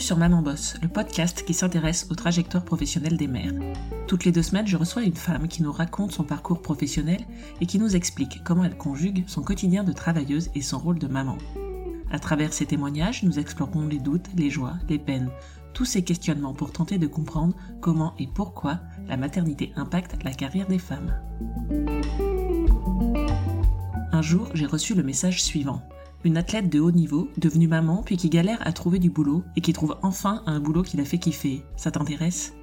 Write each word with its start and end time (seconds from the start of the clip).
Sur 0.00 0.16
Maman 0.16 0.42
Boss, 0.42 0.76
le 0.80 0.88
podcast 0.88 1.44
qui 1.44 1.54
s'intéresse 1.54 2.06
aux 2.10 2.14
trajectoires 2.14 2.64
professionnelles 2.64 3.16
des 3.16 3.26
mères. 3.26 3.52
Toutes 4.06 4.24
les 4.24 4.32
deux 4.32 4.42
semaines, 4.42 4.66
je 4.66 4.76
reçois 4.76 5.02
une 5.02 5.16
femme 5.16 5.48
qui 5.48 5.62
nous 5.62 5.72
raconte 5.72 6.12
son 6.12 6.22
parcours 6.22 6.62
professionnel 6.62 7.20
et 7.60 7.66
qui 7.66 7.78
nous 7.78 7.96
explique 7.96 8.42
comment 8.44 8.64
elle 8.64 8.76
conjugue 8.76 9.24
son 9.26 9.42
quotidien 9.42 9.82
de 9.82 9.92
travailleuse 9.92 10.50
et 10.54 10.62
son 10.62 10.78
rôle 10.78 10.98
de 10.98 11.08
maman. 11.08 11.36
À 12.12 12.18
travers 12.18 12.52
ces 12.52 12.66
témoignages, 12.66 13.24
nous 13.24 13.38
explorons 13.38 13.88
les 13.88 13.98
doutes, 13.98 14.28
les 14.36 14.50
joies, 14.50 14.74
les 14.88 14.98
peines, 14.98 15.30
tous 15.74 15.84
ces 15.84 16.04
questionnements 16.04 16.54
pour 16.54 16.72
tenter 16.72 16.98
de 16.98 17.06
comprendre 17.06 17.54
comment 17.80 18.14
et 18.18 18.28
pourquoi 18.28 18.80
la 19.08 19.16
maternité 19.16 19.72
impacte 19.76 20.22
la 20.22 20.32
carrière 20.32 20.68
des 20.68 20.78
femmes. 20.78 21.12
Un 24.12 24.22
jour, 24.22 24.48
j'ai 24.54 24.66
reçu 24.66 24.94
le 24.94 25.02
message 25.02 25.42
suivant. 25.42 25.82
Une 26.24 26.36
athlète 26.36 26.68
de 26.68 26.80
haut 26.80 26.90
niveau, 26.90 27.28
devenue 27.38 27.68
maman, 27.68 28.02
puis 28.04 28.16
qui 28.16 28.28
galère 28.28 28.58
à 28.66 28.72
trouver 28.72 28.98
du 28.98 29.08
boulot, 29.08 29.44
et 29.54 29.60
qui 29.60 29.72
trouve 29.72 29.96
enfin 30.02 30.42
un 30.46 30.58
boulot 30.58 30.82
qui 30.82 30.96
la 30.96 31.04
fait 31.04 31.18
kiffer. 31.18 31.62
Ça 31.76 31.92
t'intéresse? 31.92 32.54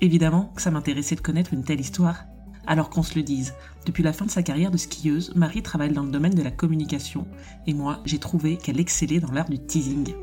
Évidemment 0.00 0.52
que 0.54 0.62
ça 0.62 0.70
m'intéressait 0.70 1.16
de 1.16 1.20
connaître 1.20 1.52
une 1.52 1.64
telle 1.64 1.80
histoire. 1.80 2.24
Alors 2.68 2.88
qu'on 2.88 3.02
se 3.02 3.16
le 3.16 3.24
dise, 3.24 3.54
depuis 3.84 4.04
la 4.04 4.12
fin 4.12 4.26
de 4.26 4.30
sa 4.30 4.44
carrière 4.44 4.70
de 4.70 4.76
skieuse, 4.76 5.34
Marie 5.34 5.62
travaille 5.62 5.92
dans 5.92 6.04
le 6.04 6.12
domaine 6.12 6.34
de 6.34 6.42
la 6.42 6.52
communication, 6.52 7.26
et 7.66 7.74
moi, 7.74 8.00
j'ai 8.04 8.18
trouvé 8.18 8.56
qu'elle 8.56 8.78
excellait 8.78 9.18
dans 9.18 9.32
l'art 9.32 9.50
du 9.50 9.58
teasing. 9.58 10.14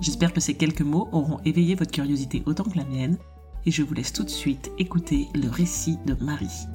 J'espère 0.00 0.32
que 0.32 0.40
ces 0.40 0.54
quelques 0.54 0.82
mots 0.82 1.08
auront 1.12 1.38
éveillé 1.44 1.76
votre 1.76 1.92
curiosité 1.92 2.42
autant 2.46 2.64
que 2.64 2.76
la 2.76 2.84
mienne, 2.84 3.16
et 3.64 3.70
je 3.70 3.84
vous 3.84 3.94
laisse 3.94 4.12
tout 4.12 4.24
de 4.24 4.28
suite 4.28 4.72
écouter 4.78 5.28
le 5.34 5.48
récit 5.48 5.98
de 6.04 6.14
Marie. 6.14 6.66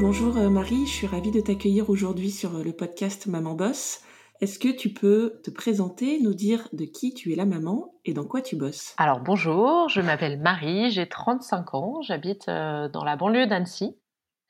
Bonjour 0.00 0.36
euh, 0.36 0.50
Marie, 0.50 0.86
je 0.86 0.92
suis 0.92 1.06
ravie 1.06 1.30
de 1.30 1.40
t'accueillir 1.40 1.88
aujourd'hui 1.88 2.32
sur 2.32 2.56
euh, 2.56 2.64
le 2.64 2.72
podcast 2.72 3.28
Maman 3.28 3.54
Boss. 3.54 4.00
Est-ce 4.40 4.58
que 4.58 4.68
tu 4.68 4.92
peux 4.92 5.40
te 5.44 5.50
présenter, 5.52 6.18
nous 6.20 6.34
dire 6.34 6.68
de 6.72 6.84
qui 6.84 7.14
tu 7.14 7.32
es 7.32 7.36
la 7.36 7.46
maman 7.46 7.94
et 8.04 8.12
dans 8.12 8.24
quoi 8.24 8.42
tu 8.42 8.56
bosses? 8.56 8.94
Alors 8.98 9.20
bonjour, 9.20 9.88
je 9.88 10.00
m'appelle 10.00 10.40
Marie, 10.40 10.90
j'ai 10.90 11.08
35 11.08 11.74
ans, 11.74 12.02
j'habite 12.02 12.48
euh, 12.48 12.88
dans 12.88 13.04
la 13.04 13.14
banlieue 13.14 13.46
d'Annecy. 13.46 13.96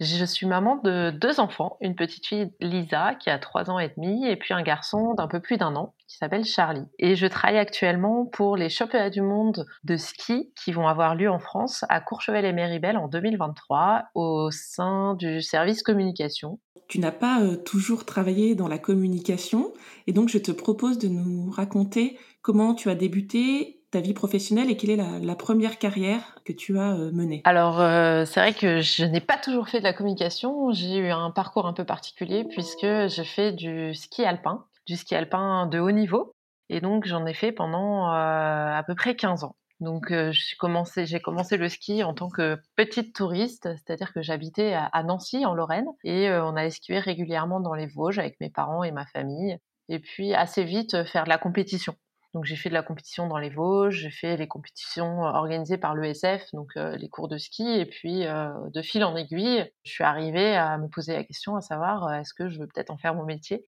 Je 0.00 0.24
suis 0.24 0.46
maman 0.46 0.80
de 0.82 1.10
deux 1.10 1.38
enfants, 1.38 1.76
une 1.80 1.94
petite 1.94 2.26
fille 2.26 2.50
Lisa 2.60 3.14
qui 3.14 3.30
a 3.30 3.38
trois 3.38 3.70
ans 3.70 3.78
et 3.78 3.92
demi 3.96 4.26
et 4.26 4.34
puis 4.34 4.52
un 4.52 4.62
garçon 4.62 5.14
d'un 5.14 5.28
peu 5.28 5.40
plus 5.40 5.56
d'un 5.56 5.76
an 5.76 5.94
qui 6.08 6.16
s'appelle 6.16 6.44
Charlie. 6.44 6.86
Et 6.98 7.14
je 7.14 7.26
travaille 7.26 7.58
actuellement 7.58 8.26
pour 8.26 8.56
les 8.56 8.68
championnats 8.68 9.10
du 9.10 9.22
monde 9.22 9.66
de 9.84 9.96
ski 9.96 10.52
qui 10.56 10.72
vont 10.72 10.88
avoir 10.88 11.14
lieu 11.14 11.30
en 11.30 11.38
France 11.38 11.84
à 11.88 12.00
Courchevel 12.00 12.44
et 12.44 12.52
Méribel 12.52 12.96
en 12.96 13.06
2023 13.06 14.06
au 14.16 14.50
sein 14.50 15.14
du 15.14 15.40
service 15.40 15.84
communication. 15.84 16.58
Tu 16.88 16.98
n'as 16.98 17.12
pas 17.12 17.40
euh, 17.40 17.56
toujours 17.56 18.04
travaillé 18.04 18.56
dans 18.56 18.68
la 18.68 18.78
communication 18.78 19.72
et 20.08 20.12
donc 20.12 20.28
je 20.28 20.38
te 20.38 20.50
propose 20.50 20.98
de 20.98 21.08
nous 21.08 21.50
raconter 21.50 22.18
comment 22.42 22.74
tu 22.74 22.90
as 22.90 22.94
débuté 22.94 23.83
ta 23.94 24.00
vie 24.00 24.12
professionnelle 24.12 24.70
et 24.70 24.76
quelle 24.76 24.90
est 24.90 24.96
la, 24.96 25.36
première 25.36 25.78
carrière 25.78 26.34
que 26.44 26.52
tu 26.52 26.80
as 26.80 26.94
euh, 26.94 27.12
menée? 27.12 27.42
Alors, 27.44 27.80
euh, 27.80 28.24
c'est 28.24 28.40
vrai 28.40 28.52
que 28.52 28.80
je 28.80 29.04
n'ai 29.04 29.20
pas 29.20 29.38
toujours 29.38 29.68
fait 29.68 29.78
de 29.78 29.84
la 29.84 29.92
communication. 29.92 30.72
J'ai 30.72 30.96
eu 30.96 31.10
un 31.10 31.30
parcours 31.30 31.66
un 31.66 31.72
peu 31.72 31.84
particulier 31.84 32.44
puisque 32.44 32.80
j'ai 33.06 33.24
fait 33.24 33.52
du 33.52 33.94
ski 33.94 34.24
alpin, 34.24 34.64
du 34.86 34.96
ski 34.96 35.14
alpin 35.14 35.66
de 35.66 35.78
haut 35.78 35.92
niveau. 35.92 36.32
Et 36.70 36.80
donc, 36.80 37.06
j'en 37.06 37.24
ai 37.24 37.34
fait 37.34 37.52
pendant 37.52 38.08
euh, 38.08 38.74
à 38.74 38.82
peu 38.84 38.96
près 38.96 39.14
15 39.14 39.44
ans. 39.44 39.54
Donc, 39.78 40.08
j'ai 40.10 40.56
commencé, 40.56 41.56
le 41.56 41.68
ski 41.68 42.02
en 42.02 42.14
tant 42.14 42.28
que 42.28 42.58
petite 42.74 43.14
touriste, 43.14 43.68
c'est-à-dire 43.76 44.12
que 44.12 44.22
j'habitais 44.22 44.72
à, 44.72 44.86
à, 44.86 45.02
Nancy, 45.04 45.46
en 45.46 45.54
Lorraine, 45.54 45.88
et 46.02 46.30
on 46.30 46.56
a 46.56 46.68
skié 46.70 46.98
régulièrement 46.98 47.60
dans 47.60 47.74
les 47.74 47.86
Vosges 47.86 48.18
avec 48.18 48.40
mes 48.40 48.50
parents 48.50 48.82
et 48.82 48.92
ma 48.92 49.06
famille. 49.06 49.58
Et 49.88 50.00
puis, 50.00 50.34
assez 50.34 50.64
vite, 50.64 51.04
faire 51.04 51.24
de 51.24 51.28
la 51.28 51.38
compétition. 51.38 51.94
Donc 52.34 52.44
j'ai 52.44 52.56
fait 52.56 52.68
de 52.68 52.74
la 52.74 52.82
compétition 52.82 53.28
dans 53.28 53.38
les 53.38 53.48
Vosges, 53.48 53.95
j'ai 53.95 54.11
fait 54.11 54.36
les 54.36 54.48
compétitions 54.48 55.24
euh, 55.24 55.30
organisées 55.30 55.78
par 55.78 55.95
l'ESF, 55.95 56.50
donc 56.52 56.72
euh, 56.77 56.96
les 56.96 57.08
cours 57.08 57.28
de 57.28 57.39
ski, 57.39 57.62
et 57.62 57.86
puis 57.86 58.27
euh, 58.27 58.50
de 58.70 58.83
fil 58.83 59.05
en 59.05 59.14
aiguille, 59.14 59.70
je 59.84 59.92
suis 59.92 60.02
arrivée 60.02 60.56
à 60.56 60.77
me 60.77 60.89
poser 60.89 61.14
la 61.14 61.22
question 61.22 61.55
à 61.55 61.61
savoir 61.61 62.12
est-ce 62.12 62.34
que 62.34 62.48
je 62.48 62.58
veux 62.58 62.67
peut-être 62.67 62.90
en 62.90 62.98
faire 62.98 63.14
mon 63.14 63.24
métier? 63.24 63.64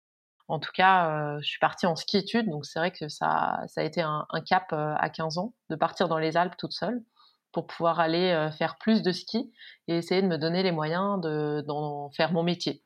En 0.49 0.59
tout 0.61 0.73
cas, 0.75 1.39
je 1.41 1.47
suis 1.47 1.59
partie 1.59 1.87
en 1.87 1.97
ski-études, 1.97 2.51
donc 2.51 2.67
c'est 2.67 2.79
vrai 2.79 2.91
que 2.91 3.09
ça, 3.09 3.65
a 3.77 3.83
été 3.83 4.03
un, 4.03 4.27
un, 4.29 4.41
cap 4.43 4.75
à 4.75 5.09
15 5.09 5.39
ans 5.39 5.55
de 5.71 5.77
partir 5.77 6.07
dans 6.07 6.19
les 6.19 6.37
Alpes 6.37 6.57
toute 6.59 6.75
seule 6.75 7.03
pour 7.51 7.67
pouvoir 7.67 7.99
aller 7.99 8.51
faire 8.59 8.77
plus 8.77 9.01
de 9.01 9.11
ski 9.11 9.51
et 9.89 9.97
essayer 9.97 10.21
de 10.21 10.27
me 10.27 10.37
donner 10.37 10.63
les 10.63 10.71
moyens 10.71 11.19
d'en 11.65 12.11
faire 12.11 12.31
mon 12.33 12.43
métier. 12.43 12.83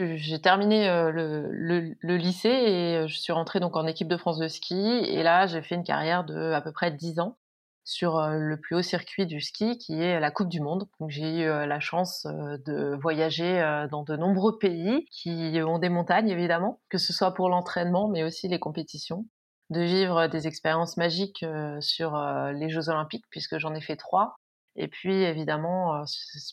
J'ai 0.00 0.40
terminé 0.40 0.88
euh, 0.88 1.10
le, 1.10 2.16
lycée 2.16 2.48
et 2.48 2.96
euh, 2.98 3.06
je 3.08 3.18
suis 3.18 3.32
rentrée 3.32 3.58
donc 3.58 3.76
en 3.76 3.84
équipe 3.84 4.06
de 4.06 4.16
France 4.16 4.38
de 4.38 4.46
ski. 4.46 4.76
Et 4.76 5.24
là, 5.24 5.48
j'ai 5.48 5.60
fait 5.60 5.74
une 5.74 5.82
carrière 5.82 6.24
de 6.24 6.52
à 6.52 6.60
peu 6.60 6.70
près 6.70 6.92
10 6.92 7.18
ans 7.18 7.36
sur 7.82 8.16
euh, 8.18 8.34
le 8.34 8.60
plus 8.60 8.76
haut 8.76 8.82
circuit 8.82 9.26
du 9.26 9.40
ski 9.40 9.76
qui 9.76 10.00
est 10.00 10.20
la 10.20 10.30
Coupe 10.30 10.50
du 10.50 10.60
Monde. 10.60 10.88
J'ai 11.08 11.40
eu 11.40 11.46
la 11.46 11.80
chance 11.80 12.26
de 12.26 12.96
voyager 13.00 13.86
dans 13.90 14.04
de 14.04 14.16
nombreux 14.16 14.58
pays 14.58 15.06
qui 15.10 15.58
ont 15.66 15.80
des 15.80 15.88
montagnes 15.88 16.28
évidemment, 16.28 16.80
que 16.90 16.98
ce 16.98 17.12
soit 17.12 17.34
pour 17.34 17.48
l'entraînement 17.48 18.08
mais 18.08 18.22
aussi 18.22 18.46
les 18.46 18.60
compétitions, 18.60 19.26
de 19.70 19.80
vivre 19.80 20.28
des 20.28 20.46
expériences 20.46 20.96
magiques 20.96 21.44
sur 21.80 22.16
les 22.52 22.68
Jeux 22.68 22.88
Olympiques 22.88 23.24
puisque 23.30 23.58
j'en 23.58 23.74
ai 23.74 23.80
fait 23.80 23.96
trois 23.96 24.36
et 24.80 24.86
puis, 24.86 25.12
évidemment, 25.12 25.96
euh, 25.96 26.04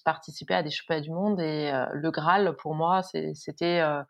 participer 0.04 0.56
à 0.56 0.64
des 0.64 0.72
championnats 0.72 1.02
du 1.02 1.12
monde. 1.12 1.40
Et 1.40 1.72
euh, 1.72 1.86
le 1.94 2.10
Graal, 2.10 2.56
pour 2.58 2.74
moi, 2.74 3.04
c'était 3.04 3.82
euh, 3.82 4.02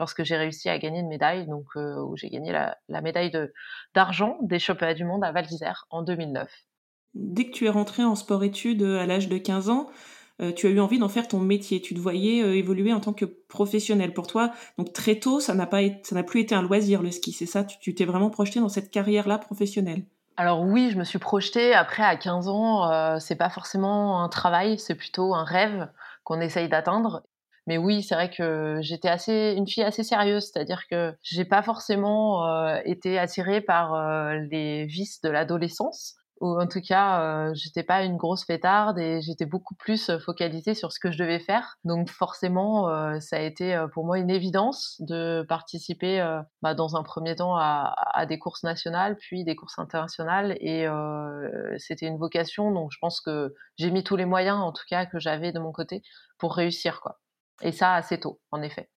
lorsque 0.00 0.24
j'ai 0.24 0.36
réussi 0.36 0.68
à 0.68 0.76
gagner 0.78 0.98
une 0.98 1.08
médaille, 1.08 1.46
donc 1.46 1.66
où 1.76 2.16
j'ai 2.16 2.30
gagné 2.30 2.50
la, 2.50 2.76
la 2.88 3.00
médaille 3.00 3.30
d'argent 3.94 4.38
des 4.42 4.58
championnats 4.58 4.94
du 4.94 5.04
monde 5.04 5.22
à 5.22 5.30
Val 5.30 5.46
d'Isère 5.46 5.86
en 5.90 6.02
2009. 6.02 6.50
Dès 7.14 7.46
que 7.46 7.52
tu 7.52 7.66
es 7.66 7.70
rentrée 7.70 8.02
en 8.02 8.16
sport-études 8.16 8.82
à 8.82 9.06
l'âge 9.06 9.28
de 9.28 9.38
15 9.38 9.68
ans, 9.70 9.88
tu 10.56 10.66
as 10.66 10.70
eu 10.70 10.80
envie 10.80 10.98
d'en 10.98 11.08
faire 11.08 11.28
ton 11.28 11.38
métier. 11.38 11.82
Tu 11.82 11.94
te 11.94 12.00
voyais 12.00 12.38
évoluer 12.58 12.92
en 12.92 13.00
tant 13.00 13.12
que 13.12 13.26
professionnel. 13.26 14.14
Pour 14.14 14.26
toi, 14.26 14.52
donc 14.78 14.92
très 14.92 15.20
tôt, 15.20 15.38
ça 15.38 15.54
n'a 15.54 15.68
ça 16.02 16.14
n'a 16.14 16.22
plus 16.22 16.40
été 16.40 16.54
un 16.54 16.62
loisir 16.62 17.02
le 17.02 17.10
ski. 17.10 17.32
C'est 17.32 17.46
ça? 17.46 17.62
Tu 17.62 17.94
t'es 17.94 18.04
vraiment 18.04 18.30
projeté 18.30 18.58
dans 18.58 18.68
cette 18.70 18.90
carrière-là 18.90 19.38
professionnelle? 19.38 20.04
Alors 20.40 20.62
oui, 20.62 20.88
je 20.90 20.96
me 20.96 21.04
suis 21.04 21.18
projetée. 21.18 21.74
Après, 21.74 22.02
à 22.02 22.16
15 22.16 22.48
ans, 22.48 22.90
euh, 22.90 23.18
c'est 23.18 23.36
pas 23.36 23.50
forcément 23.50 24.24
un 24.24 24.30
travail, 24.30 24.78
c'est 24.78 24.94
plutôt 24.94 25.34
un 25.34 25.44
rêve 25.44 25.90
qu'on 26.24 26.40
essaye 26.40 26.66
d'atteindre. 26.66 27.24
Mais 27.66 27.76
oui, 27.76 28.02
c'est 28.02 28.14
vrai 28.14 28.30
que 28.30 28.78
j'étais 28.80 29.10
assez 29.10 29.52
une 29.54 29.68
fille 29.68 29.82
assez 29.82 30.02
sérieuse, 30.02 30.50
c'est-à-dire 30.50 30.84
que 30.90 31.14
j'ai 31.20 31.44
pas 31.44 31.60
forcément 31.60 32.46
euh, 32.46 32.78
été 32.86 33.18
attirée 33.18 33.60
par 33.60 33.92
euh, 33.92 34.38
les 34.50 34.86
vices 34.86 35.20
de 35.20 35.28
l'adolescence 35.28 36.16
ou 36.40 36.58
en 36.58 36.66
tout 36.66 36.80
cas, 36.80 37.22
euh, 37.22 37.54
j'étais 37.54 37.82
pas 37.82 38.02
une 38.02 38.16
grosse 38.16 38.44
fêtarde 38.44 38.98
et 38.98 39.20
j'étais 39.20 39.44
beaucoup 39.44 39.74
plus 39.74 40.08
euh, 40.08 40.18
focalisée 40.18 40.74
sur 40.74 40.90
ce 40.90 40.98
que 40.98 41.12
je 41.12 41.18
devais 41.18 41.38
faire. 41.38 41.76
Donc 41.84 42.08
forcément, 42.08 42.88
euh, 42.88 43.20
ça 43.20 43.36
a 43.36 43.40
été 43.40 43.74
euh, 43.74 43.88
pour 43.88 44.06
moi 44.06 44.18
une 44.18 44.30
évidence 44.30 44.96
de 45.00 45.44
participer 45.48 46.40
bah, 46.62 46.74
dans 46.74 46.96
un 46.96 47.02
premier 47.02 47.36
temps 47.36 47.56
à, 47.56 47.94
à, 48.14 48.24
des 48.24 48.38
courses 48.38 48.62
nationales, 48.62 49.16
puis 49.16 49.44
des 49.44 49.54
courses 49.54 49.78
internationales. 49.78 50.56
Et 50.60 50.86
c'était 51.78 52.06
une 52.06 52.18
vocation, 52.18 52.72
donc 52.72 52.90
je 52.92 52.98
pense 53.00 53.20
que 53.20 53.54
j'ai 53.76 53.90
mis 53.90 54.02
tous 54.04 54.16
les 54.16 54.24
moyens, 54.24 54.58
en 54.58 54.72
tout 54.72 54.84
cas 54.88 55.06
que 55.06 55.18
j'avais 55.18 55.52
de 55.52 55.58
mon 55.58 55.72
côté, 55.72 56.02
pour 56.38 56.54
réussir, 56.54 57.00
quoi. 57.00 57.18
Et 57.62 57.72
ça 57.72 57.94
assez 57.94 58.18
tôt, 58.20 58.40
en 58.50 58.62
effet. 58.62 58.88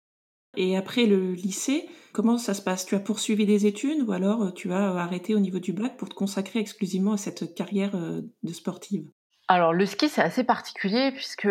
Et 0.55 0.77
après 0.77 1.05
le 1.05 1.33
lycée, 1.33 1.89
comment 2.13 2.37
ça 2.37 2.53
se 2.53 2.61
passe? 2.61 2.85
Tu 2.85 2.95
as 2.95 2.99
poursuivi 2.99 3.45
des 3.45 3.65
études 3.65 4.01
ou 4.07 4.11
alors 4.11 4.43
euh, 4.43 4.51
tu 4.51 4.71
as 4.71 4.91
euh, 4.91 4.97
arrêté 4.97 5.35
au 5.35 5.39
niveau 5.39 5.59
du 5.59 5.73
bac 5.73 5.97
pour 5.97 6.09
te 6.09 6.13
consacrer 6.13 6.59
exclusivement 6.59 7.13
à 7.13 7.17
cette 7.17 7.55
carrière 7.55 7.95
euh, 7.95 8.21
de 8.43 8.53
sportive? 8.53 9.09
Alors 9.49 9.73
le 9.73 9.85
ski 9.85 10.07
c'est 10.07 10.21
assez 10.21 10.45
particulier 10.45 11.11
puisque 11.11 11.49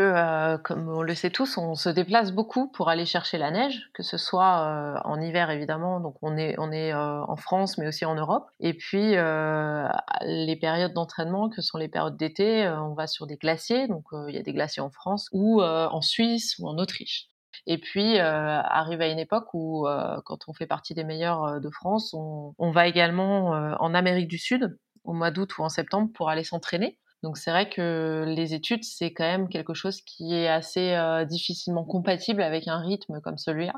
comme 0.64 0.88
on 0.88 1.02
le 1.02 1.14
sait 1.14 1.28
tous 1.28 1.58
on 1.58 1.74
se 1.74 1.90
déplace 1.90 2.32
beaucoup 2.32 2.68
pour 2.68 2.88
aller 2.88 3.04
chercher 3.04 3.36
la 3.36 3.50
neige 3.50 3.90
que 3.92 4.02
ce 4.02 4.16
soit 4.16 4.98
en 5.04 5.20
hiver 5.20 5.50
évidemment. 5.50 6.00
Donc 6.00 6.16
on 6.22 6.38
est 6.38 6.54
on 6.58 6.72
est 6.72 6.94
en 6.94 7.36
France 7.36 7.76
mais 7.76 7.86
aussi 7.86 8.06
en 8.06 8.14
Europe. 8.14 8.48
Et 8.60 8.72
puis 8.72 9.10
les 9.10 10.56
périodes 10.58 10.94
d'entraînement 10.94 11.50
que 11.50 11.60
sont 11.60 11.76
les 11.76 11.88
périodes 11.88 12.16
d'été 12.16 12.66
on 12.66 12.94
va 12.94 13.06
sur 13.06 13.26
des 13.26 13.36
glaciers. 13.36 13.88
Donc 13.88 14.06
il 14.26 14.34
y 14.34 14.38
a 14.38 14.42
des 14.42 14.54
glaciers 14.54 14.82
en 14.82 14.90
France 14.90 15.28
ou 15.30 15.62
en 15.62 16.00
Suisse 16.00 16.56
ou 16.58 16.68
en 16.68 16.78
Autriche 16.78 17.28
et 17.66 17.78
puis 17.78 18.18
euh, 18.18 18.60
arrive 18.62 19.00
à 19.00 19.08
une 19.08 19.18
époque 19.18 19.54
où, 19.54 19.86
euh, 19.86 20.20
quand 20.24 20.48
on 20.48 20.52
fait 20.52 20.66
partie 20.66 20.94
des 20.94 21.04
meilleurs 21.04 21.44
euh, 21.44 21.60
de 21.60 21.70
France, 21.70 22.14
on, 22.14 22.70
va 22.72 22.86
également 22.86 23.48
en 23.80 23.94
Amérique 23.94 24.28
du 24.28 24.38
Sud 24.38 24.78
au 25.04 25.12
mois 25.12 25.30
d'août 25.30 25.58
ou 25.58 25.62
en 25.62 25.68
septembre 25.68 26.10
pour 26.14 26.30
aller 26.30 26.44
s'entraîner. 26.44 26.98
Donc 27.22 27.36
c'est 27.36 27.50
vrai 27.50 27.68
que 27.68 28.24
les 28.26 28.54
études, 28.54 28.82
c'est 28.82 29.12
quand 29.12 29.24
même 29.24 29.48
quelque 29.48 29.74
chose 29.74 30.00
qui 30.00 30.34
est 30.34 30.48
assez 30.48 30.96
difficilement 31.28 31.84
compatible 31.84 32.42
avec 32.42 32.66
un 32.66 32.78
rythme 32.78 33.20
comme 33.20 33.36
celui-là. 33.36 33.74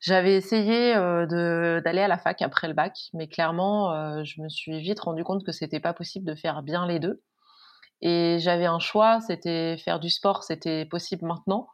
J'avais 0.00 0.34
essayé 0.34 0.94
d'aller 0.94 2.02
à 2.02 2.08
la 2.08 2.18
fac 2.18 2.42
après 2.42 2.68
le 2.68 2.74
bac, 2.74 2.98
mais 3.14 3.28
clairement, 3.28 4.22
je 4.22 4.42
me 4.42 4.48
suis 4.50 4.80
vite 4.80 5.00
rendu 5.00 5.24
compte 5.24 5.44
que 5.44 5.52
c'était 5.52 5.80
pas 5.80 5.94
possible 5.94 6.26
de 6.26 6.34
faire 6.34 6.62
bien 6.62 6.86
les 6.86 6.98
deux. 6.98 7.22
Et 8.02 8.38
j'avais 8.38 8.66
un 8.66 8.78
choix, 8.78 9.20
c'était 9.20 9.76
faire 9.78 9.98
du 9.98 10.10
sport, 10.10 10.42
c'était 10.42 10.84
possible 10.84 11.26
maintenant, 11.26 11.68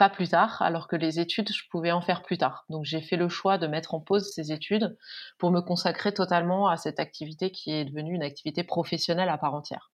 pas 0.00 0.08
plus 0.08 0.30
tard, 0.30 0.62
alors 0.62 0.88
que 0.88 0.96
les 0.96 1.20
études, 1.20 1.52
je 1.52 1.62
pouvais 1.70 1.92
en 1.92 2.00
faire 2.00 2.22
plus 2.22 2.38
tard. 2.38 2.64
Donc 2.70 2.86
j'ai 2.86 3.02
fait 3.02 3.18
le 3.18 3.28
choix 3.28 3.58
de 3.58 3.66
mettre 3.66 3.92
en 3.92 4.00
pause 4.00 4.32
ces 4.32 4.50
études 4.50 4.96
pour 5.36 5.50
me 5.50 5.60
consacrer 5.60 6.14
totalement 6.14 6.68
à 6.68 6.78
cette 6.78 6.98
activité 6.98 7.50
qui 7.50 7.70
est 7.70 7.84
devenue 7.84 8.14
une 8.14 8.22
activité 8.22 8.64
professionnelle 8.64 9.28
à 9.28 9.36
part 9.36 9.52
entière. 9.52 9.92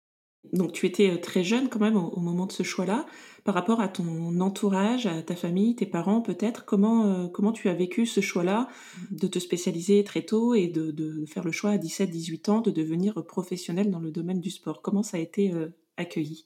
Donc 0.53 0.71
tu 0.71 0.85
étais 0.85 1.09
euh, 1.09 1.17
très 1.17 1.43
jeune 1.43 1.67
quand 1.67 1.81
même 1.81 1.97
au, 1.97 2.21
moment 2.21 2.45
de 2.45 2.53
ce 2.53 2.63
choix-là. 2.63 3.05
Par 3.43 3.53
rapport 3.53 3.81
à 3.81 3.89
ton 3.89 4.39
entourage, 4.39 5.07
à 5.07 5.21
ta 5.21 5.35
famille, 5.35 5.75
tes 5.75 5.85
parents 5.85 6.21
peut-être, 6.21 6.63
comment, 6.63 7.05
euh, 7.07 7.27
comment 7.27 7.51
tu 7.51 7.67
as 7.67 7.73
vécu 7.73 8.05
ce 8.05 8.21
choix-là 8.21 8.69
de 9.11 9.27
te 9.27 9.39
spécialiser 9.39 10.05
très 10.05 10.21
tôt 10.21 10.53
et 10.53 10.69
de, 10.69 11.25
faire 11.25 11.43
le 11.43 11.51
choix 11.51 11.71
à 11.71 11.77
17-18 11.77 12.49
ans 12.49 12.61
de 12.61 12.71
devenir 12.71 13.25
professionnel 13.25 13.91
dans 13.91 13.99
le 13.99 14.11
domaine 14.11 14.39
du 14.39 14.51
sport? 14.51 14.81
Comment 14.81 15.03
ça 15.03 15.17
a 15.17 15.19
été 15.19 15.51
euh, 15.51 15.67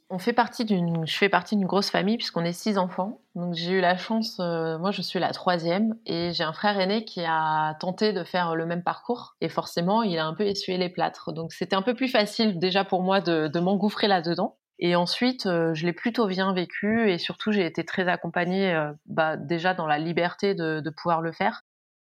On 0.10 0.18
fait 0.18 0.32
partie 0.32 0.64
d'une, 0.64 1.06
je 1.06 1.18
fais 1.18 1.28
partie 1.28 1.58
d'une 1.58 1.68
grosse 1.68 1.90
famille 1.90 2.18
puisqu'on 2.18 2.46
est 2.46 2.54
six 2.54 2.78
enfants. 2.78 3.20
Donc 3.36 3.54
j'ai 3.54 3.72
eu 3.72 3.82
la 3.82 3.98
chance, 3.98 4.38
euh, 4.40 4.78
moi 4.80 4.92
je 4.92 5.02
suis 5.02 5.20
la 5.20 5.32
troisième 5.32 5.98
et 6.06 6.32
j'ai 6.32 6.46
un 6.46 6.54
frère 6.54 6.80
aîné 6.80 7.04
qui 7.04 7.22
a 7.26 7.76
tenté 7.80 8.14
de 8.14 8.24
faire 8.24 8.56
le 8.56 8.66
même 8.66 8.82
parcours 8.82 9.36
et 9.42 9.50
forcément 9.50 10.04
il 10.04 10.18
a 10.18 10.26
un 10.26 10.34
peu 10.34 10.46
essuyé 10.46 10.78
les 10.78 10.88
plâtres. 10.88 11.34
Donc 11.34 11.52
c'était 11.52 11.76
un 11.76 11.82
peu 11.82 11.94
plus 11.94 12.08
facile 12.08 12.60
déjà 12.60 12.86
pour 12.86 13.04
moi 13.04 13.20
de, 13.20 13.60
m'engouffrer 13.60 14.08
là-dedans. 14.08 14.58
Et 14.80 14.96
ensuite, 14.96 15.46
euh, 15.46 15.74
je 15.74 15.86
l'ai 15.86 15.94
plutôt 15.94 16.28
bien 16.28 16.54
vécu 16.54 17.12
et 17.12 17.18
surtout 17.18 17.52
j'ai 17.52 17.66
été 17.66 17.84
très 17.84 18.08
accompagnée 18.08 18.74
euh, 18.74 18.94
bah, 19.06 19.36
déjà 19.36 19.74
dans 19.74 19.86
la 19.86 20.00
liberté 20.00 20.56
de, 20.56 20.80
de 20.80 20.90
pouvoir 20.90 21.22
le 21.22 21.34
faire 21.34 21.64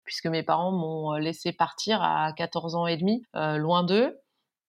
puisque 0.06 0.28
mes 0.28 0.44
parents 0.44 0.72
m'ont 0.72 1.14
laissé 1.14 1.54
partir 1.54 2.02
à 2.02 2.34
14 2.34 2.76
ans 2.76 2.88
et 2.88 2.98
demi, 2.98 3.24
loin 3.34 3.84
d'eux 3.84 4.21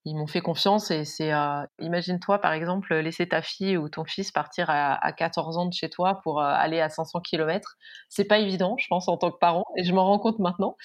ils 0.04 0.16
m'ont 0.16 0.26
fait 0.26 0.40
confiance 0.40 0.90
et 0.90 1.04
c'est 1.04 1.32
euh, 1.32 1.62
imagine-toi 1.78 2.40
par 2.40 2.52
exemple 2.52 2.92
laisser 2.94 3.28
ta 3.28 3.40
fille 3.40 3.76
ou 3.76 3.88
ton 3.88 4.04
fils 4.04 4.32
partir 4.32 4.66
à, 4.68 5.12
14 5.12 5.58
ans 5.58 5.66
de 5.66 5.72
chez 5.72 5.88
toi 5.88 6.20
pour 6.24 6.40
euh, 6.40 6.44
aller 6.44 6.80
à 6.80 6.88
500 6.88 7.20
km 7.20 7.76
c'est 8.08 8.24
pas 8.24 8.38
évident 8.38 8.76
je 8.78 8.86
pense 8.88 9.06
en 9.08 9.16
tant 9.16 9.30
que 9.30 9.38
parent 9.38 9.64
et 9.76 9.84
je 9.84 9.92
m'en 9.92 10.04
rends 10.04 10.18
compte 10.18 10.40
maintenant. 10.40 10.76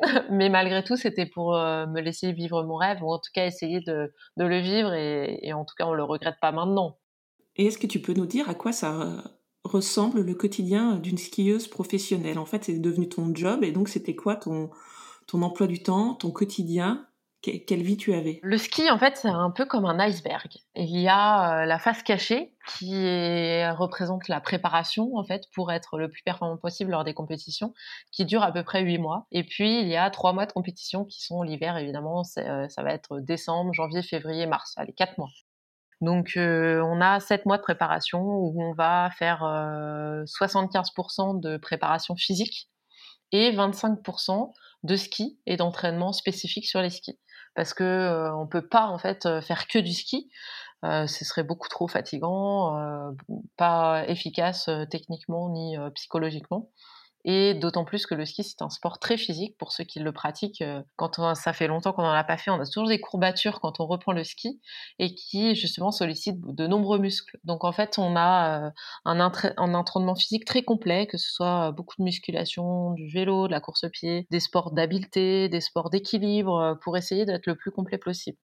Mais 0.30 0.50
malgré 0.50 0.84
tout 0.84 0.96
c'était 0.96 1.26
pour 1.26 1.56
euh, 1.56 1.86
me 1.86 2.00
laisser 2.00 2.32
vivre 2.32 2.62
mon 2.62 2.76
rêve 2.76 3.02
ou 3.02 3.10
en 3.10 3.18
tout 3.18 3.30
cas 3.32 3.46
essayer 3.46 3.80
de, 3.80 4.12
le 4.36 4.58
vivre 4.58 4.92
et, 4.92 5.38
et, 5.42 5.52
en 5.54 5.64
tout 5.64 5.74
cas 5.76 5.86
on 5.86 5.94
le 5.94 6.04
regrette 6.04 6.36
pas 6.40 6.52
maintenant. 6.52 6.98
Et 7.56 7.66
est-ce 7.66 7.78
que 7.78 7.86
tu 7.86 8.00
peux 8.00 8.12
nous 8.12 8.26
dire 8.26 8.48
à 8.48 8.54
quoi 8.54 8.72
ça 8.72 9.22
ressemble 9.64 10.20
le 10.20 10.34
quotidien 10.34 10.96
d'une 10.96 11.18
skieuse 11.18 11.66
professionnelle? 11.66 12.38
En 12.38 12.46
fait 12.46 12.64
c'est 12.64 12.78
devenu 12.78 13.08
ton 13.08 13.34
job 13.34 13.64
et 13.64 13.72
donc 13.72 13.88
c'était 13.88 14.16
quoi 14.16 14.36
ton 14.36 14.70
ton 15.26 15.40
emploi 15.42 15.66
du 15.66 15.82
temps 15.82 16.14
ton 16.14 16.30
quotidien? 16.30 17.06
Quelle 17.42 17.82
vie 17.82 17.96
tu 17.96 18.12
avais? 18.12 18.38
Le 18.42 18.58
ski, 18.58 18.90
en 18.90 18.98
fait, 18.98 19.16
c'est 19.16 19.28
un 19.28 19.50
peu 19.50 19.64
comme 19.64 19.86
un 19.86 19.98
iceberg. 19.98 20.48
Il 20.74 21.00
y 21.00 21.08
a 21.08 21.62
euh, 21.62 21.64
la 21.64 21.78
face 21.78 22.02
cachée 22.02 22.54
qui 22.78 23.64
représente 23.70 24.28
la 24.28 24.40
préparation, 24.40 25.16
en 25.16 25.24
fait, 25.24 25.44
pour 25.54 25.72
être 25.72 25.98
le 25.98 26.08
plus 26.08 26.22
performant 26.22 26.56
possible 26.56 26.90
lors 26.90 27.04
des 27.04 27.14
compétitions, 27.14 27.72
qui 28.12 28.26
dure 28.26 28.42
à 28.42 28.52
peu 28.52 28.62
près 28.62 28.82
huit 28.82 28.98
mois. 28.98 29.26
Et 29.32 29.42
puis, 29.42 29.80
il 29.80 29.88
y 29.88 29.96
a 29.96 30.10
trois 30.10 30.32
mois 30.32 30.46
de 30.46 30.52
compétition 30.52 31.04
qui 31.04 31.24
sont 31.24 31.42
l'hiver, 31.42 31.76
évidemment. 31.78 32.22
Euh, 32.38 32.68
ça 32.68 32.82
va 32.82 32.92
être 32.92 33.20
décembre, 33.20 33.72
janvier, 33.72 34.02
février, 34.02 34.46
mars. 34.46 34.74
Allez, 34.76 34.92
quatre 34.92 35.16
mois. 35.16 35.30
Donc, 36.00 36.32
euh, 36.36 36.80
on 36.82 37.00
a 37.00 37.20
sept 37.20 37.46
mois 37.46 37.56
de 37.56 37.62
préparation 37.62 38.20
où 38.20 38.62
on 38.62 38.72
va 38.74 39.10
faire 39.18 39.40
75% 40.24 41.40
de 41.40 41.56
préparation 41.56 42.16
physique 42.16 42.68
et 43.32 43.52
25% 43.52 44.52
de 44.82 44.96
ski 44.96 45.38
et 45.46 45.56
d'entraînement 45.56 46.12
spécifique 46.12 46.66
sur 46.66 46.80
les 46.80 46.90
skis 46.90 47.18
parce 47.54 47.74
que 47.74 47.84
euh, 47.84 48.34
on 48.34 48.46
peut 48.46 48.66
pas 48.66 48.86
en 48.86 48.98
fait 48.98 49.26
euh, 49.26 49.40
faire 49.40 49.66
que 49.66 49.78
du 49.78 49.92
ski. 49.92 50.30
Euh, 50.84 51.06
ce 51.06 51.24
serait 51.26 51.42
beaucoup 51.42 51.68
trop 51.68 51.88
fatigant, 51.88 53.14
pas 53.58 54.04
efficace 54.08 54.70
techniquement 54.90 55.50
ni 55.50 55.76
psychologiquement. 55.94 56.70
Et 57.24 57.52
d'autant 57.52 57.84
plus 57.84 58.06
que 58.06 58.14
le 58.14 58.24
ski, 58.24 58.42
c'est 58.42 58.62
un 58.62 58.70
sport 58.70 58.98
très 58.98 59.18
physique 59.18 59.56
pour 59.58 59.72
ceux 59.72 59.84
qui 59.84 60.00
le 60.00 60.10
pratiquent. 60.10 60.62
Euh, 60.62 60.82
quand 60.96 61.34
ça 61.34 61.52
fait 61.52 61.66
longtemps 61.66 61.92
qu'on 61.92 62.02
n'en 62.02 62.12
a 62.12 62.24
pas 62.24 62.38
fait, 62.38 62.50
on 62.50 62.58
a 62.58 62.66
toujours 62.66 62.88
des 62.88 63.00
courbatures 63.00 63.60
quand 63.60 63.78
on 63.80 63.86
reprend 63.86 64.12
le 64.12 64.24
ski 64.24 64.60
et 64.98 65.14
qui 65.14 65.54
justement 65.54 65.90
sollicitent 65.90 66.40
de 66.40 66.66
nombreux 66.66 66.98
muscles. 66.98 67.38
Donc 67.44 67.64
en 67.64 67.72
fait, 67.72 67.98
on 67.98 68.16
a 68.16 68.68
euh, 68.68 68.70
un, 69.04 69.20
un 69.20 69.74
entraînement 69.74 70.14
physique 70.14 70.46
très 70.46 70.62
complet, 70.62 71.06
que 71.06 71.18
ce 71.18 71.30
soit 71.30 71.72
beaucoup 71.72 71.96
de 71.98 72.04
musculation, 72.04 72.92
du 72.92 73.08
vélo, 73.08 73.48
de 73.48 73.52
la 73.52 73.60
course 73.60 73.84
à 73.84 73.90
pied, 73.90 74.26
des 74.30 74.40
sports 74.40 74.72
d'habileté, 74.72 75.50
des 75.50 75.60
sports 75.60 75.90
d'équilibre, 75.90 76.56
euh, 76.58 76.74
pour 76.74 76.96
essayer 76.96 77.26
d'être 77.26 77.46
le 77.46 77.54
plus 77.54 77.70
complet 77.70 77.98
possible. 77.98 78.38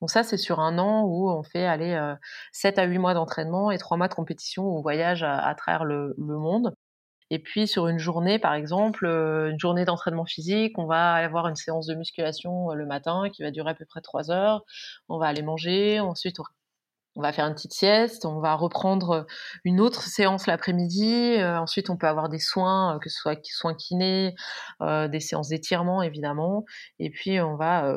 Donc 0.00 0.10
ça, 0.10 0.24
c'est 0.24 0.36
sur 0.36 0.60
un 0.60 0.78
an 0.78 1.04
où 1.04 1.30
on 1.30 1.42
fait 1.42 1.64
aller 1.64 1.98
7 2.52 2.78
à 2.78 2.84
8 2.84 2.98
mois 2.98 3.14
d'entraînement 3.14 3.70
et 3.70 3.78
3 3.78 3.96
mois 3.96 4.08
de 4.08 4.14
compétition 4.14 4.64
où 4.64 4.78
on 4.78 4.82
voyage 4.82 5.22
à, 5.22 5.54
travers 5.54 5.84
le, 5.84 6.14
le 6.18 6.38
monde. 6.38 6.74
Et 7.30 7.38
puis 7.40 7.66
sur 7.66 7.88
une 7.88 7.98
journée, 7.98 8.38
par 8.38 8.54
exemple, 8.54 9.04
euh, 9.06 9.50
une 9.50 9.58
journée 9.58 9.84
d'entraînement 9.84 10.24
physique, 10.24 10.78
on 10.78 10.86
va 10.86 11.14
avoir 11.14 11.48
une 11.48 11.56
séance 11.56 11.86
de 11.86 11.94
musculation 11.94 12.70
euh, 12.70 12.74
le 12.74 12.86
matin 12.86 13.28
qui 13.32 13.42
va 13.42 13.50
durer 13.50 13.70
à 13.70 13.74
peu 13.74 13.84
près 13.84 14.00
trois 14.00 14.30
heures. 14.30 14.64
On 15.08 15.18
va 15.18 15.26
aller 15.26 15.42
manger, 15.42 15.98
ensuite 16.00 16.38
on 16.40 16.44
va 17.20 17.32
faire 17.32 17.46
une 17.46 17.54
petite 17.54 17.72
sieste, 17.72 18.24
on 18.26 18.40
va 18.40 18.54
reprendre 18.54 19.26
une 19.64 19.80
autre 19.80 20.02
séance 20.02 20.46
l'après-midi. 20.46 21.36
Euh, 21.38 21.58
ensuite, 21.58 21.88
on 21.90 21.96
peut 21.96 22.06
avoir 22.06 22.28
des 22.28 22.38
soins, 22.38 22.96
euh, 22.96 22.98
que 22.98 23.08
ce 23.08 23.18
soit 23.18 23.38
soins 23.44 23.74
kinés, 23.74 24.34
euh, 24.82 25.08
des 25.08 25.20
séances 25.20 25.48
d'étirement 25.48 26.02
évidemment. 26.02 26.64
Et 26.98 27.10
puis, 27.10 27.40
on 27.40 27.56
va 27.56 27.96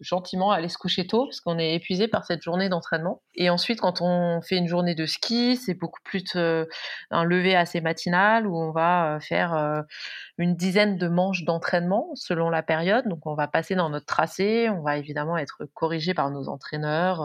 gentiment 0.00 0.50
aller 0.50 0.68
se 0.68 0.78
coucher 0.78 1.06
tôt 1.06 1.26
parce 1.26 1.40
qu'on 1.40 1.58
est 1.58 1.74
épuisé 1.74 2.08
par 2.08 2.24
cette 2.24 2.42
journée 2.42 2.68
d'entraînement. 2.68 3.22
Et 3.34 3.50
ensuite, 3.50 3.80
quand 3.80 4.00
on 4.00 4.40
fait 4.42 4.56
une 4.56 4.68
journée 4.68 4.94
de 4.94 5.06
ski, 5.06 5.56
c'est 5.56 5.74
beaucoup 5.74 6.00
plus 6.04 6.24
un 6.34 7.24
lever 7.24 7.54
assez 7.54 7.80
matinal 7.80 8.46
où 8.46 8.56
on 8.56 8.72
va 8.72 9.18
faire 9.20 9.84
une 10.38 10.54
dizaine 10.54 10.98
de 10.98 11.08
manches 11.08 11.44
d'entraînement 11.44 12.10
selon 12.14 12.50
la 12.50 12.62
période. 12.62 13.08
Donc, 13.08 13.26
on 13.26 13.34
va 13.34 13.48
passer 13.48 13.74
dans 13.74 13.88
notre 13.90 14.06
tracé. 14.06 14.68
On 14.68 14.82
va 14.82 14.98
évidemment 14.98 15.36
être 15.38 15.64
corrigé 15.74 16.14
par 16.14 16.30
nos 16.30 16.48
entraîneurs 16.48 17.24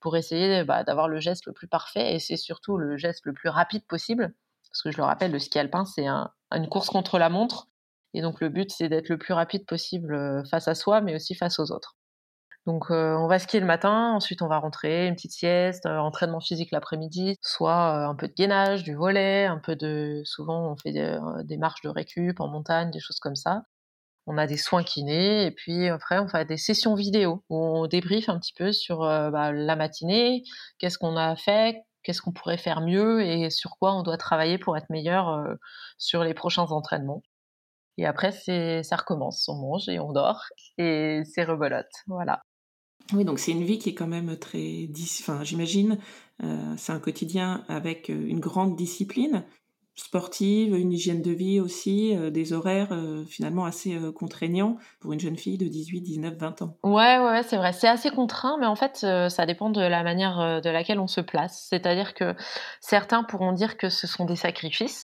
pour 0.00 0.16
essayer 0.16 0.64
bah, 0.64 0.84
d'avoir 0.84 1.08
le 1.08 1.20
geste 1.20 1.46
le 1.46 1.52
plus 1.52 1.66
parfait 1.66 2.14
et 2.14 2.18
c'est 2.18 2.36
surtout 2.36 2.76
le 2.76 2.96
geste 2.96 3.26
le 3.26 3.32
plus 3.32 3.48
rapide 3.48 3.84
possible. 3.86 4.34
Parce 4.70 4.82
que 4.82 4.90
je 4.90 4.96
le 4.96 5.04
rappelle, 5.04 5.30
le 5.30 5.38
ski 5.38 5.58
alpin, 5.58 5.84
c'est 5.84 6.06
une 6.06 6.68
course 6.68 6.90
contre 6.90 7.18
la 7.18 7.28
montre. 7.28 7.68
Et 8.14 8.22
donc 8.22 8.40
le 8.40 8.48
but, 8.48 8.72
c'est 8.72 8.88
d'être 8.88 9.08
le 9.08 9.18
plus 9.18 9.34
rapide 9.34 9.66
possible 9.66 10.14
euh, 10.14 10.44
face 10.44 10.68
à 10.68 10.74
soi, 10.74 11.00
mais 11.00 11.14
aussi 11.14 11.34
face 11.34 11.58
aux 11.58 11.70
autres. 11.72 11.96
Donc 12.66 12.90
euh, 12.90 13.14
on 13.16 13.26
va 13.26 13.38
skier 13.38 13.60
le 13.60 13.66
matin, 13.66 14.12
ensuite 14.14 14.40
on 14.40 14.48
va 14.48 14.58
rentrer, 14.58 15.06
une 15.06 15.14
petite 15.14 15.32
sieste, 15.32 15.84
euh, 15.86 15.98
entraînement 15.98 16.40
physique 16.40 16.70
l'après-midi, 16.72 17.36
soit 17.42 18.06
un 18.06 18.14
peu 18.14 18.26
de 18.26 18.32
gainage, 18.32 18.84
du 18.84 18.94
volet, 18.94 19.44
un 19.44 19.58
peu 19.58 19.76
de... 19.76 20.22
Souvent 20.24 20.72
on 20.72 20.76
fait 20.76 20.92
des 20.92 21.56
marches 21.58 21.82
de 21.82 21.90
récup 21.90 22.40
en 22.40 22.48
montagne, 22.48 22.90
des 22.90 23.00
choses 23.00 23.18
comme 23.18 23.36
ça 23.36 23.64
on 24.26 24.38
a 24.38 24.46
des 24.46 24.56
soins 24.56 24.82
kinés 24.82 25.46
et 25.46 25.50
puis 25.50 25.88
après 25.88 26.18
on 26.18 26.28
fait 26.28 26.44
des 26.46 26.56
sessions 26.56 26.94
vidéo 26.94 27.44
où 27.50 27.58
on 27.58 27.86
débriefe 27.86 28.28
un 28.28 28.38
petit 28.38 28.54
peu 28.54 28.72
sur 28.72 29.02
euh, 29.02 29.30
bah, 29.30 29.52
la 29.52 29.76
matinée, 29.76 30.44
qu'est-ce 30.78 30.98
qu'on 30.98 31.16
a 31.16 31.36
fait, 31.36 31.82
qu'est-ce 32.02 32.22
qu'on 32.22 32.32
pourrait 32.32 32.58
faire 32.58 32.80
mieux 32.80 33.22
et 33.22 33.50
sur 33.50 33.76
quoi 33.78 33.94
on 33.94 34.02
doit 34.02 34.16
travailler 34.16 34.58
pour 34.58 34.76
être 34.76 34.90
meilleur 34.90 35.28
euh, 35.28 35.54
sur 35.98 36.24
les 36.24 36.34
prochains 36.34 36.62
entraînements. 36.70 37.22
Et 37.98 38.06
après 38.06 38.32
ça 38.32 38.96
recommence, 38.96 39.48
on 39.48 39.56
mange 39.56 39.88
et 39.88 40.00
on 40.00 40.12
dort 40.12 40.44
et 40.78 41.22
c'est 41.24 41.44
rebolote, 41.44 41.92
voilà. 42.06 42.42
Oui, 43.12 43.24
donc 43.24 43.38
c'est 43.38 43.52
une 43.52 43.64
vie 43.64 43.78
qui 43.78 43.90
est 43.90 43.94
quand 43.94 44.06
même 44.06 44.36
très, 44.38 44.88
enfin 45.20 45.44
j'imagine, 45.44 45.98
euh, 46.42 46.74
c'est 46.76 46.92
un 46.92 46.98
quotidien 46.98 47.64
avec 47.68 48.08
une 48.08 48.40
grande 48.40 48.76
discipline 48.76 49.44
sportive, 49.94 50.74
une 50.74 50.92
hygiène 50.92 51.22
de 51.22 51.30
vie 51.30 51.60
aussi, 51.60 52.16
euh, 52.16 52.30
des 52.30 52.52
horaires 52.52 52.92
euh, 52.92 53.24
finalement 53.24 53.64
assez 53.64 53.94
euh, 53.94 54.12
contraignants 54.12 54.76
pour 55.00 55.12
une 55.12 55.20
jeune 55.20 55.36
fille 55.36 55.56
de 55.56 55.66
18, 55.66 56.00
19, 56.00 56.34
20 56.34 56.62
ans. 56.62 56.76
Ouais, 56.82 57.18
ouais, 57.18 57.42
c'est 57.44 57.56
vrai. 57.56 57.72
C'est 57.72 57.88
assez 57.88 58.10
contraint, 58.10 58.56
mais 58.58 58.66
en 58.66 58.76
fait, 58.76 59.06
ça 59.28 59.46
dépend 59.46 59.70
de 59.70 59.80
la 59.80 60.02
manière 60.02 60.60
de 60.62 60.70
laquelle 60.70 60.98
on 60.98 61.06
se 61.06 61.20
place. 61.20 61.66
C'est-à-dire 61.70 62.14
que 62.14 62.34
certains 62.80 63.22
pourront 63.22 63.52
dire 63.52 63.76
que 63.76 63.88
ce 63.88 64.06
sont 64.06 64.24
des 64.24 64.36
sacrifices. 64.36 65.03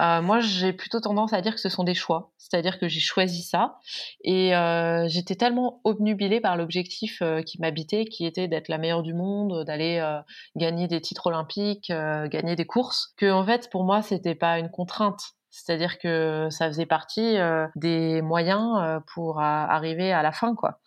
Euh, 0.00 0.22
moi, 0.22 0.40
j'ai 0.40 0.72
plutôt 0.72 1.00
tendance 1.00 1.32
à 1.32 1.40
dire 1.40 1.54
que 1.54 1.60
ce 1.60 1.68
sont 1.68 1.84
des 1.84 1.94
choix. 1.94 2.30
C'est-à-dire 2.38 2.78
que 2.78 2.88
j'ai 2.88 3.00
choisi 3.00 3.42
ça 3.42 3.78
et 4.22 4.56
euh, 4.56 5.06
j'étais 5.08 5.34
tellement 5.34 5.80
obnubilée 5.84 6.40
par 6.40 6.56
l'objectif 6.56 7.20
euh, 7.20 7.42
qui 7.42 7.60
m'habitait, 7.60 8.04
qui 8.04 8.24
était 8.24 8.48
d'être 8.48 8.68
la 8.68 8.78
meilleure 8.78 9.02
du 9.02 9.12
monde, 9.12 9.64
d'aller 9.64 9.98
euh, 9.98 10.20
gagner 10.56 10.86
des 10.88 11.00
titres 11.00 11.26
olympiques, 11.26 11.90
euh, 11.90 12.28
gagner 12.28 12.56
des 12.56 12.64
courses, 12.64 13.12
que 13.16 13.30
en 13.30 13.44
fait, 13.44 13.68
pour 13.70 13.84
moi, 13.84 14.02
c'était 14.02 14.36
pas 14.36 14.58
une 14.58 14.70
contrainte. 14.70 15.20
C'est-à-dire 15.50 15.98
que 15.98 16.48
ça 16.50 16.68
faisait 16.68 16.86
partie 16.86 17.36
des 17.74 18.22
moyens 18.22 19.00
pour 19.12 19.40
arriver 19.40 20.12
à 20.12 20.22
la 20.22 20.30
fin, 20.30 20.54
quoi. 20.54 20.78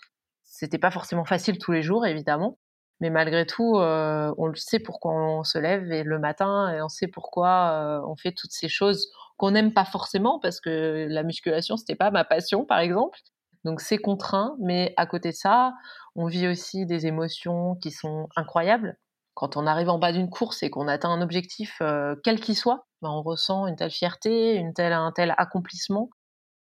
C'était 0.43 0.77
pas 0.77 0.91
forcément 0.91 1.25
facile 1.25 1.57
tous 1.57 1.71
les 1.71 1.81
jours, 1.81 2.05
évidemment, 2.05 2.57
mais 3.01 3.09
malgré 3.09 3.47
tout, 3.47 3.77
euh, 3.77 4.33
on 4.37 4.53
sait 4.53 4.79
pourquoi 4.79 5.13
on 5.13 5.43
se 5.43 5.57
lève 5.57 5.83
le 5.83 6.19
matin 6.19 6.71
et 6.71 6.81
on 6.83 6.87
sait 6.87 7.07
pourquoi 7.07 7.71
euh, 7.71 8.01
on 8.07 8.15
fait 8.15 8.31
toutes 8.31 8.51
ces 8.51 8.69
choses 8.69 9.11
qu'on 9.37 9.51
n'aime 9.51 9.73
pas 9.73 9.85
forcément 9.85 10.39
parce 10.39 10.61
que 10.61 11.07
la 11.09 11.23
musculation 11.23 11.77
c'était 11.77 11.95
pas 11.95 12.11
ma 12.11 12.23
passion 12.23 12.63
par 12.63 12.79
exemple. 12.79 13.19
Donc 13.65 13.81
c'est 13.81 13.97
contraint, 13.97 14.55
mais 14.59 14.93
à 14.97 15.07
côté 15.07 15.29
de 15.29 15.35
ça, 15.35 15.73
on 16.15 16.27
vit 16.27 16.47
aussi 16.47 16.85
des 16.85 17.07
émotions 17.07 17.75
qui 17.75 17.91
sont 17.91 18.27
incroyables. 18.35 18.97
Quand 19.33 19.57
on 19.57 19.65
arrive 19.65 19.89
en 19.89 19.97
bas 19.97 20.11
d'une 20.11 20.29
course 20.29 20.61
et 20.61 20.69
qu'on 20.69 20.87
atteint 20.87 21.09
un 21.09 21.21
objectif, 21.21 21.77
euh, 21.81 22.15
quel 22.23 22.39
qu'il 22.39 22.55
soit, 22.55 22.85
ben, 23.01 23.09
on 23.09 23.23
ressent 23.23 23.65
une 23.65 23.75
telle 23.75 23.91
fierté, 23.91 24.63
un 24.77 25.11
tel 25.11 25.33
accomplissement 25.37 26.09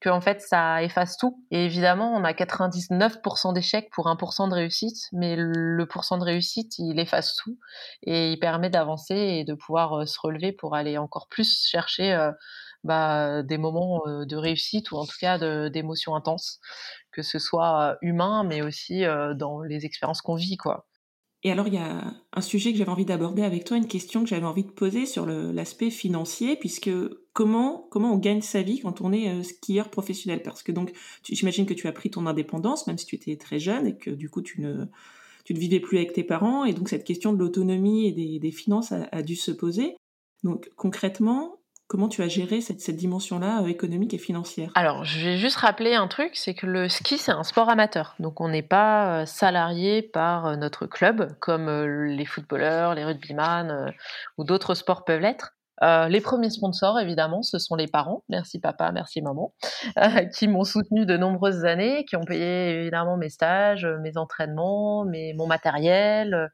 que 0.03 0.10
en 0.10 0.19
fait 0.19 0.41
ça 0.41 0.83
efface 0.83 1.17
tout. 1.17 1.41
Et 1.50 1.63
évidemment, 1.65 2.13
on 2.13 2.25
a 2.25 2.33
99% 2.33 3.53
d'échecs 3.53 3.89
pour 3.93 4.07
1% 4.07 4.50
de 4.50 4.53
réussite, 4.53 5.07
mais 5.13 5.38
le 5.38 5.86
pourcent 5.86 6.17
de 6.17 6.25
réussite, 6.25 6.77
il 6.77 7.00
efface 7.00 7.36
tout 7.38 7.57
et 8.03 8.33
il 8.33 8.39
permet 8.39 8.69
d'avancer 8.69 9.15
et 9.15 9.45
de 9.45 9.53
pouvoir 9.53 10.01
euh, 10.01 10.05
se 10.05 10.19
relever 10.19 10.51
pour 10.51 10.75
aller 10.75 10.98
encore 10.98 11.29
plus 11.29 11.65
chercher 11.65 12.13
euh, 12.13 12.31
bah, 12.83 13.43
des 13.43 13.57
moments 13.57 14.03
euh, 14.05 14.25
de 14.25 14.36
réussite 14.36 14.91
ou 14.91 14.98
en 14.98 15.05
tout 15.05 15.15
cas 15.22 15.38
d'émotions 15.69 16.15
intenses, 16.15 16.60
que 17.13 17.22
ce 17.22 17.39
soit 17.39 17.98
humain, 18.01 18.43
mais 18.43 18.62
aussi 18.62 19.03
dans 19.36 19.62
les 19.62 19.86
expériences 19.86 20.22
qu'on 20.22 20.36
vit, 20.36 20.57
quoi. 20.57 20.86
Et 21.45 21.51
alors, 21.51 21.67
il 21.67 21.73
y 21.73 21.77
a 21.77 22.13
un 22.31 22.41
sujet 22.41 22.71
que 22.71 22.77
j'avais 22.77 22.89
envie 22.89 23.05
d'aborder 23.05 23.41
avec 23.41 23.65
toi, 23.65 23.75
une 23.75 23.88
question 23.88 24.23
que 24.23 24.29
j'avais 24.29 24.45
envie 24.45 24.63
de 24.63 24.71
poser 24.71 25.05
sur 25.05 25.25
l'aspect 25.25 25.89
financier, 25.89 26.55
puisque 26.55 26.89
comment, 27.33 27.88
comment 27.91 28.13
on 28.13 28.17
gagne 28.17 28.41
sa 28.41 28.62
vie 28.62 28.79
quand 28.79 29.01
on 29.01 29.12
est 29.12 29.29
euh, 29.29 29.43
skieur 29.43 29.89
professionnel? 29.89 30.41
Parce 30.41 30.63
que 30.63 30.71
donc, 30.71 30.93
j'imagine 31.23 31.65
que 31.65 31.73
tu 31.73 31.88
as 31.88 31.91
pris 31.91 32.09
ton 32.09 32.27
indépendance, 32.27 32.88
même 32.88 32.97
si 32.97 33.05
tu 33.05 33.15
étais 33.15 33.35
très 33.35 33.59
jeune, 33.59 33.88
et 33.88 33.97
que 33.97 34.09
du 34.09 34.29
coup, 34.29 34.41
tu 34.41 34.62
ne, 34.62 34.85
tu 35.43 35.53
ne 35.53 35.59
vivais 35.59 35.81
plus 35.81 35.97
avec 35.97 36.13
tes 36.13 36.23
parents, 36.23 36.63
et 36.63 36.71
donc 36.71 36.88
cette 36.88 37.03
question 37.03 37.33
de 37.33 37.39
l'autonomie 37.39 38.07
et 38.07 38.39
des, 38.39 38.51
finances 38.51 38.93
a, 38.93 39.09
a, 39.12 39.21
dû 39.21 39.35
se 39.35 39.51
poser. 39.51 39.97
Donc, 40.43 40.69
concrètement, 40.77 41.57
Comment 41.93 42.09
tu 42.09 42.23
as 42.23 42.27
géré 42.27 42.59
cette, 42.59 42.81
cette 42.81 42.95
dimension-là 42.95 43.62
euh, 43.62 43.67
économique 43.67 44.15
et 44.15 44.17
financière? 44.17 44.71
Alors, 44.73 45.03
je 45.03 45.23
vais 45.23 45.38
juste 45.38 45.57
rappeler 45.57 45.93
un 45.93 46.07
truc, 46.07 46.31
c'est 46.33 46.55
que 46.55 46.65
le 46.65 46.89
ski, 46.89 47.19
c'est 47.19 47.31
un 47.31 47.43
sport 47.43 47.69
amateur. 47.69 48.15
Donc, 48.17 48.41
on 48.41 48.50
n'est 48.50 48.63
pas 48.63 49.21
euh, 49.21 49.25
salarié 49.27 50.01
par 50.01 50.47
euh, 50.47 50.55
notre 50.55 50.88
club, 50.88 51.38
comme 51.39 51.69
les 51.69 52.25
footballeurs, 52.25 52.95
les 52.95 53.05
rugbyman 53.05 53.93
ou 54.39 54.43
d'autres 54.43 54.73
sports 54.73 55.05
peuvent 55.05 55.19
l'être. 55.19 55.53
Les 55.83 56.19
premiers 56.19 56.50
sponsors, 56.50 57.00
évidemment, 57.00 57.43
ce 57.43 57.59
sont 57.59 57.75
les 57.75 57.88
parents. 57.88 58.23
Merci 58.27 58.59
papa, 58.59 58.91
merci 58.91 59.21
maman, 59.21 59.53
qui 60.35 60.47
m'ont 60.47 60.63
soutenu 60.63 61.05
de 61.05 61.15
nombreuses 61.15 61.63
années, 61.63 62.05
qui 62.05 62.15
ont 62.15 62.23
payé 62.23 62.79
évidemment 62.79 63.17
mes 63.17 63.29
stages, 63.29 63.85
mes 64.01 64.17
entraînements, 64.17 65.05
mon 65.05 65.45
matériel, 65.45 66.50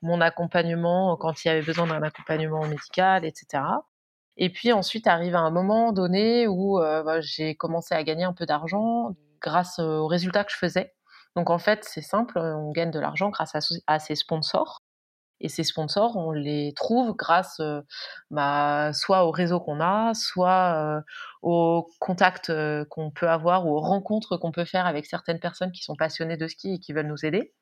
mon 0.00 0.22
accompagnement 0.22 1.14
quand 1.18 1.44
il 1.44 1.48
y 1.48 1.50
avait 1.50 1.62
besoin 1.62 1.88
d'un 1.88 2.02
accompagnement 2.02 2.66
médical, 2.66 3.26
etc. 3.26 3.64
Et 4.38 4.50
puis 4.50 4.72
ensuite 4.72 5.06
arrive 5.08 5.34
un 5.36 5.50
moment 5.50 5.92
donné 5.92 6.46
où 6.46 6.80
euh, 6.80 7.02
bah, 7.02 7.20
j'ai 7.20 7.56
commencé 7.56 7.94
à 7.94 8.04
gagner 8.04 8.24
un 8.24 8.32
peu 8.32 8.46
d'argent 8.46 9.16
grâce 9.40 9.80
aux 9.80 10.06
résultats 10.06 10.44
que 10.44 10.52
je 10.52 10.56
faisais. 10.56 10.94
Donc 11.36 11.50
en 11.50 11.58
fait, 11.58 11.84
c'est 11.84 12.02
simple, 12.02 12.38
on 12.38 12.70
gagne 12.72 12.90
de 12.92 13.00
l'argent 13.00 13.30
grâce 13.30 13.54
à, 13.54 13.60
à, 13.88 13.98
ces 13.98 14.14
sponsors. 14.14 14.82
Et 15.40 15.48
ces 15.48 15.64
sponsors, 15.64 16.16
on 16.16 16.32
les 16.32 16.72
trouve 16.74 17.14
grâce 17.16 17.60
euh, 17.60 17.82
bah, 18.30 18.92
soit 18.92 19.24
au 19.24 19.30
réseau 19.32 19.60
qu'on 19.60 19.80
a, 19.80 20.14
soit 20.14 20.98
euh, 20.98 21.00
aux 21.42 21.88
contacts 22.00 22.52
qu'on 22.90 23.10
peut 23.10 23.28
avoir 23.28 23.66
ou 23.66 23.76
aux 23.76 23.80
rencontres 23.80 24.36
qu'on 24.36 24.52
peut 24.52 24.64
faire 24.64 24.86
avec 24.86 25.06
certaines 25.06 25.40
personnes 25.40 25.72
qui 25.72 25.82
sont 25.82 25.96
passionnées 25.96 26.36
de 26.36 26.48
ski 26.48 26.74
et 26.74 26.78
qui 26.80 26.92
veulent 26.92 27.06
nous 27.08 27.24
aider 27.24 27.54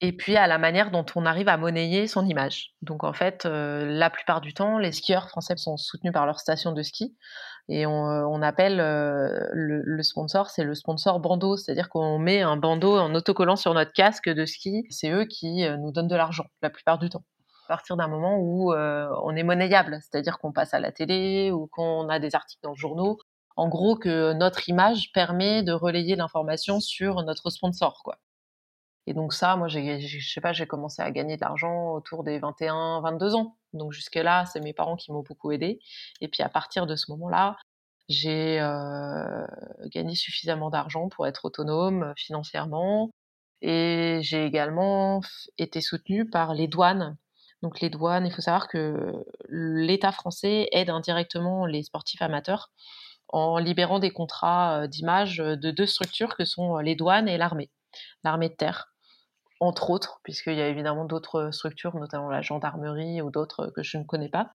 et 0.00 0.12
puis 0.12 0.36
à 0.36 0.46
la 0.46 0.58
manière 0.58 0.90
dont 0.90 1.06
on 1.14 1.24
arrive 1.24 1.48
à 1.48 1.56
monnayer 1.56 2.06
son 2.06 2.26
image. 2.26 2.74
Donc 2.82 3.02
en 3.04 3.12
fait, 3.12 3.46
euh, 3.46 3.86
la 3.86 4.10
plupart 4.10 4.40
du 4.40 4.52
temps, 4.52 4.78
les 4.78 4.92
skieurs 4.92 5.28
français 5.28 5.56
sont 5.56 5.76
soutenus 5.76 6.12
par 6.12 6.26
leur 6.26 6.38
station 6.38 6.72
de 6.72 6.82
ski 6.82 7.16
et 7.68 7.86
on, 7.86 8.06
euh, 8.08 8.24
on 8.28 8.42
appelle 8.42 8.78
euh, 8.80 9.48
le, 9.52 9.82
le, 9.82 10.02
sponsor, 10.02 10.50
c'est 10.50 10.64
le 10.64 10.74
sponsor 10.74 11.18
bandeau, 11.20 11.56
c'est-à-dire 11.56 11.88
qu'on 11.88 12.18
met 12.18 12.42
un 12.42 12.56
bandeau 12.56 12.98
en 12.98 13.14
autocollant 13.14 13.56
sur 13.56 13.72
notre 13.74 13.92
casque 13.92 14.28
de 14.28 14.44
ski. 14.44 14.84
C'est 14.90 15.10
eux 15.10 15.24
qui 15.24 15.66
nous 15.78 15.92
donnent 15.92 16.08
de 16.08 16.16
l'argent 16.16 16.44
la 16.62 16.70
plupart 16.70 16.98
du 16.98 17.08
temps. 17.08 17.24
À 17.64 17.68
partir 17.68 17.96
d'un 17.96 18.06
moment 18.06 18.38
où 18.38 18.72
on 18.72 19.34
est 19.34 19.42
monnayable, 19.42 19.98
c'est-à-dire 20.02 20.38
qu'on 20.38 20.52
passe 20.52 20.74
à 20.74 20.78
la 20.78 20.92
télé 20.92 21.50
ou 21.50 21.66
qu'on 21.66 22.08
a 22.08 22.20
des 22.20 22.34
articles 22.36 22.62
dans 22.62 22.70
le 22.70 22.76
journaux. 22.76 23.18
En 23.56 23.68
gros, 23.68 23.96
que 23.96 24.34
notre 24.34 24.68
image 24.68 25.10
permet 25.12 25.62
de 25.62 25.72
relayer 25.72 26.14
l'information 26.14 26.78
sur 26.78 27.22
notre 27.24 27.50
sponsor, 27.50 28.02
quoi. 28.04 28.18
Et 29.06 29.14
donc 29.14 29.32
ça, 29.32 29.56
moi, 29.56 29.68
j'ai, 29.68 30.00
je 30.00 30.28
sais 30.28 30.40
pas, 30.40 30.52
j'ai 30.52 30.66
commencé 30.66 31.00
à 31.00 31.10
gagner 31.10 31.36
de 31.36 31.40
l'argent 31.40 31.92
autour 31.92 32.24
des 32.24 32.38
21, 32.38 33.00
22 33.02 33.34
ans. 33.36 33.56
Donc 33.72 33.92
jusque-là, 33.92 34.46
c'est 34.46 34.60
mes 34.60 34.72
parents 34.72 34.96
qui 34.96 35.12
m'ont 35.12 35.22
beaucoup 35.22 35.52
aidé. 35.52 35.78
Et 36.20 36.28
puis 36.28 36.42
à 36.42 36.48
partir 36.48 36.86
de 36.86 36.96
ce 36.96 37.10
moment-là, 37.12 37.56
j'ai 38.08 38.60
euh, 38.60 39.46
gagné 39.86 40.14
suffisamment 40.14 40.70
d'argent 40.70 41.08
pour 41.08 41.26
être 41.26 41.44
autonome 41.44 42.04
euh, 42.04 42.12
financièrement. 42.16 43.10
Et 43.62 44.20
j'ai 44.22 44.44
également 44.44 45.20
été 45.58 45.80
soutenue 45.80 46.28
par 46.28 46.54
les 46.54 46.68
douanes. 46.68 47.16
Donc 47.62 47.80
les 47.80 47.90
douanes, 47.90 48.26
il 48.26 48.32
faut 48.32 48.42
savoir 48.42 48.68
que 48.68 49.12
l'État 49.48 50.12
français 50.12 50.68
aide 50.72 50.90
indirectement 50.90 51.66
les 51.66 51.82
sportifs 51.84 52.22
amateurs 52.22 52.70
en 53.28 53.58
libérant 53.58 53.98
des 53.98 54.10
contrats 54.10 54.82
euh, 54.82 54.86
d'image 54.88 55.38
de 55.38 55.70
deux 55.70 55.86
structures 55.86 56.36
que 56.36 56.44
sont 56.44 56.78
les 56.78 56.96
douanes 56.96 57.28
et 57.28 57.38
l'armée, 57.38 57.70
l'armée 58.24 58.48
de 58.48 58.54
terre 58.54 58.92
entre 59.60 59.90
autres, 59.90 60.20
puisqu'il 60.22 60.54
y 60.54 60.60
a 60.60 60.68
évidemment 60.68 61.04
d'autres 61.04 61.50
structures, 61.50 61.96
notamment 61.96 62.28
la 62.28 62.42
gendarmerie 62.42 63.22
ou 63.22 63.30
d'autres 63.30 63.72
que 63.74 63.82
je 63.82 63.98
ne 63.98 64.04
connais 64.04 64.28
pas. 64.28 64.52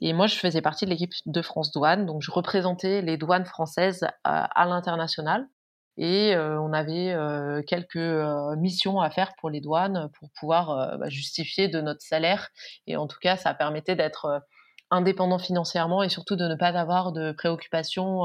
Et 0.00 0.12
moi, 0.12 0.26
je 0.26 0.36
faisais 0.36 0.62
partie 0.62 0.84
de 0.84 0.90
l'équipe 0.90 1.12
de 1.26 1.42
France 1.42 1.72
Douane, 1.72 2.06
donc 2.06 2.22
je 2.22 2.30
représentais 2.30 3.02
les 3.02 3.16
douanes 3.16 3.46
françaises 3.46 4.06
à, 4.24 4.66
l'international. 4.66 5.48
Et 5.96 6.36
euh, 6.36 6.60
on 6.60 6.72
avait 6.72 7.12
euh, 7.12 7.62
quelques 7.66 7.96
euh, 7.96 8.54
missions 8.56 9.00
à 9.00 9.10
faire 9.10 9.32
pour 9.40 9.50
les 9.50 9.60
douanes 9.60 10.08
pour 10.18 10.30
pouvoir 10.38 10.96
bah, 10.98 11.08
justifier 11.08 11.66
de 11.66 11.80
notre 11.80 12.02
salaire. 12.02 12.50
Et 12.86 12.96
en 12.96 13.08
tout 13.08 13.18
cas, 13.20 13.36
ça 13.36 13.52
permettait 13.54 13.96
d'être 13.96 14.42
indépendant 14.90 15.38
financièrement 15.38 16.02
et 16.04 16.08
surtout 16.08 16.36
de 16.36 16.46
ne 16.46 16.54
pas 16.54 16.68
avoir 16.68 17.12
de 17.12 17.32
préoccupations 17.32 18.22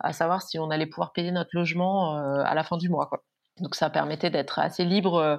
à 0.00 0.12
savoir 0.12 0.42
si 0.42 0.58
on 0.58 0.70
allait 0.70 0.86
pouvoir 0.86 1.12
payer 1.12 1.32
notre 1.32 1.50
logement 1.54 2.14
à 2.16 2.54
la 2.54 2.62
fin 2.62 2.76
du 2.76 2.88
mois. 2.88 3.06
Quoi. 3.06 3.22
Donc 3.60 3.74
ça 3.74 3.90
permettait 3.90 4.30
d'être 4.30 4.58
assez 4.58 4.84
libre, 4.84 5.16
euh, 5.16 5.36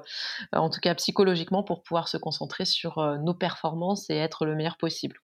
en 0.54 0.70
tout 0.70 0.80
cas 0.80 0.96
psychologiquement, 0.96 1.64
pour 1.64 1.84
pouvoir 1.84 2.08
se 2.08 2.18
concentrer 2.18 2.66
sur 2.66 2.98
euh, 2.98 3.18
nos 3.18 3.34
performances 3.34 4.10
et 4.10 4.16
être 4.16 4.46
le 4.46 4.56
meilleur 4.56 4.78
possible. 4.78 5.18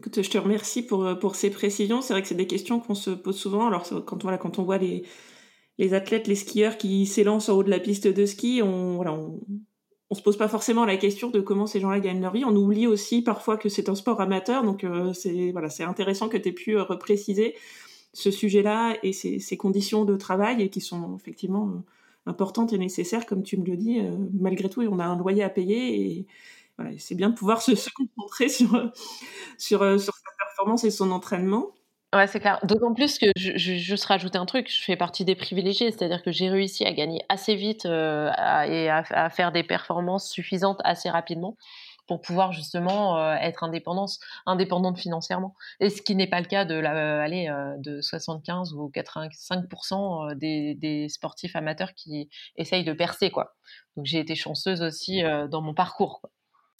Écoute, 0.00 0.22
je 0.22 0.30
te 0.30 0.38
remercie 0.38 0.82
pour, 0.82 1.04
euh, 1.04 1.14
pour 1.14 1.34
ces 1.34 1.50
précisions. 1.50 2.00
C'est 2.00 2.12
vrai 2.12 2.22
que 2.22 2.28
c'est 2.28 2.34
des 2.34 2.46
questions 2.46 2.80
qu'on 2.80 2.94
se 2.94 3.10
pose 3.10 3.36
souvent. 3.36 3.66
Alors 3.66 3.88
quand, 4.04 4.58
on 4.58 4.62
voit 4.62 4.78
les, 4.78 5.04
les 5.78 5.94
athlètes, 5.94 6.28
les 6.28 6.36
skieurs 6.36 6.78
qui 6.78 7.06
s'élancent 7.06 7.48
en 7.48 7.54
haut 7.54 7.64
de 7.64 7.70
la 7.70 7.80
piste 7.80 8.06
de 8.06 8.26
ski, 8.26 8.60
on, 8.62 8.96
voilà, 8.96 9.12
on, 9.12 10.14
se 10.14 10.22
pose 10.22 10.38
pas 10.38 10.48
forcément 10.48 10.84
la 10.84 10.96
question 10.96 11.30
de 11.30 11.40
comment 11.40 11.66
ces 11.66 11.80
gens-là 11.80 12.00
gagnent 12.00 12.22
leur 12.22 12.32
vie. 12.32 12.44
On 12.44 12.54
oublie 12.54 12.86
aussi 12.86 13.22
parfois 13.22 13.56
que 13.56 13.68
c'est 13.68 13.88
un 13.88 13.94
sport 13.94 14.20
amateur. 14.20 14.62
Donc 14.62 14.86
c'est 15.12 15.50
voilà, 15.50 15.68
intéressant 15.80 16.28
que 16.28 16.36
tu 16.36 16.48
aies 16.48 16.52
pu 16.52 16.78
repréciser 16.78 17.54
ce 18.12 18.30
sujet-là 18.30 18.96
et 19.02 19.12
ces, 19.12 19.56
conditions 19.56 20.04
de 20.04 20.16
travail 20.16 20.70
qui 20.70 20.80
sont 20.80 21.16
effectivement 21.16 21.82
importante 22.26 22.72
et 22.72 22.78
nécessaire, 22.78 23.26
comme 23.26 23.42
tu 23.42 23.56
me 23.56 23.64
le 23.64 23.76
dis. 23.76 24.00
Euh, 24.00 24.16
malgré 24.32 24.68
tout, 24.68 24.82
on 24.82 24.98
a 24.98 25.04
un 25.04 25.16
loyer 25.16 25.42
à 25.42 25.50
payer 25.50 26.00
et 26.00 26.26
c'est 26.98 27.14
bien 27.14 27.30
de 27.30 27.34
pouvoir 27.34 27.62
se, 27.62 27.72
concentrer 27.90 28.48
sur, 28.48 28.90
sur, 29.58 29.82
euh, 29.82 29.98
sur 29.98 30.14
sa 30.14 30.30
performance 30.38 30.84
et 30.84 30.90
son 30.90 31.10
entraînement. 31.10 31.70
Ouais, 32.14 32.26
c'est 32.26 32.40
clair. 32.40 32.58
D'autant 32.62 32.94
plus 32.94 33.18
que 33.18 33.26
je, 33.36 33.52
je, 33.56 33.74
juste 33.74 34.06
rajouter 34.06 34.38
un 34.38 34.46
truc, 34.46 34.70
je 34.70 34.82
fais 34.82 34.96
partie 34.96 35.26
des 35.26 35.34
privilégiés, 35.34 35.90
c'est-à-dire 35.90 36.22
que 36.22 36.32
j'ai 36.32 36.48
réussi 36.48 36.86
à 36.86 36.92
gagner 36.94 37.20
assez 37.28 37.54
vite 37.54 37.84
euh, 37.84 38.30
et 38.66 38.88
à, 38.88 39.04
à, 39.10 39.28
faire 39.28 39.52
des 39.52 39.62
performances 39.62 40.30
suffisantes 40.30 40.80
assez 40.84 41.10
rapidement 41.10 41.56
pour 42.08 42.22
pouvoir 42.22 42.52
justement 42.52 43.18
euh, 43.18 43.34
être 43.34 43.62
indépendante, 43.62 44.18
indépendante 44.46 44.98
financièrement. 44.98 45.54
Et 45.78 45.90
ce 45.90 46.02
qui 46.02 46.16
n'est 46.16 46.26
pas 46.26 46.40
le 46.40 46.46
cas 46.46 46.64
de 46.64 46.74
la, 46.74 47.22
allez, 47.22 47.48
euh, 47.48 47.76
de 47.78 48.00
75 48.00 48.72
ou 48.72 48.90
85% 48.92 50.32
euh, 50.32 50.34
des, 50.34 50.74
des, 50.74 51.08
sportifs 51.08 51.54
amateurs 51.54 51.92
qui 51.94 52.28
essayent 52.56 52.84
de 52.84 52.94
percer, 52.94 53.30
quoi. 53.30 53.54
Donc 53.96 54.06
j'ai 54.06 54.18
été 54.18 54.34
chanceuse 54.34 54.82
aussi 54.82 55.22
dans 55.50 55.60
mon 55.60 55.74
parcours. 55.74 56.22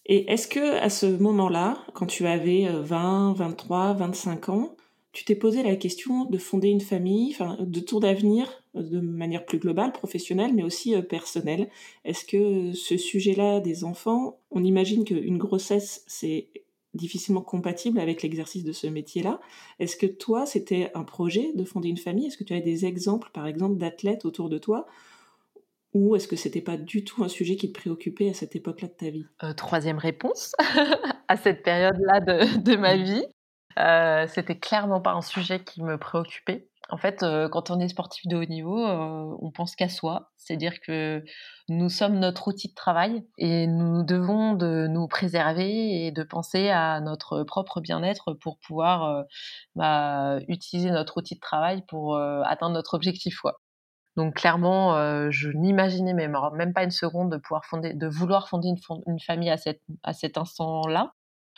Et 0.07 0.31
est-ce 0.33 0.49
que 0.49 0.79
à 0.81 0.89
ce 0.89 1.07
moment-là, 1.07 1.79
quand 1.95 2.07
tu 2.07 2.27
avais 2.27 2.67
20, 2.69 3.35
23, 3.35 3.95
25 3.95 4.49
ans, 4.49 4.77
tu 5.19 5.25
t'es 5.25 5.35
posé 5.35 5.65
la 5.65 5.75
question 5.75 6.27
de 6.27 6.39
fonder 6.39 6.69
une 6.69 6.81
famille, 6.81 7.33
enfin, 7.33 7.57
de 7.59 7.81
tour 7.81 7.99
d'avenir 7.99 8.63
de 8.75 9.01
manière 9.01 9.45
plus 9.45 9.59
globale, 9.59 9.91
professionnelle, 9.91 10.55
mais 10.55 10.63
aussi 10.63 10.95
euh, 10.95 11.03
personnelle. 11.03 11.71
Est-ce 12.05 12.25
que 12.25 12.73
ce 12.73 12.97
sujet-là 12.97 13.59
des 13.59 13.83
enfants, 13.83 14.39
on 14.53 14.63
imagine 14.63 15.05
qu'une 15.05 15.37
grossesse, 15.37 16.05
c'est 16.07 16.51
difficilement 16.95 17.41
compatible 17.43 17.99
avec 17.99 18.23
l'exercice 18.23 18.63
de 18.63 18.71
ce 18.71 18.87
métier-là. 18.87 19.41
Est-ce 19.81 19.97
que 19.97 20.07
toi, 20.07 20.47
c'était 20.47 20.93
un 20.95 21.03
projet 21.03 21.53
de 21.53 21.65
fonder 21.65 21.89
une 21.89 21.97
famille? 21.97 22.27
Est-ce 22.27 22.39
que 22.39 22.45
tu 22.45 22.55
as 22.55 22.61
des 22.61 22.87
exemples, 22.87 23.31
par 23.35 23.49
exemple, 23.49 23.77
d'athlètes 23.77 24.25
autour 24.25 24.49
de 24.49 24.59
toi? 24.59 24.87
Ou 25.95 26.15
est-ce 26.15 26.29
que 26.29 26.37
c'était 26.37 26.61
pas 26.61 26.77
du 26.77 27.03
tout 27.03 27.25
un 27.25 27.29
sujet 27.29 27.57
qui 27.57 27.73
te 27.73 27.77
préoccupait 27.81 28.31
à 28.31 28.35
cette 28.35 28.55
époque-là 28.55 28.87
de 28.87 28.93
ta 28.93 29.11
vie? 29.11 29.27
Euh, 29.43 29.53
Troisième 29.53 29.99
réponse 29.99 30.53
à 31.29 31.37
cette 31.37 31.65
période-là 31.65 32.21
de, 32.21 32.61
de, 32.61 32.77
ma 32.77 32.97
vie. 32.97 33.25
Euh, 33.79 34.27
c'était 34.29 34.59
clairement 34.59 35.01
pas 35.01 35.13
un 35.13 35.23
sujet 35.23 35.63
qui 35.63 35.83
me 35.83 35.99
préoccupait. 35.99 36.69
En 36.91 36.97
fait, 36.97 37.23
euh, 37.23 37.51
quand 37.51 37.71
on 37.71 37.79
est 37.81 37.89
sportif 37.89 38.27
de 38.27 38.37
haut 38.37 38.47
niveau, 38.47 38.79
euh, 38.87 39.37
on 39.41 39.51
pense 39.51 39.77
qu'à 39.77 39.91
soi. 39.91 40.31
C'est-à-dire 40.39 40.81
que 40.81 41.23
nous 41.69 41.91
sommes 41.91 42.19
notre 42.19 42.49
outil 42.49 42.69
de 42.69 42.75
travail 42.75 43.27
et 43.37 43.67
nous 43.67 44.03
devons 44.05 44.55
de 44.55 44.87
nous 44.89 45.07
préserver 45.07 46.07
et 46.07 46.13
de 46.13 46.23
penser 46.23 46.71
à 46.71 47.01
notre 47.01 47.43
propre 47.45 47.81
bien-être 47.83 48.33
pour 48.33 48.59
pouvoir 48.59 49.25
bah, 49.75 50.39
utiliser 50.49 50.91
notre 50.91 51.19
outil 51.19 51.35
de 51.35 51.41
travail 51.41 51.83
pour 51.89 52.17
atteindre 52.17 52.75
notre 52.75 52.95
objectif. 52.95 53.43
Donc 54.17 54.37
clairement, 54.37 55.31
je 55.31 55.51
n'imaginais 55.51 56.15
même, 56.15 56.33
pas 56.73 56.85
une 56.85 56.91
seconde 56.91 57.31
de 57.31 58.07
vouloir 58.07 58.49
fonder 58.49 58.69
une, 58.71 59.21
famille 59.21 59.51
à 59.51 60.13
cet 60.15 60.39
instant-là. 60.39 61.13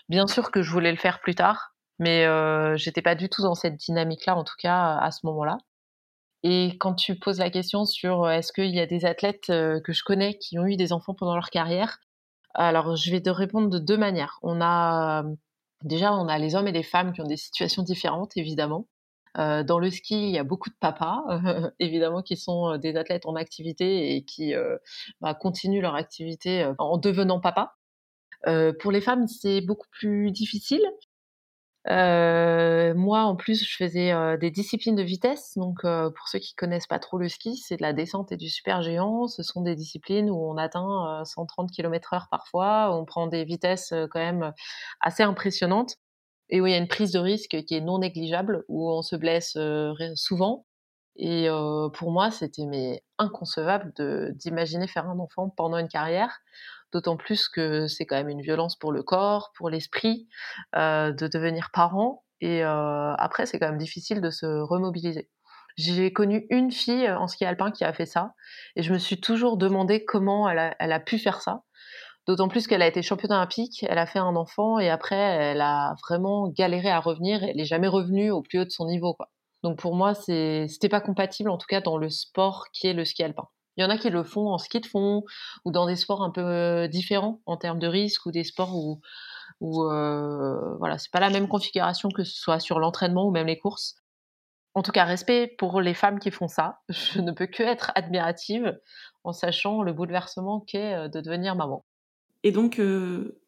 Bien 0.08 0.26
sûr 0.26 0.50
que 0.50 0.60
je 0.60 0.72
voulais 0.72 0.90
le 0.90 0.98
faire 0.98 1.20
plus 1.20 1.36
tard, 1.36 1.69
mais 2.00 2.24
euh, 2.24 2.76
j'étais 2.78 3.02
pas 3.02 3.14
du 3.14 3.28
tout 3.28 3.42
dans 3.42 3.54
cette 3.54 3.76
dynamique-là, 3.76 4.34
en 4.34 4.42
tout 4.42 4.54
cas 4.58 4.96
à 4.96 5.10
ce 5.12 5.20
moment-là. 5.26 5.58
Et 6.42 6.78
quand 6.80 6.94
tu 6.94 7.16
poses 7.18 7.38
la 7.38 7.50
question 7.50 7.84
sur 7.84 8.28
est-ce 8.30 8.52
qu'il 8.54 8.74
y 8.74 8.80
a 8.80 8.86
des 8.86 9.04
athlètes 9.04 9.48
que 9.48 9.92
je 9.92 10.02
connais 10.02 10.38
qui 10.38 10.58
ont 10.58 10.66
eu 10.66 10.76
des 10.76 10.94
enfants 10.94 11.14
pendant 11.14 11.34
leur 11.34 11.50
carrière, 11.50 11.98
alors 12.54 12.96
je 12.96 13.10
vais 13.10 13.20
te 13.20 13.28
répondre 13.30 13.68
de 13.68 13.78
deux 13.78 13.98
manières. 13.98 14.38
On 14.42 14.62
a 14.62 15.24
déjà 15.84 16.14
on 16.14 16.28
a 16.28 16.38
les 16.38 16.54
hommes 16.54 16.68
et 16.68 16.72
les 16.72 16.82
femmes 16.82 17.12
qui 17.12 17.20
ont 17.20 17.26
des 17.26 17.36
situations 17.36 17.82
différentes, 17.82 18.36
évidemment. 18.36 18.88
Dans 19.36 19.78
le 19.78 19.90
ski, 19.90 20.28
il 20.28 20.30
y 20.30 20.38
a 20.38 20.44
beaucoup 20.44 20.70
de 20.70 20.76
papas, 20.80 21.22
évidemment, 21.78 22.22
qui 22.22 22.36
sont 22.36 22.78
des 22.78 22.96
athlètes 22.96 23.26
en 23.26 23.36
activité 23.36 24.16
et 24.16 24.24
qui 24.24 24.54
bah, 25.20 25.34
continuent 25.34 25.82
leur 25.82 25.94
activité 25.94 26.72
en 26.78 26.96
devenant 26.96 27.40
papa. 27.40 27.74
Pour 28.80 28.92
les 28.92 29.02
femmes, 29.02 29.28
c'est 29.28 29.60
beaucoup 29.60 29.88
plus 29.92 30.32
difficile 30.32 30.82
euh, 31.88 32.94
moi, 32.94 33.22
en 33.22 33.36
plus, 33.36 33.64
je 33.64 33.76
faisais 33.76 34.12
euh, 34.12 34.36
des 34.36 34.50
disciplines 34.50 34.96
de 34.96 35.02
vitesse. 35.02 35.52
Donc, 35.56 35.78
euh, 35.84 36.10
pour 36.10 36.28
ceux 36.28 36.38
qui 36.38 36.54
connaissent 36.54 36.86
pas 36.86 36.98
trop 36.98 37.18
le 37.18 37.28
ski, 37.28 37.56
c'est 37.56 37.76
de 37.76 37.82
la 37.82 37.92
descente 37.92 38.32
et 38.32 38.36
du 38.36 38.50
super 38.50 38.82
géant. 38.82 39.28
Ce 39.28 39.42
sont 39.42 39.62
des 39.62 39.74
disciplines 39.76 40.30
où 40.30 40.36
on 40.36 40.56
atteint 40.58 41.22
130 41.24 41.70
km/h 41.70 42.28
parfois. 42.30 42.94
On 42.94 43.04
prend 43.04 43.26
des 43.26 43.44
vitesses 43.44 43.94
quand 44.10 44.20
même 44.20 44.52
assez 45.00 45.22
impressionnantes 45.22 45.96
et 46.50 46.60
où 46.60 46.66
il 46.66 46.72
y 46.72 46.74
a 46.74 46.78
une 46.78 46.88
prise 46.88 47.12
de 47.12 47.18
risque 47.18 47.64
qui 47.64 47.74
est 47.74 47.80
non 47.80 48.00
négligeable, 48.00 48.64
où 48.68 48.90
on 48.90 49.02
se 49.02 49.16
blesse 49.16 49.56
souvent. 50.16 50.66
Et 51.16 51.48
pour 51.94 52.10
moi, 52.12 52.30
c'était 52.30 52.66
mais 52.66 53.02
inconcevable 53.18 53.92
d'imaginer 54.36 54.86
faire 54.88 55.08
un 55.08 55.18
enfant 55.18 55.50
pendant 55.50 55.78
une 55.78 55.88
carrière 55.88 56.40
d'autant 56.92 57.16
plus 57.16 57.48
que 57.48 57.86
c'est 57.86 58.06
quand 58.06 58.16
même 58.16 58.28
une 58.28 58.42
violence 58.42 58.76
pour 58.76 58.92
le 58.92 59.02
corps, 59.02 59.52
pour 59.56 59.70
l'esprit, 59.70 60.28
euh, 60.76 61.12
de 61.12 61.28
devenir 61.28 61.70
parent. 61.72 62.24
Et 62.40 62.64
euh, 62.64 63.14
après, 63.14 63.46
c'est 63.46 63.58
quand 63.58 63.68
même 63.68 63.78
difficile 63.78 64.20
de 64.20 64.30
se 64.30 64.46
remobiliser. 64.46 65.30
J'ai 65.76 66.12
connu 66.12 66.46
une 66.50 66.70
fille 66.72 67.10
en 67.10 67.28
ski 67.28 67.44
alpin 67.44 67.70
qui 67.70 67.84
a 67.84 67.92
fait 67.92 68.06
ça, 68.06 68.34
et 68.76 68.82
je 68.82 68.92
me 68.92 68.98
suis 68.98 69.20
toujours 69.20 69.56
demandé 69.56 70.04
comment 70.04 70.48
elle 70.48 70.92
a, 70.92 71.00
pu 71.00 71.18
faire 71.18 71.40
ça. 71.40 71.62
D'autant 72.26 72.48
plus 72.48 72.66
qu'elle 72.66 72.82
a 72.82 72.86
été 72.86 73.02
championne 73.02 73.32
olympique, 73.32 73.84
elle 73.88 73.98
a 73.98 74.06
fait 74.06 74.18
un 74.18 74.36
enfant, 74.36 74.78
et 74.78 74.90
après, 74.90 75.16
elle 75.16 75.60
a 75.60 75.94
vraiment 76.06 76.48
galéré 76.48 76.90
à 76.90 77.00
revenir, 77.00 77.42
elle 77.44 77.56
n'est 77.56 77.64
jamais 77.64 77.88
revenue 77.88 78.30
au 78.30 78.42
plus 78.42 78.60
haut 78.60 78.64
de 78.64 78.70
son 78.70 78.86
niveau. 78.86 79.16
Donc 79.62 79.78
pour 79.78 79.94
moi, 79.94 80.14
c'était 80.14 80.88
pas 80.90 81.00
compatible, 81.00 81.50
en 81.50 81.58
tout 81.58 81.66
cas 81.68 81.80
dans 81.80 81.98
le 81.98 82.10
sport 82.10 82.66
qui 82.72 82.86
est 82.88 82.94
le 82.94 83.04
ski 83.04 83.22
alpin. 83.22 83.46
Il 83.80 83.82
y 83.82 83.86
en 83.86 83.88
a 83.88 83.96
qui 83.96 84.10
le 84.10 84.22
font 84.24 84.48
en 84.48 84.58
ski 84.58 84.80
de 84.80 84.86
fond 84.86 85.24
ou 85.64 85.72
dans 85.72 85.86
des 85.86 85.96
sports 85.96 86.22
un 86.22 86.28
peu 86.28 86.42
euh, 86.42 86.86
différents 86.86 87.40
en 87.46 87.56
termes 87.56 87.78
de 87.78 87.86
risque 87.86 88.26
ou 88.26 88.30
des 88.30 88.44
sports 88.44 88.76
où, 88.76 89.00
où 89.62 89.84
euh, 89.84 90.76
voilà, 90.76 90.98
c'est 90.98 91.10
pas 91.10 91.18
la 91.18 91.30
même 91.30 91.48
configuration 91.48 92.10
que 92.10 92.22
ce 92.22 92.36
soit 92.36 92.60
sur 92.60 92.78
l'entraînement 92.78 93.26
ou 93.26 93.30
même 93.30 93.46
les 93.46 93.58
courses. 93.58 93.96
En 94.74 94.82
tout 94.82 94.92
cas, 94.92 95.04
respect 95.04 95.54
pour 95.56 95.80
les 95.80 95.94
femmes 95.94 96.18
qui 96.18 96.30
font 96.30 96.46
ça. 96.46 96.80
Je 96.90 97.22
ne 97.22 97.32
peux 97.32 97.46
que 97.46 97.62
être 97.62 97.90
admirative 97.94 98.78
en 99.24 99.32
sachant 99.32 99.82
le 99.82 99.94
bouleversement 99.94 100.60
qu'est 100.60 100.92
euh, 100.92 101.08
de 101.08 101.22
devenir 101.22 101.56
maman. 101.56 101.82
Et 102.42 102.52
donc, 102.52 102.82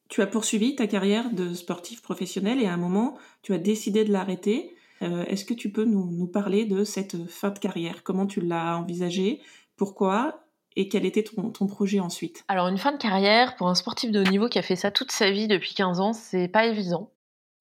tu 0.09 0.23
as 0.23 0.27
poursuivi 0.27 0.77
ta 0.77 0.87
carrière 0.87 1.31
de 1.31 1.53
sportif 1.53 2.01
professionnel 2.01 2.59
et 2.63 2.67
à 2.67 2.73
un 2.73 2.79
moment, 2.79 3.19
tu 3.43 3.53
as 3.53 3.59
décidé 3.59 4.05
de 4.05 4.13
l'arrêter. 4.13 4.75
Est-ce 5.01 5.47
que 5.47 5.55
tu 5.55 5.73
peux 5.73 5.85
nous, 5.85 6.27
parler 6.27 6.67
de 6.67 6.85
cette 6.85 7.27
fin 7.27 7.49
de 7.49 7.59
carrière? 7.59 8.03
Comment 8.05 8.27
tu 8.27 8.43
l'as 8.43 8.77
envisagée? 8.77 9.41
Pourquoi 9.83 10.45
et 10.77 10.89
quel 10.89 11.05
était 11.05 11.25
ton, 11.25 11.67
projet 11.67 11.99
ensuite 11.99 12.45
Alors 12.47 12.69
une 12.69 12.79
fin 12.79 12.93
de 12.93 12.99
carrière 12.99 13.57
pour 13.57 13.67
un 13.67 13.75
sportif 13.75 14.13
de 14.13 14.21
haut 14.21 14.31
niveau 14.31 14.49
qui 14.49 14.61
a 14.61 14.63
fait 14.63 14.77
ça 14.77 14.93
toute 14.93 15.11
sa 15.11 15.33
vie 15.33 15.49
depuis 15.49 15.75
15 15.75 15.99
ans, 15.99 16.13
c'est 16.13 16.47
pas 16.47 16.67
évident 16.67 17.11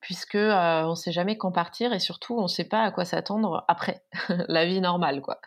puisque 0.01 0.35
euh, 0.35 0.83
on 0.83 0.93
sait 0.93 1.11
jamais 1.11 1.35
quand 1.35 1.51
partir 1.51 1.93
et 1.93 1.99
surtout 1.99 2.37
on 2.37 2.47
sait 2.47 2.67
pas 2.67 2.83
à 2.83 2.91
quoi 2.91 3.05
s'attendre 3.05 3.65
après 3.67 4.03
la 4.47 4.67
vie 4.67 4.81
normale 4.81 5.23
quoi. 5.23 5.41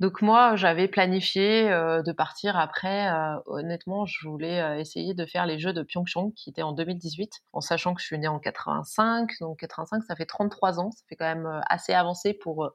Donc 0.00 0.22
moi 0.22 0.56
j'avais 0.56 0.88
planifié 0.88 1.70
euh, 1.70 2.00
de 2.00 2.12
partir 2.12 2.56
après. 2.56 3.10
Euh, 3.10 3.36
honnêtement, 3.44 4.06
je 4.06 4.26
voulais 4.26 4.80
essayer 4.80 5.12
de 5.12 5.26
faire 5.26 5.44
les 5.44 5.58
Jeux 5.58 5.74
de 5.74 5.82
Pyeongchang 5.82 6.32
qui 6.32 6.48
étaient 6.48 6.62
en 6.62 6.72
2018, 6.72 7.42
en 7.52 7.60
sachant 7.60 7.92
que 7.92 8.00
je 8.00 8.06
suis 8.06 8.18
née 8.18 8.26
en 8.26 8.38
85, 8.38 9.32
donc 9.40 9.58
85 9.58 10.02
ça 10.02 10.16
fait 10.16 10.24
33 10.24 10.80
ans, 10.80 10.90
ça 10.92 11.02
fait 11.10 11.16
quand 11.16 11.26
même 11.26 11.60
assez 11.68 11.92
avancé 11.92 12.32
pour 12.32 12.70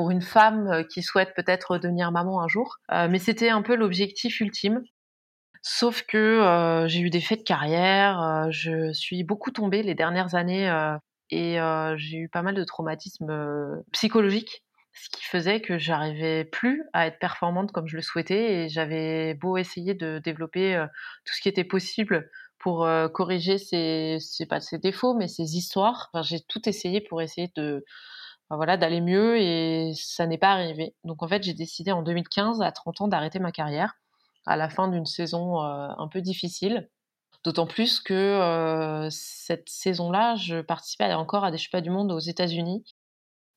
pour 0.00 0.10
une 0.10 0.22
femme 0.22 0.66
euh, 0.68 0.82
qui 0.82 1.02
souhaite 1.02 1.34
peut-être 1.36 1.76
devenir 1.76 2.10
maman 2.10 2.40
un 2.40 2.48
jour. 2.48 2.78
Euh, 2.90 3.06
mais 3.10 3.18
c'était 3.18 3.50
un 3.50 3.60
peu 3.60 3.74
l'objectif 3.76 4.40
ultime. 4.40 4.82
Sauf 5.60 6.04
que 6.08 6.16
euh, 6.16 6.88
j'ai 6.88 7.00
eu 7.00 7.10
des 7.10 7.20
faits 7.20 7.40
de 7.40 7.44
carrière, 7.44 8.48
je 8.50 8.94
suis 8.94 9.24
beaucoup 9.24 9.50
tombée 9.50 9.82
les 9.82 9.94
dernières 9.94 10.34
années 10.34 10.72
et 11.28 11.58
j'ai 11.98 12.16
eu 12.16 12.30
pas 12.30 12.40
mal 12.40 12.54
de 12.54 12.64
traumatismes 12.64 13.82
psychologiques, 13.92 14.64
ce 14.94 15.10
qui 15.10 15.22
faisait 15.22 15.60
que 15.60 15.76
j'arrivais 15.76 16.46
plus 16.46 16.82
à 16.94 17.06
être 17.06 17.18
performante 17.18 17.70
comme 17.70 17.86
je 17.86 17.96
le 17.96 18.02
souhaitais 18.02 18.54
et 18.54 18.68
j'avais 18.70 19.34
beau 19.34 19.58
essayer 19.58 19.92
de 19.92 20.18
développer 20.18 20.82
tout 21.26 21.34
ce 21.34 21.42
qui 21.42 21.50
était 21.50 21.64
possible 21.64 22.30
pour 22.58 22.88
corriger 23.12 23.58
ces, 23.58 24.16
pas 24.48 24.60
ses 24.60 24.78
défauts, 24.78 25.12
mais 25.12 25.28
ces 25.28 25.58
histoires. 25.58 26.08
j'ai 26.22 26.40
tout 26.40 26.66
essayé 26.66 27.02
pour 27.02 27.20
essayer 27.20 27.52
de 27.54 27.84
voilà, 28.56 28.76
d'aller 28.76 29.00
mieux 29.00 29.38
et 29.38 29.92
ça 29.94 30.26
n'est 30.26 30.38
pas 30.38 30.50
arrivé. 30.50 30.94
Donc 31.04 31.22
en 31.22 31.28
fait, 31.28 31.42
j'ai 31.42 31.54
décidé 31.54 31.92
en 31.92 32.02
2015, 32.02 32.62
à 32.62 32.72
30 32.72 33.02
ans, 33.02 33.08
d'arrêter 33.08 33.38
ma 33.38 33.52
carrière 33.52 33.94
à 34.46 34.56
la 34.56 34.68
fin 34.68 34.88
d'une 34.88 35.06
saison 35.06 35.62
euh, 35.62 35.88
un 35.96 36.08
peu 36.08 36.20
difficile. 36.20 36.88
D'autant 37.44 37.66
plus 37.66 38.00
que 38.00 38.12
euh, 38.12 39.08
cette 39.10 39.68
saison-là, 39.68 40.34
je 40.34 40.60
participais 40.60 41.12
encore 41.14 41.44
à 41.44 41.50
des 41.50 41.58
Championnats 41.58 41.82
du 41.82 41.90
Monde 41.90 42.12
aux 42.12 42.18
États-Unis. 42.18 42.84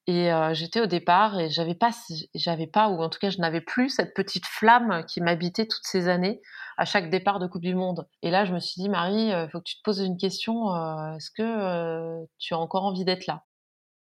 Et 0.06 0.32
euh, 0.32 0.53
j'étais 0.53 0.82
au 0.82 0.86
départ 0.86 1.39
et 1.39 1.49
j'avais 1.49 1.75
pas, 1.75 1.91
j'avais 2.36 2.67
pas, 2.67 2.89
ou 2.89 3.01
en 3.01 3.10
tout 3.10 3.19
cas 3.19 3.29
je 3.29 3.39
n'avais 3.39 3.62
plus 3.62 3.89
cette 3.89 4.13
petite 4.13 4.45
flamme 4.45 5.06
qui 5.08 5.21
m'habitait 5.21 5.65
toutes 5.65 5.86
ces 5.86 6.10
années 6.10 6.41
à 6.77 6.84
chaque 6.84 7.10
départ 7.10 7.39
de 7.39 7.47
Coupe 7.47 7.62
du 7.62 7.75
Monde. 7.75 8.08
Et 8.21 8.29
là, 8.29 8.43
je 8.45 8.53
me 8.53 8.60
suis 8.60 8.82
dit, 8.82 8.89
Marie, 8.89 9.29
il 9.29 9.47
faut 9.51 9.60
que 9.60 9.63
tu 9.63 9.77
te 9.77 9.84
poses 9.84 9.99
une 9.99 10.17
question. 10.17 10.75
Est-ce 11.15 11.32
que 11.32 12.25
tu 12.38 12.53
as 12.53 12.58
encore 12.58 12.84
envie 12.84 13.06
d'être 13.06 13.27
là? 13.27 13.43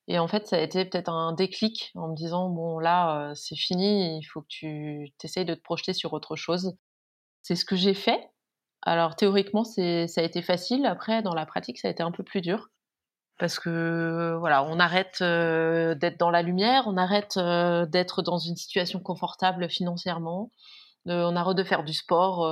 Et 0.07 0.19
en 0.19 0.27
fait, 0.27 0.47
ça 0.47 0.57
a 0.57 0.59
été 0.59 0.83
peut-être 0.85 1.09
un 1.09 1.33
déclic 1.33 1.91
en 1.95 2.09
me 2.09 2.15
disant 2.15 2.49
bon 2.49 2.79
là, 2.79 3.31
c'est 3.35 3.55
fini, 3.55 4.17
il 4.17 4.23
faut 4.23 4.41
que 4.41 4.47
tu 4.49 5.13
essayes 5.23 5.45
de 5.45 5.55
te 5.55 5.61
projeter 5.61 5.93
sur 5.93 6.13
autre 6.13 6.35
chose. 6.35 6.75
C'est 7.41 7.55
ce 7.55 7.65
que 7.65 7.75
j'ai 7.75 7.93
fait. 7.93 8.29
Alors 8.81 9.15
théoriquement, 9.15 9.63
c'est 9.63 10.07
ça 10.07 10.21
a 10.21 10.23
été 10.25 10.41
facile. 10.41 10.85
Après, 10.85 11.21
dans 11.21 11.33
la 11.33 11.45
pratique, 11.45 11.79
ça 11.79 11.87
a 11.87 11.91
été 11.91 12.03
un 12.03 12.11
peu 12.11 12.23
plus 12.23 12.41
dur 12.41 12.69
parce 13.39 13.59
que 13.59 14.35
voilà, 14.39 14.63
on 14.65 14.79
arrête 14.79 15.19
d'être 15.21 16.19
dans 16.19 16.31
la 16.31 16.41
lumière, 16.41 16.83
on 16.87 16.97
arrête 16.97 17.37
d'être 17.89 18.21
dans 18.21 18.37
une 18.37 18.55
situation 18.55 18.99
confortable 18.99 19.69
financièrement. 19.69 20.51
on 21.05 21.35
arrête 21.35 21.57
de 21.57 21.63
faire 21.63 21.83
du 21.83 21.93
sport 21.93 22.47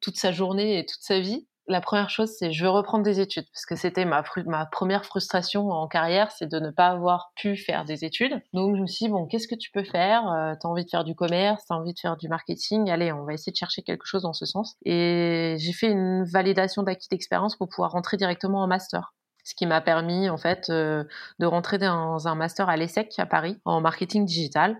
toute 0.00 0.16
sa 0.16 0.32
journée 0.32 0.78
et 0.78 0.86
toute 0.86 1.02
sa 1.02 1.20
vie 1.20 1.46
la 1.68 1.80
première 1.80 2.10
chose, 2.10 2.30
c'est 2.36 2.52
je 2.52 2.64
veux 2.64 2.70
reprendre 2.70 3.04
des 3.04 3.20
études 3.20 3.46
parce 3.52 3.66
que 3.66 3.76
c'était 3.76 4.04
ma, 4.04 4.24
ma 4.46 4.66
première 4.66 5.04
frustration 5.04 5.70
en 5.70 5.86
carrière, 5.86 6.30
c'est 6.32 6.50
de 6.50 6.58
ne 6.58 6.70
pas 6.70 6.88
avoir 6.88 7.32
pu 7.36 7.56
faire 7.56 7.84
des 7.84 8.04
études. 8.04 8.42
Donc 8.52 8.76
je 8.76 8.82
me 8.82 8.86
suis 8.86 9.06
dit, 9.06 9.12
bon, 9.12 9.26
qu'est-ce 9.26 9.46
que 9.46 9.54
tu 9.54 9.70
peux 9.70 9.84
faire? 9.84 10.28
Euh, 10.28 10.54
T'as 10.60 10.68
envie 10.68 10.84
de 10.84 10.90
faire 10.90 11.04
du 11.04 11.14
commerce, 11.14 11.64
t'as 11.68 11.76
envie 11.76 11.94
de 11.94 11.98
faire 11.98 12.16
du 12.16 12.28
marketing, 12.28 12.90
allez, 12.90 13.12
on 13.12 13.24
va 13.24 13.34
essayer 13.34 13.52
de 13.52 13.56
chercher 13.56 13.82
quelque 13.82 14.06
chose 14.06 14.22
dans 14.22 14.32
ce 14.32 14.44
sens. 14.46 14.76
Et 14.84 15.56
j'ai 15.58 15.72
fait 15.72 15.88
une 15.88 16.24
validation 16.24 16.82
d'acquis 16.82 17.08
d'expérience 17.08 17.56
pour 17.56 17.68
pouvoir 17.68 17.92
rentrer 17.92 18.16
directement 18.16 18.62
en 18.62 18.66
master 18.66 19.14
ce 19.44 19.56
qui 19.56 19.66
m'a 19.66 19.80
permis 19.80 20.30
en 20.30 20.36
fait 20.36 20.70
euh, 20.70 21.02
de 21.40 21.46
rentrer 21.46 21.76
dans 21.76 22.28
un 22.28 22.36
master 22.36 22.68
à 22.68 22.76
l'ESSEC 22.76 23.12
à 23.18 23.26
Paris 23.26 23.58
en 23.64 23.80
marketing 23.80 24.24
digital 24.24 24.78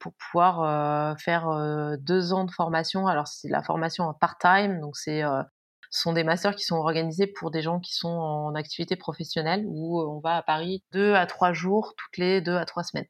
pour 0.00 0.14
pouvoir 0.14 0.62
euh, 0.62 1.14
faire 1.16 1.46
deux 2.00 2.32
ans 2.32 2.44
de 2.44 2.50
formation. 2.50 3.06
Alors 3.06 3.26
c'est 3.26 3.50
la 3.50 3.62
formation 3.62 4.04
en 4.04 4.14
part-time, 4.14 4.80
donc 4.80 4.96
c'est 4.96 5.20
ce 5.20 5.57
sont 5.90 6.12
des 6.12 6.24
masters 6.24 6.54
qui 6.54 6.64
sont 6.64 6.76
organisés 6.76 7.26
pour 7.26 7.50
des 7.50 7.62
gens 7.62 7.80
qui 7.80 7.94
sont 7.94 8.08
en 8.08 8.54
activité 8.54 8.96
professionnelle 8.96 9.64
où 9.66 10.00
euh, 10.00 10.06
on 10.06 10.20
va 10.20 10.36
à 10.36 10.42
Paris 10.42 10.82
deux 10.92 11.14
à 11.14 11.26
trois 11.26 11.52
jours 11.52 11.94
toutes 11.96 12.18
les 12.18 12.40
deux 12.40 12.56
à 12.56 12.64
trois 12.64 12.82
semaines. 12.82 13.06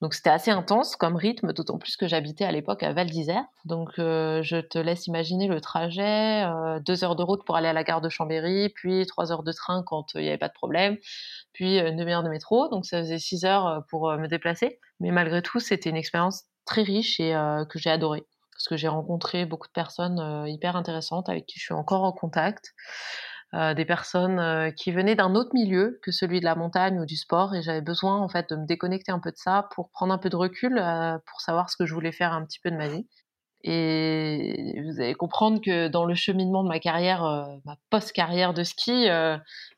Donc 0.00 0.14
c'était 0.14 0.30
assez 0.30 0.52
intense 0.52 0.94
comme 0.94 1.16
rythme, 1.16 1.52
d'autant 1.52 1.76
plus 1.76 1.96
que 1.96 2.06
j'habitais 2.06 2.44
à 2.44 2.52
l'époque 2.52 2.84
à 2.84 2.92
Val 2.92 3.10
d'Isère. 3.10 3.44
Donc 3.64 3.90
je 3.96 4.60
te 4.60 4.78
laisse 4.78 5.08
imaginer 5.08 5.48
le 5.48 5.60
trajet, 5.60 6.46
deux 6.86 7.02
heures 7.02 7.16
de 7.16 7.24
route 7.24 7.44
pour 7.44 7.56
aller 7.56 7.66
à 7.66 7.72
la 7.72 7.82
gare 7.82 8.00
de 8.00 8.08
Chambéry, 8.08 8.68
puis 8.68 9.06
trois 9.06 9.32
heures 9.32 9.42
de 9.42 9.50
train 9.50 9.82
quand 9.84 10.14
il 10.14 10.20
n'y 10.20 10.28
avait 10.28 10.38
pas 10.38 10.46
de 10.46 10.52
problème, 10.52 10.98
puis 11.52 11.80
une 11.80 11.96
demi-heure 11.96 12.22
de 12.22 12.28
métro. 12.28 12.68
Donc 12.68 12.86
ça 12.86 13.00
faisait 13.00 13.18
six 13.18 13.44
heures 13.44 13.82
pour 13.90 14.12
me 14.12 14.28
déplacer. 14.28 14.78
Mais 15.00 15.10
malgré 15.10 15.42
tout, 15.42 15.58
c'était 15.58 15.90
une 15.90 15.96
expérience 15.96 16.44
très 16.64 16.82
riche 16.82 17.18
et 17.18 17.34
que 17.68 17.80
j'ai 17.80 17.90
adorée 17.90 18.24
parce 18.58 18.66
que 18.66 18.76
j'ai 18.76 18.88
rencontré 18.88 19.46
beaucoup 19.46 19.68
de 19.68 19.72
personnes 19.72 20.18
euh, 20.18 20.48
hyper 20.48 20.74
intéressantes 20.74 21.28
avec 21.28 21.46
qui 21.46 21.60
je 21.60 21.64
suis 21.64 21.74
encore 21.74 22.02
en 22.02 22.12
contact. 22.12 22.74
Euh, 23.54 23.72
des 23.72 23.86
personnes 23.86 24.38
euh, 24.40 24.70
qui 24.70 24.92
venaient 24.92 25.14
d'un 25.14 25.34
autre 25.34 25.50
milieu 25.54 25.98
que 26.02 26.12
celui 26.12 26.40
de 26.40 26.44
la 26.44 26.54
montagne 26.54 27.00
ou 27.00 27.06
du 27.06 27.16
sport 27.16 27.54
et 27.54 27.62
j'avais 27.62 27.80
besoin 27.80 28.18
en 28.18 28.28
fait 28.28 28.50
de 28.50 28.56
me 28.56 28.66
déconnecter 28.66 29.10
un 29.10 29.20
peu 29.20 29.30
de 29.30 29.38
ça 29.38 29.70
pour 29.74 29.88
prendre 29.90 30.12
un 30.12 30.18
peu 30.18 30.28
de 30.28 30.36
recul 30.36 30.74
pour 31.24 31.40
savoir 31.40 31.70
ce 31.70 31.76
que 31.78 31.86
je 31.86 31.94
voulais 31.94 32.12
faire 32.12 32.32
un 32.34 32.44
petit 32.44 32.60
peu 32.60 32.70
de 32.70 32.76
ma 32.76 32.88
vie. 32.88 33.06
Et 33.64 34.82
vous 34.84 35.00
allez 35.00 35.14
comprendre 35.14 35.60
que 35.62 35.88
dans 35.88 36.04
le 36.04 36.14
cheminement 36.14 36.62
de 36.62 36.68
ma 36.68 36.78
carrière, 36.78 37.22
ma 37.64 37.76
post-carrière 37.90 38.54
de 38.54 38.64
ski, 38.64 39.08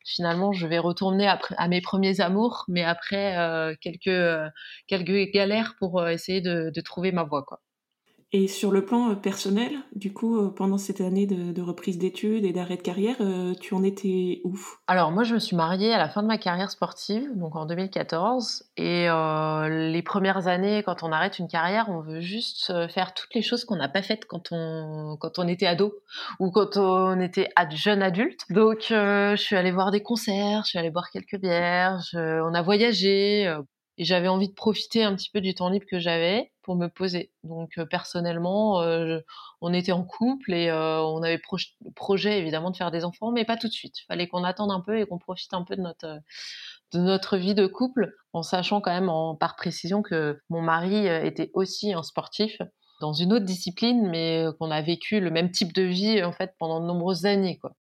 finalement, 0.04 0.52
je 0.52 0.66
vais 0.66 0.78
retourner 0.78 1.28
à 1.28 1.68
mes 1.68 1.80
premiers 1.80 2.20
amours, 2.20 2.64
mais 2.68 2.82
après 2.82 3.76
quelques, 3.80 4.50
quelques 4.88 5.32
galères 5.32 5.76
pour 5.78 6.06
essayer 6.08 6.40
de, 6.40 6.70
de 6.74 6.80
trouver 6.80 7.12
ma 7.12 7.22
voie. 7.22 7.44
Quoi. 7.44 7.60
Et 8.32 8.46
sur 8.46 8.70
le 8.70 8.84
plan 8.84 9.10
euh, 9.10 9.14
personnel, 9.16 9.72
du 9.92 10.12
coup, 10.12 10.38
euh, 10.38 10.50
pendant 10.50 10.78
cette 10.78 11.00
année 11.00 11.26
de, 11.26 11.60
reprise 11.60 11.98
d'études 11.98 12.44
et 12.44 12.52
d'arrêt 12.52 12.76
de 12.76 12.82
carrière, 12.82 13.16
euh, 13.20 13.54
tu 13.60 13.74
en 13.74 13.82
étais 13.82 14.40
où? 14.44 14.56
Alors 14.86 15.10
moi, 15.10 15.24
je 15.24 15.34
me 15.34 15.40
suis 15.40 15.56
mariée 15.56 15.92
à 15.92 15.98
la 15.98 16.08
fin 16.08 16.22
de 16.22 16.28
ma 16.28 16.38
carrière 16.38 16.70
sportive, 16.70 17.28
donc 17.36 17.56
en 17.56 17.66
2014. 17.66 18.70
Et 18.76 19.08
les 19.08 20.02
premières 20.02 20.46
années, 20.46 20.82
quand 20.84 21.02
on 21.02 21.12
arrête 21.12 21.38
une 21.38 21.48
carrière, 21.48 21.86
on 21.88 22.00
veut 22.00 22.20
juste 22.20 22.72
faire 22.88 23.14
toutes 23.14 23.34
les 23.34 23.42
choses 23.42 23.64
qu'on 23.64 23.76
n'a 23.76 23.88
pas 23.88 24.02
faites 24.02 24.24
quand 24.26 24.52
on, 24.52 25.16
quand 25.20 25.38
on 25.38 25.46
était 25.46 25.66
ado 25.66 25.94
ou 26.38 26.50
quand 26.50 26.76
on 26.76 27.20
était 27.20 27.48
jeune 27.72 28.02
adulte. 28.02 28.40
Donc 28.50 28.86
je 28.88 29.34
suis 29.36 29.56
allée 29.56 29.72
voir 29.72 29.90
des 29.90 30.02
concerts, 30.02 30.62
je 30.64 30.70
suis 30.70 30.78
allée 30.78 30.90
boire 30.90 31.10
quelques 31.10 31.38
bières, 31.38 32.00
on 32.14 32.54
a 32.54 32.62
voyagé 32.62 33.54
et 34.00 34.04
j'avais 34.04 34.28
envie 34.28 34.48
de 34.48 34.54
profiter 34.54 35.04
un 35.04 35.14
petit 35.14 35.28
peu 35.28 35.42
du 35.42 35.54
temps 35.54 35.68
libre 35.68 35.84
que 35.84 35.98
j'avais 35.98 36.50
pour 36.62 36.74
me 36.74 36.86
poser. 36.86 37.30
Donc 37.44 37.76
euh, 37.76 37.84
personnellement, 37.84 38.80
euh, 38.80 39.20
on 39.60 39.74
était 39.74 39.92
en 39.92 40.04
couple 40.04 40.54
et 40.54 40.70
euh, 40.70 41.02
on 41.02 41.22
avait 41.22 41.38
projet 41.94 42.38
évidemment 42.38 42.70
de 42.70 42.78
faire 42.78 42.90
des 42.90 43.04
enfants, 43.04 43.30
mais 43.30 43.44
pas 43.44 43.58
tout 43.58 43.68
de 43.68 43.74
suite. 43.74 44.00
Il 44.00 44.04
fallait 44.06 44.26
qu'on 44.26 44.42
attende 44.42 44.70
un 44.70 44.80
peu 44.80 44.98
et 44.98 45.04
qu'on 45.04 45.18
profite 45.18 45.52
un 45.52 45.64
peu 45.64 45.76
de 45.76 45.82
notre 45.82 46.18
de 46.92 46.98
notre 46.98 47.36
vie 47.36 47.54
de 47.54 47.66
couple, 47.66 48.14
en 48.32 48.42
sachant 48.42 48.80
quand 48.80 48.90
même 48.90 49.10
en 49.10 49.36
par 49.36 49.54
précision 49.54 50.00
que 50.00 50.40
mon 50.48 50.62
mari 50.62 51.06
était 51.06 51.50
aussi 51.52 51.92
un 51.92 52.02
sportif 52.02 52.56
dans 53.02 53.12
une 53.12 53.34
autre 53.34 53.44
discipline, 53.44 54.08
mais 54.08 54.46
qu'on 54.58 54.70
a 54.70 54.80
vécu 54.80 55.20
le 55.20 55.30
même 55.30 55.50
type 55.50 55.74
de 55.74 55.82
vie 55.82 56.24
en 56.24 56.32
fait 56.32 56.54
pendant 56.58 56.80
de 56.80 56.86
nombreuses 56.86 57.26
années, 57.26 57.58
quoi. 57.58 57.74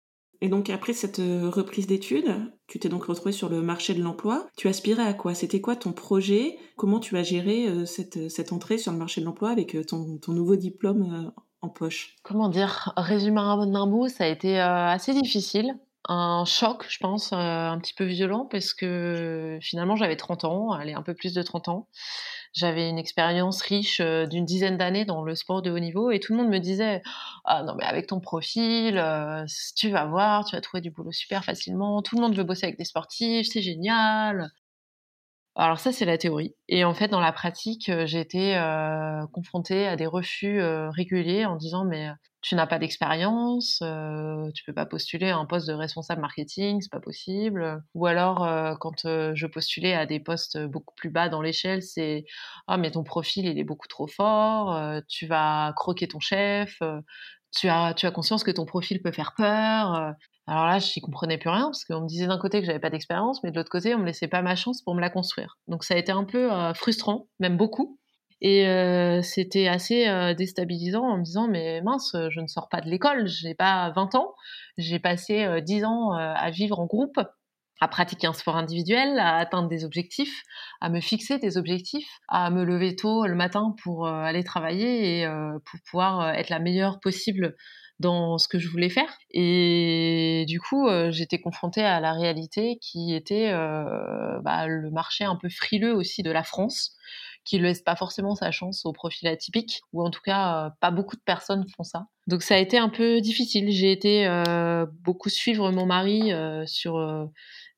Et 0.41 0.49
donc 0.49 0.71
après 0.71 0.93
cette 0.93 1.19
euh, 1.19 1.51
reprise 1.51 1.87
d'études, 1.87 2.53
tu 2.67 2.79
t'es 2.79 2.89
donc 2.89 3.05
retrouvé 3.05 3.33
sur 3.33 3.49
le 3.49 3.63
marché 3.63 3.95
de 3.95 4.03
l'emploi. 4.03 4.47
Tu 4.57 4.69
aspirais 4.69 5.05
à 5.05 5.15
quoi? 5.15 5.35
C'était 5.35 5.61
quoi 5.61 5.77
ton 5.77 5.93
projet? 5.93 6.59
Comment 6.77 7.01
tu 7.01 7.17
as 7.17 7.23
géré 7.23 7.67
euh, 7.69 7.85
cette, 7.87 8.53
entrée 8.53 8.79
sur 8.79 8.93
le 8.93 8.99
marché 8.99 9.21
de 9.21 9.27
l'emploi 9.27 9.51
avec 9.51 9.75
euh, 9.75 9.85
ton, 9.85 10.19
nouveau 10.29 10.57
diplôme 10.57 11.33
en 11.63 11.69
poche? 11.69 12.17
Comment 12.23 12.49
dire? 12.49 12.93
Résumer 12.97 13.41
un 13.41 13.87
bout, 13.87 14.09
ça 14.09 14.25
a 14.25 14.29
été 14.29 14.59
assez 14.59 15.15
difficile. 15.15 15.75
Un 16.09 16.45
choc, 16.45 16.87
je 16.89 16.99
pense, 16.99 17.33
un 17.33 17.79
petit 17.81 17.95
peu 17.95 18.05
violent 18.05 18.47
parce 18.49 18.75
que 18.75 19.59
finalement 19.61 19.97
j'avais 19.97 20.15
30 20.15 20.45
ans, 20.45 20.71
allez, 20.71 20.93
un 20.93 21.03
peu 21.03 21.15
plus 21.15 21.35
de 21.35 21.43
30 21.43 21.69
ans. 21.69 21.89
J'avais 22.57 22.89
une 22.89 22.99
expérience 22.99 23.61
riche 23.63 24.01
euh, 24.01 24.27
d'une 24.27 24.47
dizaine 24.47 24.79
d'années 24.79 25.05
dans 25.05 25.23
le 25.23 25.35
sport 25.35 25.61
de 25.63 25.71
haut 25.71 25.79
niveau 25.79 26.11
et 26.11 26.21
tout 26.21 26.33
le 26.33 26.39
monde 26.39 26.49
me 26.49 26.59
disait 26.59 27.03
ah 27.45 27.63
non 27.63 27.75
mais 27.77 27.85
avec 27.85 28.07
ton 28.07 28.19
profil 28.19 28.99
euh, 28.99 29.45
tu 29.77 29.91
vas 29.91 30.07
voir 30.07 30.45
tu 30.47 30.57
vas 30.57 30.63
trouver 30.63 30.81
du 30.81 30.91
boulot 30.91 31.13
super 31.13 31.45
facilement 31.45 32.01
tout 32.03 32.17
le 32.17 32.23
monde 32.23 32.35
veut 32.35 32.45
bosser 32.45 32.65
avec 32.65 32.79
des 32.79 32.85
sportifs 32.85 33.49
c'est 33.53 33.61
génial 33.63 34.51
alors 35.59 35.81
ça, 35.81 35.91
c'est 35.91 36.05
la 36.05 36.19
théorie. 36.19 36.55
Et 36.69 36.85
en 36.85 36.93
fait, 36.93 37.09
dans 37.09 37.21
la 37.21 37.33
pratique, 37.33 37.89
euh, 37.89 38.05
j'ai 38.07 38.21
été 38.21 38.57
euh, 38.59 39.27
confrontée 39.33 39.87
à 39.87 39.97
des 39.97 40.07
refus 40.07 40.61
euh, 40.61 40.91
réguliers 40.91 41.47
en 41.47 41.57
disant 41.57 41.87
mais 41.87 42.11
tu 42.43 42.55
n'as 42.55 42.67
pas 42.67 42.79
d'expérience, 42.79 43.83
tu 44.55 44.65
peux 44.65 44.73
pas 44.73 44.87
postuler 44.87 45.31
à 45.31 45.37
un 45.37 45.47
poste 45.47 45.67
de 45.67 45.73
responsable 45.73 46.21
marketing, 46.21 46.81
c'est 46.81 46.93
pas 46.93 47.01
possible. 47.01 47.83
Ou 47.95 48.07
alors 48.07 48.47
quand 48.79 49.01
je 49.03 49.47
postulais 49.47 49.95
à 49.95 50.07
des 50.07 50.21
postes 50.21 50.57
beaucoup 50.67 50.95
plus 50.95 51.11
bas 51.11 51.29
dans 51.29 51.43
l'échelle, 51.43 51.83
c'est 51.83 52.25
ah 52.69 52.77
mais 52.77 52.93
ton 52.93 53.03
profil 53.03 53.47
il 53.47 53.59
est 53.59 53.65
beaucoup 53.65 53.89
trop 53.89 54.07
fort, 54.07 54.81
tu 55.09 55.27
vas 55.27 55.73
croquer 55.75 56.07
ton 56.07 56.21
chef, 56.21 56.81
tu 57.57 57.69
as, 57.69 57.95
conscience 58.15 58.45
que 58.45 58.51
ton 58.51 58.65
profil 58.65 59.03
peut 59.03 59.13
faire 59.13 59.35
peur. 59.37 60.15
Alors 60.49 60.67
là, 60.67 60.79
je 60.79 60.93
n'y 60.97 61.03
comprenais 61.03 61.39
plus 61.39 61.51
rien 61.51 61.65
parce 61.65 61.85
qu'on 61.85 62.03
me 62.03 62.07
disait 62.07 62.27
d'un 62.27 62.39
côté 62.39 62.61
que 62.61 62.67
j'avais 62.67 62.79
pas 62.79 62.91
d'expérience, 62.91 63.43
mais 63.43 63.51
de 63.51 63.57
l'autre 63.57 63.71
côté, 63.71 63.95
on 63.95 63.99
me 63.99 64.07
laissait 64.07 64.29
pas 64.29 64.43
ma 64.43 64.55
chance 64.55 64.81
pour 64.83 64.95
me 64.95 65.01
la 65.01 65.11
construire. 65.11 65.59
Donc 65.67 65.83
ça 65.83 65.95
a 65.95 65.97
été 65.97 66.13
un 66.13 66.25
peu 66.25 66.53
euh, 66.53 66.73
frustrant, 66.75 67.27
même 67.41 67.57
beaucoup. 67.57 67.99
Et 68.43 68.69
euh, 68.69 69.23
c'était 69.23 69.67
assez 69.67 70.07
euh, 70.07 70.35
déstabilisant 70.35 71.03
en 71.03 71.19
me 71.19 71.23
disant 71.25 71.49
mais 71.49 71.81
mince, 71.81 72.15
je 72.31 72.41
ne 72.41 72.47
sors 72.47 72.69
pas 72.69 72.81
de 72.81 72.89
l'école, 72.89 73.27
j'ai 73.27 73.55
pas 73.55 73.91
20 73.97 74.15
ans, 74.15 74.35
j'ai 74.77 74.99
passé 74.99 75.61
10 75.63 75.85
ans 75.85 76.13
à 76.13 76.51
vivre 76.51 76.79
en 76.79 76.87
groupe, 76.87 77.19
à 77.81 77.89
pratiquer 77.89 78.27
un 78.27 78.33
sport 78.33 78.57
individuel, 78.57 79.19
à 79.19 79.37
atteindre 79.37 79.69
des 79.69 79.85
objectifs, 79.85 80.43
à 80.81 80.89
me 80.89 81.01
fixer 81.01 81.39
des 81.39 81.59
objectifs, 81.59 82.09
à 82.29 82.51
me 82.51 82.65
lever 82.65 82.97
tôt 82.97 83.27
le 83.27 83.35
matin 83.35 83.75
pour 83.83 84.07
aller 84.07 84.45
travailler 84.45 85.21
et 85.21 85.27
pour 85.27 85.81
pouvoir 85.85 86.31
être 86.31 86.49
la 86.49 86.59
meilleure 86.59 87.01
possible 87.01 87.55
dans 87.99 88.39
ce 88.39 88.49
que 88.49 88.59
je 88.59 88.69
voulais 88.69 88.91
faire. 88.91 89.19
Et 89.31 90.45
du 90.49 90.61
coup, 90.61 90.87
euh, 90.87 91.11
j'étais 91.11 91.41
confrontée 91.41 91.83
à 91.83 92.01
la 92.01 92.13
réalité 92.13 92.79
qui 92.81 93.15
était 93.15 93.51
euh, 93.53 94.39
bah, 94.43 94.67
le 94.67 94.91
marché 94.91 95.25
un 95.25 95.37
peu 95.37 95.49
frileux 95.49 95.95
aussi 95.95 96.23
de 96.23 96.31
la 96.31 96.43
France, 96.43 96.95
qui 97.45 97.59
ne 97.59 97.63
laisse 97.63 97.81
pas 97.81 97.97
forcément 97.97 98.35
sa 98.35 98.51
chance 98.51 98.85
au 98.85 98.93
profil 98.93 99.29
atypique, 99.29 99.81
ou 99.93 100.05
en 100.05 100.11
tout 100.11 100.21
cas, 100.23 100.67
euh, 100.67 100.71
pas 100.81 100.91
beaucoup 100.91 101.17
de 101.17 101.23
personnes 101.23 101.65
font 101.77 101.85
ça. 101.85 102.07
Donc 102.27 102.43
ça 102.43 102.57
a 102.57 102.59
été 102.59 102.77
un 102.77 102.89
peu 102.89 103.21
difficile. 103.21 103.71
J'ai 103.71 103.93
été 103.93 104.29
beaucoup 105.05 105.29
suivre 105.29 105.71
mon 105.71 105.87
mari 105.87 106.33
sur 106.67 106.99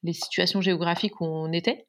les 0.03 0.13
situations 0.13 0.61
géographiques 0.61 1.21
où 1.21 1.25
on 1.25 1.53
était 1.53 1.87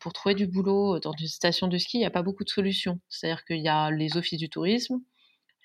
pour 0.00 0.12
trouver 0.12 0.34
du 0.34 0.46
boulot 0.46 0.98
dans 0.98 1.12
une 1.12 1.28
station 1.28 1.68
de 1.68 1.78
ski, 1.78 1.98
il 1.98 2.00
n'y 2.00 2.06
a 2.06 2.10
pas 2.10 2.22
beaucoup 2.22 2.42
de 2.42 2.48
solutions. 2.48 2.98
C'est-à-dire 3.08 3.44
qu'il 3.44 3.62
y 3.62 3.68
a 3.68 3.90
les 3.90 4.16
offices 4.16 4.38
du 4.38 4.50
tourisme, 4.50 4.98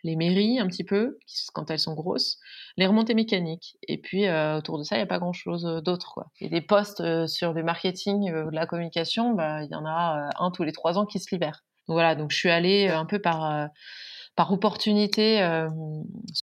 les 0.03 0.15
mairies 0.15 0.59
un 0.59 0.67
petit 0.67 0.83
peu, 0.83 1.17
quand 1.53 1.71
elles 1.71 1.79
sont 1.79 1.95
grosses, 1.95 2.37
les 2.77 2.85
remontées 2.85 3.15
mécaniques. 3.15 3.77
Et 3.87 3.97
puis 3.99 4.27
euh, 4.27 4.57
autour 4.57 4.77
de 4.77 4.83
ça, 4.83 4.95
il 4.95 4.99
n'y 4.99 5.03
a 5.03 5.07
pas 5.07 5.19
grand-chose 5.19 5.65
euh, 5.65 5.81
d'autre. 5.81 6.23
Et 6.39 6.49
des 6.49 6.61
postes 6.61 7.01
euh, 7.01 7.25
sur 7.25 7.53
le 7.53 7.63
marketing 7.63 8.31
ou 8.31 8.49
la 8.51 8.67
communication, 8.67 9.33
bah, 9.33 9.63
il 9.63 9.69
y 9.71 9.75
en 9.75 9.85
a 9.85 10.29
un 10.37 10.51
tous 10.51 10.63
les 10.63 10.71
trois 10.71 10.97
ans 10.97 11.05
qui 11.05 11.19
se 11.19 11.33
libèrent. 11.33 11.63
Donc 11.87 11.95
voilà, 11.95 12.15
donc 12.15 12.31
je 12.31 12.37
suis 12.37 12.49
allée 12.49 12.89
un 12.89 13.05
peu 13.05 13.19
par, 13.19 13.69
par 14.37 14.53
opportunité 14.53 15.39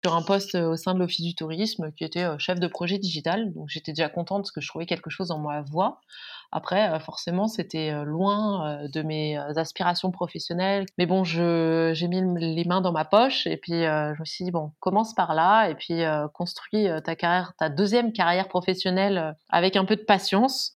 sur 0.03 0.15
un 0.15 0.23
poste 0.23 0.57
au 0.57 0.77
sein 0.77 0.93
de 0.93 0.99
l'Office 0.99 1.25
du 1.25 1.35
tourisme 1.35 1.93
qui 1.93 2.05
était 2.05 2.27
chef 2.39 2.61
de 2.61 2.67
projet 2.67 2.99
digital. 2.99 3.55
Donc 3.55 3.69
j'étais 3.69 3.93
déjà 3.93 4.11
contente 4.11 4.43
parce 4.43 4.53
que 4.53 4.61
je 4.61 4.69
trouvais 4.69 4.85
quelque 4.85 5.09
chose 5.11 5.31
en 5.31 5.39
ma 5.39 5.63
voix. 5.63 6.01
Après, 6.55 6.89
euh, 6.89 7.01
forcément, 7.01 7.49
c'était 7.49 7.91
euh, 7.91 8.05
loin 8.05 8.85
euh, 8.85 8.89
de 8.89 9.03
mes 9.03 9.37
aspirations 9.37 10.13
professionnelles. 10.13 10.87
Mais 10.99 11.05
bon, 11.07 11.25
j'ai 11.25 12.09
mis 12.09 12.23
les 12.39 12.65
mains 12.65 12.81
dans 12.81 12.93
ma 12.93 13.05
poche 13.05 13.49
et 13.49 13.57
puis 13.57 13.73
je 13.83 14.21
me 14.21 14.25
suis 14.25 14.45
dit, 14.45 14.53
bon, 14.53 14.71
commence 14.79 15.15
par 15.15 15.35
là 15.35 15.69
et 15.69 15.75
puis 15.75 16.03
construis 16.33 16.87
ta 17.05 17.17
carrière, 17.17 17.55
ta 17.59 17.69
deuxième 17.69 18.13
carrière 18.13 18.49
professionnelle 18.49 19.37
avec 19.51 19.77
un 19.77 19.85
peu 19.85 19.97
de 19.97 20.03
patience. 20.03 20.77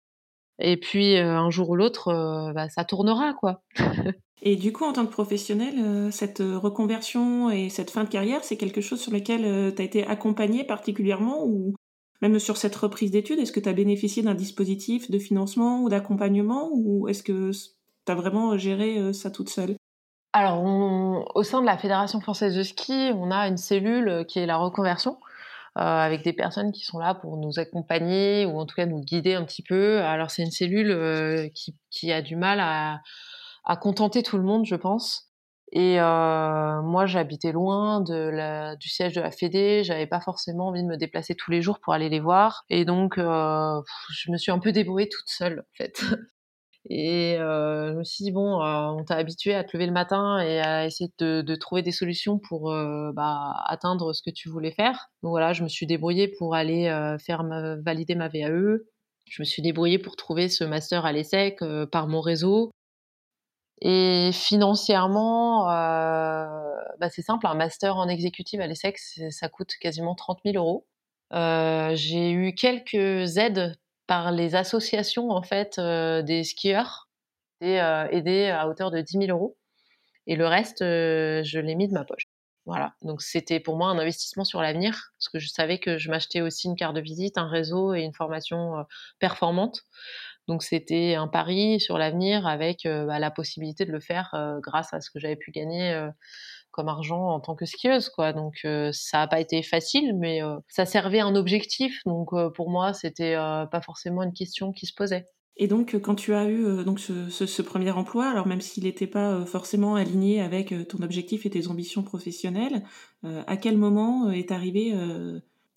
Et 0.58 0.76
puis 0.76 1.16
un 1.16 1.50
jour 1.50 1.70
ou 1.70 1.76
l'autre, 1.76 2.52
bah, 2.54 2.68
ça 2.68 2.84
tournera, 2.84 3.34
quoi. 3.34 3.62
et 4.42 4.56
du 4.56 4.72
coup, 4.72 4.84
en 4.84 4.92
tant 4.92 5.04
que 5.06 5.12
professionnel, 5.12 6.10
cette 6.12 6.38
reconversion 6.40 7.50
et 7.50 7.68
cette 7.68 7.90
fin 7.90 8.04
de 8.04 8.08
carrière, 8.08 8.42
c'est 8.42 8.56
quelque 8.56 8.80
chose 8.80 9.00
sur 9.00 9.12
lequel 9.12 9.74
tu 9.74 9.82
as 9.82 9.84
été 9.84 10.06
accompagné 10.06 10.64
particulièrement 10.64 11.44
ou 11.44 11.74
même 12.22 12.38
sur 12.38 12.56
cette 12.56 12.76
reprise 12.76 13.10
d'études, 13.10 13.38
est-ce 13.38 13.52
que 13.52 13.60
tu 13.60 13.68
as 13.68 13.74
bénéficié 13.74 14.22
d'un 14.22 14.34
dispositif 14.34 15.10
de 15.10 15.18
financement 15.18 15.82
ou 15.82 15.88
d'accompagnement 15.88 16.70
ou 16.72 17.08
est-ce 17.08 17.22
que 17.22 17.50
tu 17.52 18.12
as 18.12 18.14
vraiment 18.14 18.56
géré 18.56 18.98
euh, 18.98 19.12
ça 19.12 19.30
toute 19.30 19.50
seule? 19.50 19.76
Alors, 20.32 20.62
au 21.34 21.42
sein 21.42 21.60
de 21.60 21.66
la 21.66 21.78
Fédération 21.78 22.20
française 22.20 22.54
de 22.54 22.62
ski, 22.62 23.10
on 23.14 23.30
a 23.30 23.48
une 23.48 23.56
cellule 23.56 24.08
euh, 24.08 24.24
qui 24.24 24.38
est 24.38 24.46
la 24.46 24.56
reconversion. 24.56 25.18
Euh, 25.76 25.80
avec 25.80 26.24
des 26.24 26.32
personnes 26.32 26.72
qui 26.72 26.84
sont 26.84 26.98
là 26.98 27.14
pour 27.14 27.36
nous 27.36 27.58
accompagner 27.58 28.46
ou 28.46 28.58
en 28.58 28.64
tout 28.64 28.74
cas 28.74 28.86
nous 28.86 29.00
guider 29.00 29.34
un 29.34 29.44
petit 29.44 29.62
peu. 29.62 30.00
Alors 30.00 30.30
c'est 30.30 30.42
une 30.42 30.50
cellule 30.50 31.50
qui, 31.90 32.12
a 32.12 32.22
du 32.22 32.34
mal 32.34 32.60
à, 32.60 33.02
à 33.64 33.76
contenter 33.76 34.22
tout 34.22 34.38
le 34.38 34.44
monde, 34.44 34.64
je 34.64 34.76
pense. 34.76 35.26
Et 35.72 36.00
euh, 36.00 36.82
moi, 36.82 37.06
j'habitais 37.06 37.52
loin 37.52 38.00
de 38.00 38.14
la, 38.14 38.76
du 38.76 38.88
siège 38.88 39.14
de 39.14 39.20
la 39.20 39.32
Fédé. 39.32 39.82
J'avais 39.84 40.06
pas 40.06 40.20
forcément 40.20 40.68
envie 40.68 40.82
de 40.82 40.88
me 40.88 40.96
déplacer 40.96 41.34
tous 41.34 41.50
les 41.50 41.60
jours 41.60 41.80
pour 41.80 41.92
aller 41.92 42.08
les 42.08 42.20
voir. 42.20 42.64
Et 42.70 42.84
donc, 42.84 43.18
euh, 43.18 43.80
je 44.10 44.30
me 44.30 44.36
suis 44.36 44.52
un 44.52 44.58
peu 44.60 44.72
débrouillée 44.72 45.08
toute 45.08 45.28
seule, 45.28 45.60
en 45.60 45.74
fait. 45.76 46.00
Et 46.88 47.36
je 47.38 47.94
me 47.94 48.04
suis 48.04 48.24
dit, 48.24 48.30
bon, 48.30 48.60
on 48.62 49.04
t'a 49.04 49.16
habitué 49.16 49.54
à 49.54 49.64
te 49.64 49.76
lever 49.76 49.86
le 49.86 49.92
matin 49.92 50.38
et 50.38 50.60
à 50.60 50.86
essayer 50.86 51.10
de, 51.18 51.54
trouver 51.56 51.82
des 51.82 51.92
solutions 51.92 52.38
pour 52.38 52.72
bah, 53.14 53.54
atteindre 53.66 54.12
ce 54.12 54.22
que 54.22 54.30
tu 54.30 54.48
voulais 54.48 54.70
faire. 54.70 55.10
Donc 55.22 55.30
voilà, 55.30 55.52
je 55.52 55.64
me 55.64 55.68
suis 55.68 55.86
débrouillée 55.86 56.28
pour 56.28 56.54
aller 56.54 56.84
faire 57.24 57.44
valider 57.84 58.14
ma 58.14 58.28
VAE. 58.28 58.78
Je 59.28 59.42
me 59.42 59.44
suis 59.44 59.62
débrouillée 59.62 59.98
pour 59.98 60.14
trouver 60.14 60.48
ce 60.48 60.62
master 60.62 61.04
à 61.04 61.12
l'ESSEC 61.12 61.58
par 61.90 62.06
mon 62.06 62.20
réseau. 62.20 62.70
Et 63.82 64.30
financièrement, 64.32 65.64
bah, 65.64 67.10
c'est 67.10 67.22
simple, 67.22 67.46
un 67.46 67.54
master 67.54 67.96
en 67.96 68.08
exécutive 68.08 68.60
à 68.60 68.66
l'ESSEC, 68.66 68.98
ça 69.30 69.48
coûte 69.48 69.72
quasiment 69.80 70.14
30 70.14 70.38
000 70.44 70.56
euros. 70.56 70.86
j'ai 71.96 72.30
eu 72.30 72.54
quelques 72.54 73.38
aides 73.38 73.76
par 74.06 74.32
les 74.32 74.54
associations 74.54 75.30
en 75.30 75.42
fait 75.42 75.80
des 75.80 76.44
skieurs 76.44 77.08
et 77.60 77.76
aidé 78.10 78.48
à 78.48 78.68
hauteur 78.68 78.90
de 78.90 79.00
10 79.00 79.18
000 79.26 79.30
euros. 79.30 79.56
Et 80.26 80.36
le 80.36 80.46
reste, 80.46 80.80
je 80.80 81.58
l'ai 81.58 81.74
mis 81.74 81.88
de 81.88 81.92
ma 81.92 82.04
poche. 82.04 82.24
Voilà. 82.66 82.94
Donc 83.02 83.22
c'était 83.22 83.60
pour 83.60 83.76
moi 83.76 83.88
un 83.90 83.98
investissement 83.98 84.44
sur 84.44 84.60
l'avenir 84.60 85.12
parce 85.18 85.28
que 85.28 85.38
je 85.38 85.48
savais 85.48 85.78
que 85.78 85.98
je 85.98 86.10
m'achetais 86.10 86.40
aussi 86.40 86.66
une 86.66 86.74
carte 86.74 86.96
de 86.96 87.00
visite, 87.00 87.38
un 87.38 87.48
réseau 87.48 87.94
et 87.94 88.00
une 88.00 88.12
formation 88.12 88.84
performante. 89.20 89.82
Donc 90.48 90.62
c'était 90.62 91.14
un 91.14 91.28
pari 91.28 91.80
sur 91.80 91.96
l'avenir 91.96 92.46
avec 92.46 92.82
bah, 92.84 93.18
la 93.18 93.30
possibilité 93.30 93.84
de 93.84 93.92
le 93.92 94.00
faire 94.00 94.34
grâce 94.62 94.92
à 94.92 95.00
ce 95.00 95.10
que 95.10 95.20
j'avais 95.20 95.36
pu 95.36 95.52
gagner 95.52 96.08
comme 96.76 96.88
argent 96.88 97.30
en 97.30 97.40
tant 97.40 97.54
que 97.54 97.64
skieuse 97.64 98.08
quoi. 98.08 98.32
Donc 98.32 98.66
ça 98.92 99.18
n'a 99.18 99.26
pas 99.26 99.40
été 99.40 99.62
facile 99.62 100.14
mais 100.16 100.40
ça 100.68 100.86
servait 100.86 101.20
un 101.20 101.34
objectif. 101.34 102.00
Donc 102.04 102.30
pour 102.54 102.70
moi 102.70 102.92
c'était 102.92 103.34
pas 103.34 103.80
forcément 103.80 104.22
une 104.22 104.32
question 104.32 104.72
qui 104.72 104.86
se 104.86 104.94
posait. 104.94 105.26
Et 105.58 105.68
donc, 105.68 105.96
quand 106.02 106.14
tu 106.14 106.34
as 106.34 106.50
eu 106.50 106.84
donc 106.84 107.00
ce, 107.00 107.62
premier 107.62 107.90
emploi, 107.90 108.28
alors 108.28 108.46
même 108.46 108.60
s'il 108.60 108.84
n'était 108.84 109.06
pas 109.06 109.46
forcément 109.46 109.94
aligné 109.94 110.42
avec 110.42 110.74
ton 110.88 111.02
objectif 111.02 111.46
et 111.46 111.50
tes 111.50 111.68
ambitions 111.68 112.02
professionnelles, 112.02 112.82
à 113.24 113.56
quel 113.56 113.78
moment 113.78 114.30
est 114.30 114.52
arrivé 114.52 114.92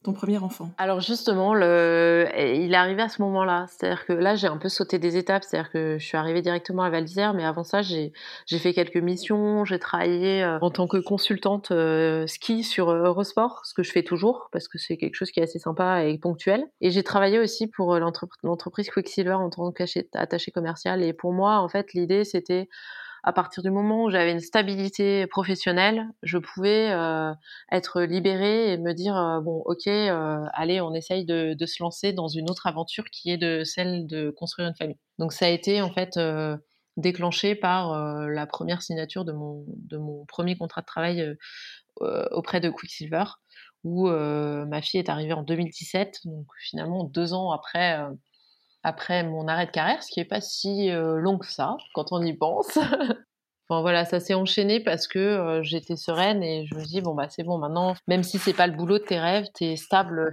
ton 0.02 0.14
premier 0.14 0.38
enfant 0.38 0.72
Alors 0.78 1.02
justement, 1.02 1.54
le... 1.54 2.26
il 2.38 2.74
est 2.74 2.78
arrivé 2.78 3.02
à 3.02 3.10
ce 3.10 3.22
moment-là. 3.22 3.66
C'est-à-dire 3.68 4.06
que 4.06 4.14
là, 4.14 4.36
j'ai 4.36 4.48
un 4.48 4.58
peu 4.58 4.70
sauté 4.70 4.98
des 4.98 5.18
étapes. 5.18 5.44
C'est-à-dire 5.44 5.72
que 5.72 5.98
je 6.00 6.06
suis 6.06 6.16
arrivée 6.16 6.42
directement 6.42 6.84
à 6.84 6.90
Val 6.90 7.04
d'Isère, 7.04 7.34
mais 7.34 7.44
avant 7.44 7.66
ça, 7.66 7.82
j'ai 7.82 8.14
fait 8.48 8.74
quelques 8.74 8.98
missions. 8.98 9.66
J'ai 9.66 9.78
travaillé 9.78 10.42
euh, 10.44 10.58
en 10.62 10.70
tant 10.70 10.88
que 10.88 10.98
consultante 10.98 11.72
euh, 11.72 12.28
ski 12.28 12.64
sur 12.64 12.90
euh, 12.90 13.04
Eurosport, 13.04 13.66
ce 13.66 13.74
que 13.74 13.84
je 13.84 13.92
fais 13.92 14.04
toujours 14.04 14.48
parce 14.54 14.70
que 14.70 14.78
c'est 14.78 14.96
quelque 14.96 15.16
chose 15.16 15.32
qui 15.32 15.42
est 15.42 15.44
assez 15.44 15.60
sympa 15.60 16.06
et 16.06 16.18
ponctuel. 16.18 16.66
Et 16.80 16.92
j'ai 16.92 17.04
travaillé 17.04 17.38
aussi 17.38 17.68
pour 17.68 17.98
l'entreprise 18.00 18.90
Quicksilver 18.90 19.34
en 19.34 19.50
tant 19.50 19.72
qu'attaché 19.74 20.52
commercial. 20.52 21.04
Et 21.04 21.12
pour 21.12 21.34
moi, 21.34 21.60
en 21.60 21.68
fait, 21.68 21.94
l'idée, 21.94 22.24
c'était 22.24 22.70
à 23.24 23.34
partir 23.34 23.64
du 23.64 23.70
moment 23.70 24.06
où 24.06 24.10
j'avais 24.10 24.32
une 24.32 24.40
stabilité 24.40 25.28
professionnelle, 25.28 26.08
je 26.24 26.38
pouvais 26.38 26.90
euh, 26.92 27.34
être 27.72 28.02
libérée 28.02 28.74
et 28.74 28.78
me 28.78 28.94
dire 28.94 29.18
euh, 29.18 29.42
bon, 29.42 29.62
ok, 29.66 29.88
euh, 29.88 30.46
allez, 30.54 30.82
on 30.82 30.94
essaye 30.94 31.26
de, 31.26 31.54
de, 31.54 31.66
se 31.66 31.84
lancer 31.84 32.14
dans 32.14 32.28
une 32.28 32.50
autre 32.50 32.68
aventure 32.68 33.06
qui 33.12 33.32
est 33.32 33.38
de 33.38 33.64
celle 33.64 34.08
de 34.08 34.30
construire 34.32 34.70
une 34.70 34.76
famille. 34.76 35.00
Donc 35.18 35.34
ça 35.34 35.46
a 35.46 35.50
été 35.50 35.82
en 35.82 35.92
fait 35.92 36.20
déclenché 36.98 37.56
par 37.56 38.28
la 38.28 38.48
première 38.48 38.82
signature 38.82 39.26
de 39.26 39.32
mon 39.32 39.66
de 39.68 39.98
mon 39.98 40.26
premier 40.26 40.58
contrat 40.58 40.82
de 40.82 40.86
travail 40.86 41.38
auprès 42.00 42.62
de 42.62 42.70
Quicksilver, 42.70 43.26
où 43.84 44.10
ma 44.10 44.82
fille 44.82 45.00
est 45.00 45.10
arrivée 45.10 45.34
en 45.34 45.44
2017, 45.44 46.22
donc 46.26 46.46
finalement 46.60 47.04
deux 47.04 47.34
ans 47.34 47.52
après 47.52 48.00
après 48.84 49.24
mon 49.24 49.48
arrêt 49.48 49.66
de 49.66 49.72
carrière, 49.72 50.02
ce 50.04 50.12
qui 50.12 50.20
n'est 50.20 50.26
pas 50.26 50.42
si 50.42 50.90
euh, 50.90 51.18
long 51.18 51.38
que 51.38 51.48
ça 51.48 51.78
quand 51.94 52.12
on 52.12 52.22
y 52.22 52.34
pense. 52.34 52.78
enfin 53.70 53.82
voilà, 53.82 54.06
ça 54.06 54.20
s'est 54.20 54.34
enchaîné 54.34 54.80
parce 54.80 55.08
que 55.08 55.20
euh, 55.20 55.64
j'étais 55.64 55.96
sereine 55.96 56.44
et 56.44 56.66
je 56.66 56.76
me 56.76 56.84
dis 56.84 57.02
bon 57.02 57.14
bah 57.14 57.28
c'est 57.30 57.44
bon 57.44 57.58
maintenant, 57.58 57.96
même 58.08 58.24
si 58.24 58.40
c'est 58.40 58.54
pas 58.54 58.68
le 58.68 58.76
boulot 58.76 59.00
de 59.00 59.04
tes 59.04 59.20
rêves, 59.20 59.48
tu 59.56 59.66
es 59.66 59.76
stable 59.76 60.32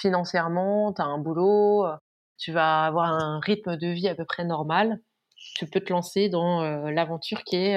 financièrement, 0.00 0.92
tu 0.92 1.02
as 1.02 1.06
un 1.06 1.18
boulot, 1.18 1.86
euh, 1.86 1.96
tu 2.38 2.52
vas 2.52 2.86
avoir 2.86 3.12
un 3.12 3.40
rythme 3.40 3.76
de 3.76 3.88
vie 3.88 4.08
à 4.08 4.14
peu 4.14 4.24
près 4.24 4.44
normal, 4.44 4.98
tu 5.54 5.66
peux 5.66 5.80
te 5.80 5.92
lancer 5.92 6.28
dans 6.28 6.62
l'aventure 6.90 7.44
qui 7.44 7.56
est 7.56 7.76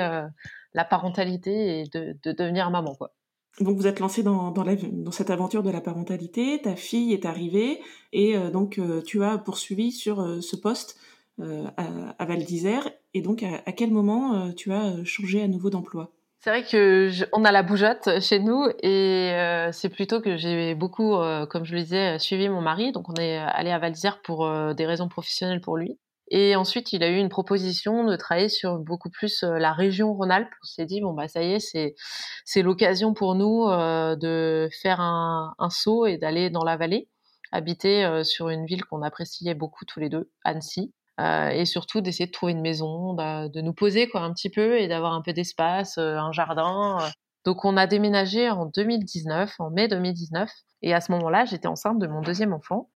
la 0.73 0.85
parentalité 0.85 1.81
et 1.81 1.83
de, 1.85 2.15
de 2.23 2.31
devenir 2.31 2.69
maman 2.71 2.95
quoi. 2.95 3.11
Donc 3.61 3.77
vous 3.77 3.87
êtes 3.87 3.99
lancé 3.99 4.21
dans, 4.21 4.53
cette 5.11 5.29
aventure 5.29 5.63
de 5.63 5.71
la 5.71 5.79
parentalité, 5.79 6.59
ta 6.61 6.75
fille 6.75 7.13
est 7.13 7.25
arrivée 7.25 7.79
et 8.11 8.35
euh, 8.35 8.49
donc 8.49 8.77
euh, 8.79 9.01
tu 9.01 9.23
as 9.23 9.37
poursuivi 9.37 9.91
sur 9.91 10.19
euh, 10.19 10.41
ce 10.41 10.55
poste 10.55 10.97
à, 11.41 11.83
à, 12.17 12.25
Val 12.25 12.43
d'Isère. 12.45 12.89
Et 13.13 13.21
donc 13.21 13.43
à, 13.43 13.71
quel 13.73 13.91
moment 13.91 14.53
tu 14.53 14.71
as 14.71 15.03
changé 15.03 15.41
à 15.41 15.49
nouveau 15.49 15.69
d'emploi? 15.69 16.11
C'est 16.39 16.49
vrai 16.49 16.63
que 16.63 17.11
on 17.33 17.43
a 17.43 17.51
la 17.51 17.61
bougeotte 17.61 18.21
chez 18.21 18.39
nous 18.39 18.67
et 18.81 19.33
c'est 19.73 19.89
plutôt 19.89 20.21
que 20.21 20.37
j'ai 20.37 20.75
beaucoup, 20.75 21.17
comme 21.49 21.65
je 21.65 21.75
le 21.75 21.81
disais, 21.81 22.19
suivi 22.19 22.47
mon 22.47 22.61
mari. 22.61 22.93
Donc 22.93 23.09
on 23.09 23.15
est 23.15 23.35
allé 23.35 23.69
à 23.69 23.79
Val 23.79 23.91
d'Isère 23.91 24.21
pour 24.21 24.49
des 24.75 24.85
raisons 24.85 25.09
professionnelles 25.09 25.59
pour 25.59 25.75
lui. 25.75 25.97
Et 26.29 26.55
ensuite, 26.55 26.91
il 26.91 27.03
a 27.03 27.09
eu 27.09 27.17
une 27.17 27.29
proposition 27.29 28.05
de 28.05 28.15
travailler 28.15 28.49
sur 28.49 28.79
beaucoup 28.79 29.09
plus 29.09 29.43
euh, 29.43 29.59
la 29.59 29.73
région 29.73 30.13
Rhône-Alpes. 30.13 30.53
On 30.63 30.65
s'est 30.65 30.85
dit 30.85 31.01
bon 31.01 31.13
bah 31.13 31.27
ça 31.27 31.43
y 31.43 31.53
est, 31.53 31.59
c'est 31.59 31.95
c'est 32.45 32.63
l'occasion 32.63 33.13
pour 33.13 33.35
nous 33.35 33.67
euh, 33.67 34.15
de 34.15 34.69
faire 34.81 35.01
un, 35.01 35.53
un 35.59 35.69
saut 35.69 36.05
et 36.07 36.17
d'aller 36.17 36.49
dans 36.49 36.63
la 36.63 36.77
vallée, 36.77 37.09
habiter 37.51 38.05
euh, 38.05 38.23
sur 38.23 38.49
une 38.49 38.65
ville 38.65 38.85
qu'on 38.85 39.03
appréciait 39.03 39.53
beaucoup 39.53 39.85
tous 39.85 39.99
les 39.99 40.09
deux, 40.09 40.31
Annecy. 40.43 40.93
Euh, 41.19 41.49
et 41.49 41.65
surtout 41.65 42.01
d'essayer 42.01 42.25
de 42.25 42.31
trouver 42.31 42.51
une 42.51 42.61
maison, 42.61 43.13
de 43.13 43.61
nous 43.61 43.73
poser 43.73 44.09
quoi 44.09 44.21
un 44.21 44.33
petit 44.33 44.49
peu 44.49 44.79
et 44.79 44.87
d'avoir 44.89 45.13
un 45.13 45.21
peu 45.21 45.31
d'espace, 45.31 45.97
un 45.97 46.31
jardin. 46.33 46.97
Donc 47.45 47.63
on 47.63 47.77
a 47.77 47.87
déménagé 47.87 48.49
en 48.49 48.65
2019, 48.65 49.55
en 49.59 49.69
mai 49.69 49.87
2019, 49.87 50.51
et 50.81 50.93
à 50.93 50.99
ce 50.99 51.11
moment-là, 51.13 51.45
j'étais 51.45 51.67
enceinte 51.67 51.99
de 51.99 52.07
mon 52.07 52.21
deuxième 52.21 52.51
enfant. 52.53 52.89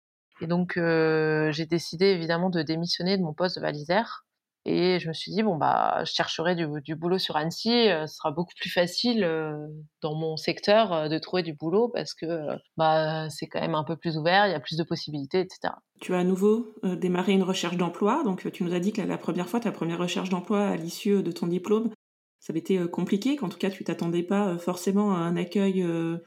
Et 0.41 0.47
donc, 0.47 0.73
j'ai 0.75 1.65
décidé 1.65 2.07
évidemment 2.07 2.49
de 2.49 2.61
démissionner 2.61 3.17
de 3.17 3.23
mon 3.23 3.33
poste 3.33 3.57
de 3.57 3.61
valisère. 3.61 4.23
Et 4.69 4.99
je 4.99 5.07
me 5.07 5.13
suis 5.13 5.31
dit, 5.31 5.43
bon, 5.43 5.55
bah, 5.55 6.03
je 6.05 6.11
chercherai 6.11 6.53
du, 6.55 6.95
boulot 6.95 7.17
sur 7.17 7.37
Annecy. 7.37 7.87
Ce 7.87 8.07
sera 8.07 8.31
beaucoup 8.31 8.53
plus 8.59 8.69
facile 8.69 9.21
dans 10.01 10.13
mon 10.13 10.35
secteur 10.35 11.09
de 11.09 11.17
trouver 11.19 11.41
du 11.41 11.53
boulot 11.53 11.87
parce 11.87 12.13
que 12.13 12.49
bah, 12.75 13.29
c'est 13.29 13.47
quand 13.47 13.61
même 13.61 13.75
un 13.75 13.85
peu 13.85 13.95
plus 13.95 14.17
ouvert, 14.17 14.45
il 14.45 14.51
y 14.51 14.55
a 14.55 14.59
plus 14.59 14.75
de 14.75 14.83
possibilités, 14.83 15.39
etc. 15.39 15.73
Tu 16.01 16.13
as 16.13 16.19
à 16.19 16.23
nouveau 16.25 16.75
démarré 16.83 17.31
une 17.31 17.43
recherche 17.43 17.77
d'emploi. 17.77 18.23
Donc, 18.25 18.51
tu 18.51 18.65
nous 18.65 18.73
as 18.73 18.81
dit 18.81 18.91
que 18.91 19.01
la 19.01 19.17
première 19.17 19.47
fois, 19.47 19.61
ta 19.61 19.71
première 19.71 19.99
recherche 19.99 20.29
d'emploi 20.29 20.67
à 20.67 20.75
l'issue 20.75 21.23
de 21.23 21.31
ton 21.31 21.47
diplôme, 21.47 21.89
ça 22.39 22.53
avait 22.53 22.59
été 22.59 22.77
euh, 22.77 22.87
compliqué, 22.87 23.35
qu'en 23.35 23.49
tout 23.49 23.57
cas 23.57 23.69
tu 23.69 23.83
t'attendais 23.83 24.23
pas 24.23 24.47
euh, 24.47 24.57
forcément 24.57 25.13
à 25.13 25.17
un 25.17 25.35
accueil 25.35 25.81
euh, 25.81 26.17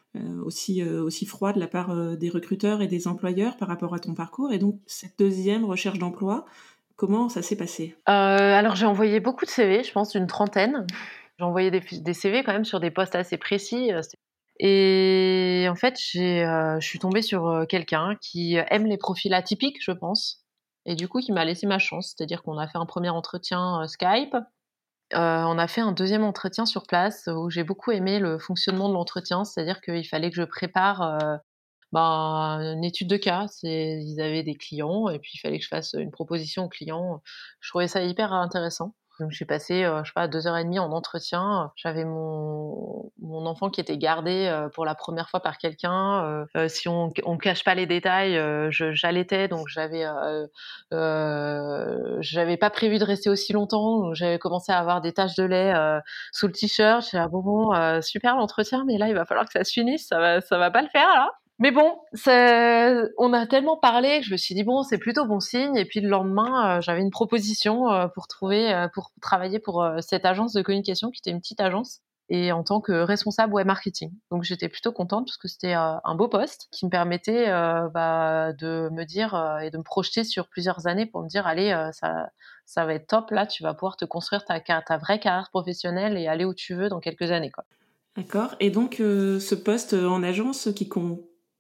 aussi, 0.44 0.82
froid 1.26 1.52
de 1.52 1.60
la 1.60 1.68
part 1.68 1.94
des 2.16 2.28
recruteurs 2.28 2.82
et 2.82 2.88
des 2.88 3.06
employeurs 3.06 3.56
par 3.56 3.68
rapport 3.68 3.94
à 3.94 4.00
ton 4.00 4.14
parcours. 4.14 4.52
Et 4.52 4.58
donc 4.58 4.80
cette 4.86 5.18
deuxième 5.18 5.64
recherche 5.64 5.98
d'emploi, 5.98 6.44
comment 6.96 7.28
ça 7.28 7.42
s'est 7.42 7.56
passé? 7.56 7.96
Alors 8.06 8.74
j'ai 8.74 8.86
envoyé 8.86 9.20
beaucoup 9.20 9.44
de 9.44 9.50
CV, 9.50 9.84
je 9.84 9.92
pense 9.92 10.14
une 10.14 10.26
trentaine. 10.26 10.86
J'ai 11.38 11.44
envoyé 11.44 11.70
des, 11.70 11.80
des, 11.80 12.12
CV 12.12 12.42
quand 12.42 12.52
même 12.52 12.64
sur 12.64 12.80
des 12.80 12.90
postes 12.90 13.14
assez 13.14 13.38
précis. 13.38 13.90
Et 14.58 15.66
en 15.70 15.74
fait, 15.74 15.98
je 15.98 16.78
suis 16.80 16.98
tombée 16.98 17.22
sur 17.22 17.64
quelqu'un 17.68 18.16
qui 18.20 18.56
aime 18.56 18.86
les 18.86 18.98
profils 18.98 19.32
atypiques, 19.32 19.78
je 19.82 19.92
pense. 19.92 20.44
Et 20.84 20.96
du 20.96 21.08
coup, 21.08 21.20
qui 21.20 21.32
m'a 21.32 21.46
laissé 21.46 21.66
ma 21.66 21.78
chance. 21.78 22.14
C'est-à-dire 22.14 22.42
qu'on 22.42 22.58
a 22.58 22.66
fait 22.66 22.78
un 22.78 22.84
premier 22.84 23.10
entretien 23.10 23.86
Skype. 23.86 24.36
Euh, 25.14 25.42
on 25.42 25.58
a 25.58 25.66
fait 25.66 25.80
un 25.80 25.92
deuxième 25.92 26.24
entretien 26.24 26.66
sur 26.66 26.86
place 26.86 27.28
où 27.28 27.50
j'ai 27.50 27.64
beaucoup 27.64 27.90
aimé 27.90 28.20
le 28.20 28.38
fonctionnement 28.38 28.88
de 28.88 28.94
l'entretien, 28.94 29.44
c'est-à-dire 29.44 29.80
qu'il 29.80 30.06
fallait 30.06 30.30
que 30.30 30.36
je 30.36 30.44
prépare 30.44 31.02
euh, 31.02 31.36
ben, 31.92 32.60
une 32.74 32.84
étude 32.84 33.08
de 33.08 33.16
cas. 33.16 33.46
Ils 33.64 34.20
avaient 34.20 34.44
des 34.44 34.54
clients 34.54 35.08
et 35.08 35.18
puis 35.18 35.32
il 35.34 35.38
fallait 35.38 35.58
que 35.58 35.64
je 35.64 35.68
fasse 35.68 35.94
une 35.94 36.12
proposition 36.12 36.64
aux 36.66 36.68
clients. 36.68 37.22
Je 37.60 37.70
trouvais 37.70 37.88
ça 37.88 38.02
hyper 38.04 38.32
intéressant. 38.32 38.94
Donc 39.20 39.32
j'ai 39.32 39.44
passé, 39.44 39.84
euh, 39.84 40.02
je 40.02 40.08
sais 40.08 40.14
pas, 40.14 40.28
deux 40.28 40.46
heures 40.46 40.56
et 40.56 40.64
demie 40.64 40.78
en 40.78 40.90
entretien. 40.92 41.70
J'avais 41.76 42.06
mon, 42.06 43.12
mon 43.20 43.44
enfant 43.44 43.68
qui 43.68 43.80
était 43.80 43.98
gardé 43.98 44.46
euh, 44.46 44.70
pour 44.70 44.86
la 44.86 44.94
première 44.94 45.28
fois 45.28 45.40
par 45.40 45.58
quelqu'un. 45.58 46.46
Euh, 46.56 46.68
si 46.68 46.88
on 46.88 47.08
ne 47.08 47.36
cache 47.36 47.62
pas 47.62 47.74
les 47.74 47.86
détails, 47.86 48.40
j'allaitais, 48.70 49.46
donc 49.46 49.68
j'avais 49.68 50.06
j'avais 52.20 52.56
pas 52.56 52.70
prévu 52.70 52.98
de 52.98 53.04
rester 53.04 53.28
aussi 53.28 53.52
longtemps. 53.52 54.14
J'avais 54.14 54.38
commencé 54.38 54.72
à 54.72 54.78
avoir 54.78 55.02
des 55.02 55.12
taches 55.12 55.36
de 55.36 55.44
lait 55.44 55.74
sous 56.32 56.46
le 56.46 56.52
t-shirt. 56.52 57.02
J'ai 57.02 57.18
dit, 57.18 57.22
ah, 57.22 57.28
bon, 57.28 57.42
bon 57.42 58.00
super 58.00 58.36
l'entretien, 58.36 58.84
mais 58.86 58.96
là 58.96 59.08
il 59.08 59.14
va 59.14 59.26
falloir 59.26 59.46
que 59.46 59.52
ça 59.52 59.64
se 59.64 59.72
finisse. 59.72 60.08
Ça 60.08 60.18
va, 60.18 60.40
ça 60.40 60.56
va 60.56 60.70
pas 60.70 60.82
le 60.82 60.88
faire 60.88 61.08
là. 61.14 61.30
Mais 61.60 61.72
bon, 61.72 61.94
on 63.18 63.32
a 63.34 63.46
tellement 63.46 63.76
parlé 63.76 64.20
que 64.20 64.26
je 64.26 64.32
me 64.32 64.38
suis 64.38 64.54
dit 64.54 64.64
bon, 64.64 64.82
c'est 64.82 64.96
plutôt 64.96 65.26
bon 65.26 65.40
signe. 65.40 65.76
Et 65.76 65.84
puis 65.84 66.00
le 66.00 66.08
lendemain, 66.08 66.78
euh, 66.78 66.80
j'avais 66.80 67.02
une 67.02 67.10
proposition 67.10 67.92
euh, 67.92 68.08
pour 68.08 68.28
trouver, 68.28 68.72
euh, 68.72 68.88
pour 68.94 69.10
travailler 69.20 69.58
pour 69.58 69.86
cette 70.00 70.24
agence 70.24 70.54
de 70.54 70.62
communication 70.62 71.10
qui 71.10 71.20
était 71.20 71.30
une 71.30 71.40
petite 71.40 71.60
agence 71.60 72.00
et 72.30 72.50
en 72.50 72.62
tant 72.64 72.80
que 72.80 72.92
responsable 72.92 73.52
web 73.52 73.66
marketing. 73.66 74.10
Donc 74.30 74.42
j'étais 74.42 74.70
plutôt 74.70 74.92
contente 74.92 75.26
parce 75.26 75.36
que 75.36 75.48
c'était 75.48 75.74
un 75.74 76.14
beau 76.14 76.28
poste 76.28 76.68
qui 76.70 76.86
me 76.86 76.90
permettait 76.90 77.48
bah, 77.92 78.52
de 78.52 78.88
me 78.92 79.04
dire 79.04 79.58
et 79.60 79.70
de 79.70 79.76
me 79.76 79.82
projeter 79.82 80.22
sur 80.22 80.48
plusieurs 80.48 80.86
années 80.86 81.06
pour 81.06 81.22
me 81.24 81.28
dire 81.28 81.48
allez, 81.48 81.90
ça, 81.92 82.84
va 82.86 82.94
être 82.94 83.08
top. 83.08 83.32
Là, 83.32 83.46
tu 83.46 83.64
vas 83.64 83.74
pouvoir 83.74 83.96
te 83.96 84.04
construire 84.04 84.44
ta, 84.44 84.96
vraie 84.96 85.18
carrière 85.18 85.50
professionnelle 85.50 86.16
et 86.16 86.28
aller 86.28 86.44
où 86.44 86.54
tu 86.54 86.74
veux 86.74 86.88
dans 86.88 87.00
quelques 87.00 87.32
années. 87.32 87.50
Quoi. 87.50 87.64
D'accord. 88.16 88.54
Et 88.60 88.70
donc, 88.70 88.94
ce 88.98 89.54
poste 89.56 89.94
en 89.94 90.22
agence 90.22 90.68
qui 90.76 90.88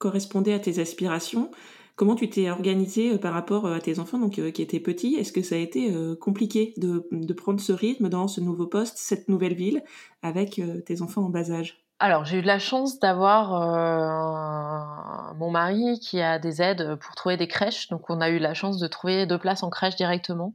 correspondait 0.00 0.52
à 0.52 0.58
tes 0.58 0.80
aspirations, 0.80 1.52
comment 1.94 2.16
tu 2.16 2.28
t'es 2.28 2.50
organisé 2.50 3.12
euh, 3.12 3.18
par 3.18 3.32
rapport 3.32 3.66
euh, 3.66 3.76
à 3.76 3.80
tes 3.80 4.00
enfants 4.00 4.18
donc, 4.18 4.32
qui 4.52 4.62
étaient 4.62 4.80
petits? 4.80 5.14
Est-ce 5.14 5.30
que 5.30 5.42
ça 5.42 5.54
a 5.54 5.58
été 5.58 5.94
compliqué 6.20 6.74
de, 6.76 7.06
de, 7.12 7.32
prendre 7.32 7.60
ce 7.60 7.72
rythme 7.72 8.08
dans 8.08 8.26
ce 8.26 8.40
nouveau 8.40 8.66
poste, 8.66 8.98
cette 8.98 9.28
nouvelle 9.28 9.54
ville, 9.54 9.84
avec 10.22 10.60
tes 10.86 11.02
enfants 11.02 11.22
en 11.22 11.30
bas 11.30 11.52
âge? 11.52 11.80
Alors, 12.02 12.24
j'ai 12.24 12.38
eu 12.38 12.42
de 12.42 12.46
la 12.46 12.58
chance 12.58 12.98
d'avoir 12.98 13.54
euh, 13.60 15.34
mon 15.34 15.50
mari 15.50 16.00
qui 16.00 16.18
a 16.22 16.38
des 16.38 16.62
aides 16.62 16.96
pour 16.98 17.14
trouver 17.14 17.36
des 17.36 17.46
crèches. 17.46 17.88
Donc, 17.88 18.08
on 18.08 18.22
a 18.22 18.30
eu 18.30 18.38
la 18.38 18.54
chance 18.54 18.78
de 18.78 18.86
trouver 18.86 19.26
deux 19.26 19.38
places 19.38 19.62
en 19.62 19.68
crèche 19.68 19.96
directement. 19.96 20.54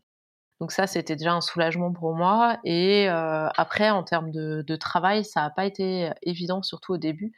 Donc 0.60 0.72
ça, 0.72 0.88
c'était 0.88 1.16
déjà 1.16 1.34
un 1.34 1.42
soulagement 1.42 1.94
pour 1.94 2.16
moi. 2.16 2.58
Et 2.64 3.08
euh, 3.10 3.48
après, 3.56 3.92
en 3.92 4.02
termes 4.02 4.32
de, 4.32 4.76
travail, 4.76 5.24
ça 5.24 5.42
n'a 5.42 5.50
pas 5.52 5.66
été 5.66 6.10
évident, 6.24 6.64
surtout 6.64 6.94
au 6.94 6.98
début, 6.98 7.34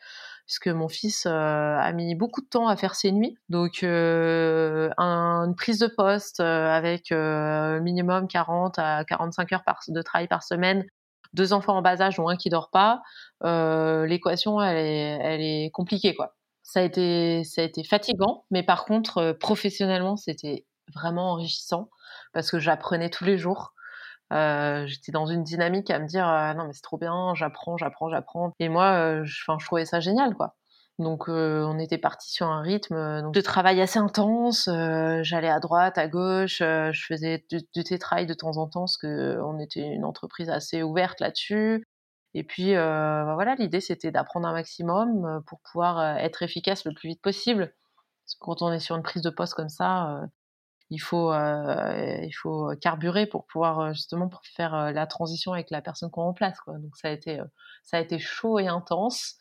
puisque 0.47 0.67
mon 0.67 0.87
fils 0.87 1.27
euh, 1.27 1.77
a 1.77 1.91
mis 1.93 2.15
beaucoup 2.15 2.41
de 2.41 2.47
temps 2.47 2.67
à 2.67 2.75
faire 2.75 2.95
ses 2.95 3.11
nuits. 3.11 3.37
Donc 3.49 3.83
une 3.83 5.55
prise 5.55 5.79
de 5.79 5.87
poste 5.87 6.39
avec 6.39 7.11
minimum 7.11 8.27
40 8.27 8.79
à 8.79 9.03
45 9.05 9.53
heures 9.53 9.63
de 9.89 10.01
travail 10.01 10.27
par 10.27 10.41
semaine 10.43 10.85
deux 11.33 11.53
enfants 11.53 11.77
en 11.77 11.81
bas 11.81 12.01
âge, 12.01 12.17
dont 12.17 12.27
un 12.27 12.35
qui 12.35 12.49
dort 12.49 12.69
pas, 12.69 13.01
euh, 13.43 14.05
l'équation 14.05 14.61
elle 14.61 15.41
est, 15.41 15.71
compliquée 15.71 16.15
quoi. 16.15 16.35
Ça 16.63 16.81
a 16.81 16.83
été, 16.83 17.43
fatigant, 17.87 18.45
mais 18.51 18.63
par 18.63 18.85
contre 18.85 19.17
euh, 19.19 19.33
professionnellement 19.33 20.17
c'était 20.17 20.65
vraiment 20.93 21.31
enrichissant 21.31 21.89
parce 22.33 22.51
que 22.51 22.59
j'apprenais 22.59 23.09
tous 23.09 23.23
les 23.23 23.37
jours. 23.37 23.73
Euh, 24.33 24.85
j'étais 24.87 25.11
dans 25.11 25.25
une 25.25 25.43
dynamique 25.43 25.89
à 25.89 25.99
me 25.99 26.05
dire 26.07 26.25
non 26.57 26.65
mais 26.65 26.73
c'est 26.73 26.81
trop 26.81 26.97
bien, 26.97 27.33
j'apprends, 27.35 27.77
j'apprends, 27.77 28.09
j'apprends. 28.09 28.53
Et 28.59 28.69
moi, 28.69 29.23
je, 29.23 29.33
je 29.33 29.65
trouvais 29.65 29.85
ça 29.85 29.99
génial 29.99 30.35
quoi. 30.35 30.55
Donc 30.99 31.27
on 31.27 31.77
était 31.79 31.99
parti 31.99 32.31
sur 32.31 32.47
un 32.47 32.61
rythme 32.61 33.31
de 33.31 33.41
travail 33.41 33.79
assez 33.81 33.99
intense. 33.99 34.67
J'allais 35.21 35.49
à 35.49 35.59
droite, 35.59 35.97
à 35.97 36.07
gauche. 36.07 36.57
je 36.59 37.05
faisais 37.07 37.45
du, 37.49 37.59
du 37.73 37.83
télétravail 37.83 38.25
de 38.25 38.33
temps 38.33 38.57
en 38.57 38.67
temps 38.67 38.81
parce 38.81 38.97
qu'on 38.97 39.59
était 39.59 39.87
une 39.87 40.05
entreprise 40.05 40.49
assez 40.49 40.83
ouverte 40.83 41.19
là-dessus. 41.19 41.85
Et 42.33 42.43
puis 42.43 42.73
bah, 42.73 43.33
voilà, 43.35 43.55
l'idée 43.55 43.79
c'était 43.79 44.11
d'apprendre 44.11 44.47
un 44.47 44.53
maximum 44.53 45.41
pour 45.47 45.59
pouvoir 45.61 46.17
être 46.17 46.43
efficace 46.43 46.83
le 46.85 46.93
plus 46.93 47.09
vite 47.09 47.21
possible. 47.21 47.73
Parce 48.25 48.35
que 48.35 48.39
quand 48.39 48.61
on 48.61 48.73
est 48.73 48.79
sur 48.79 48.95
une 48.97 49.03
prise 49.03 49.21
de 49.21 49.29
poste 49.29 49.53
comme 49.53 49.69
ça, 49.69 50.27
il 50.89 50.99
faut 50.99 51.33
il 51.33 52.33
faut 52.41 52.71
carburer 52.79 53.25
pour 53.27 53.45
pouvoir 53.45 53.93
justement 53.93 54.29
pour 54.29 54.41
faire 54.45 54.91
la 54.91 55.07
transition 55.07 55.53
avec 55.53 55.69
la 55.69 55.81
personne 55.81 56.09
qu'on 56.09 56.23
remplace. 56.23 56.59
Quoi. 56.61 56.77
Donc 56.79 56.95
ça 56.95 57.09
a 57.09 57.11
été 57.11 57.39
ça 57.83 57.97
a 57.97 57.99
été 57.99 58.19
chaud 58.19 58.59
et 58.59 58.67
intense 58.67 59.37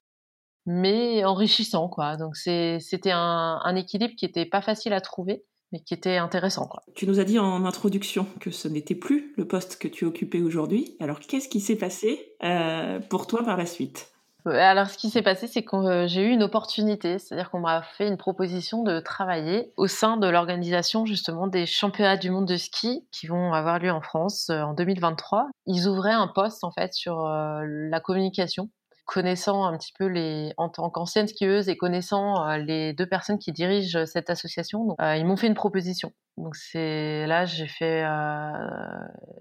mais 0.67 1.25
enrichissant, 1.25 1.89
quoi. 1.89 2.17
Donc 2.17 2.37
c'était 2.37 3.13
un, 3.13 3.61
un, 3.65 3.77
équilibre 3.77 4.15
qui 4.17 4.25
était 4.25 4.45
pas 4.45 4.61
facile 4.61 4.93
à 4.93 5.01
trouver, 5.01 5.45
mais 5.73 5.81
qui 5.81 5.95
était 5.95 6.17
intéressant, 6.17 6.67
quoi. 6.67 6.83
Tu 6.95 7.07
nous 7.07 7.21
as 7.21 7.25
dit 7.25 7.39
en 7.39 7.65
introduction 7.65 8.27
que 8.41 8.51
ce 8.51 8.67
n'était 8.69 8.97
plus 8.97 9.33
le 9.37 9.47
poste 9.47 9.79
que 9.79 9.89
tu 9.89 10.05
occupais 10.05 10.43
aujourd'hui. 10.43 10.97
Alors 11.01 11.21
qu'est-ce 11.21 11.49
qui 11.49 11.61
s'est 11.61 11.77
passé 11.77 12.35
euh, 12.43 12.99
pour 13.01 13.27
toi 13.29 13.45
par 13.45 13.57
la 13.57 13.67
suite? 13.67 14.13
Alors, 14.51 14.89
ce 14.89 14.97
qui 14.97 15.11
s'est 15.11 15.23
passé, 15.23 15.47
c'est 15.47 15.63
que 15.63 15.77
euh, 15.77 16.07
j'ai 16.07 16.23
eu 16.23 16.31
une 16.31 16.43
opportunité, 16.43 17.19
c'est-à-dire 17.19 17.51
qu'on 17.51 17.61
m'a 17.61 17.83
fait 17.83 18.07
une 18.07 18.17
proposition 18.17 18.83
de 18.83 19.01
travailler 19.01 19.73
au 19.77 19.87
sein 19.87 20.17
de 20.17 20.29
l'organisation 20.29 21.05
justement 21.05 21.47
des 21.47 21.67
championnats 21.67 22.17
du 22.17 22.31
monde 22.31 22.47
de 22.47 22.57
ski 22.57 23.07
qui 23.13 23.27
vont 23.27 23.53
avoir 23.53 23.79
lieu 23.79 23.91
en 23.91 24.01
France 24.01 24.51
euh, 24.51 24.63
en 24.63 24.75
2023. 24.75 25.49
Ils 25.67 25.89
ouvraient 25.89 26.13
un 26.13 26.29
poste 26.29 26.65
en 26.65 26.71
fait 26.71 26.95
sur 26.95 27.25
la 27.27 28.01
communication 28.01 28.71
connaissant 29.07 29.65
un 29.65 29.79
petit 29.79 29.93
peu 29.97 30.07
les, 30.07 30.53
en 30.57 30.69
tant 30.69 30.91
qu'ancienne 30.91 31.29
skieuse 31.29 31.69
et 31.69 31.77
connaissant 31.77 32.45
euh, 32.45 32.59
les 32.59 32.93
deux 32.93 33.07
personnes 33.07 33.39
qui 33.39 33.53
dirigent 33.53 34.05
cette 34.05 34.29
association, 34.31 34.97
euh, 35.01 35.17
ils 35.17 35.25
m'ont 35.25 35.37
fait 35.37 35.47
une 35.47 35.55
proposition. 35.55 36.13
Donc 36.37 36.57
c'est 36.57 37.27
là 37.27 37.47
j'ai 37.47 37.69
fait, 37.69 38.05
euh, 38.05 38.51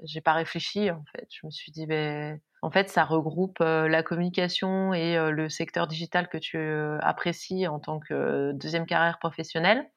j'ai 0.04 0.22
pas 0.22 0.34
réfléchi 0.34 0.90
en 0.92 1.04
fait. 1.12 1.28
Je 1.30 1.46
me 1.46 1.52
suis 1.52 1.72
dit 1.72 1.88
ben 1.88 2.40
en 2.62 2.72
fait 2.72 2.90
ça 2.90 3.04
regroupe 3.04 3.60
la 3.60 4.02
communication 4.02 4.94
et 4.94 5.18
le 5.30 5.50
secteur 5.50 5.88
digital 5.88 6.30
que 6.30 6.38
tu 6.38 6.58
apprécies 7.02 7.68
en 7.68 7.80
tant 7.80 8.00
que 8.00 8.54
deuxième 8.54 8.86
carrière 8.86 9.20
professionnelle. 9.20 9.90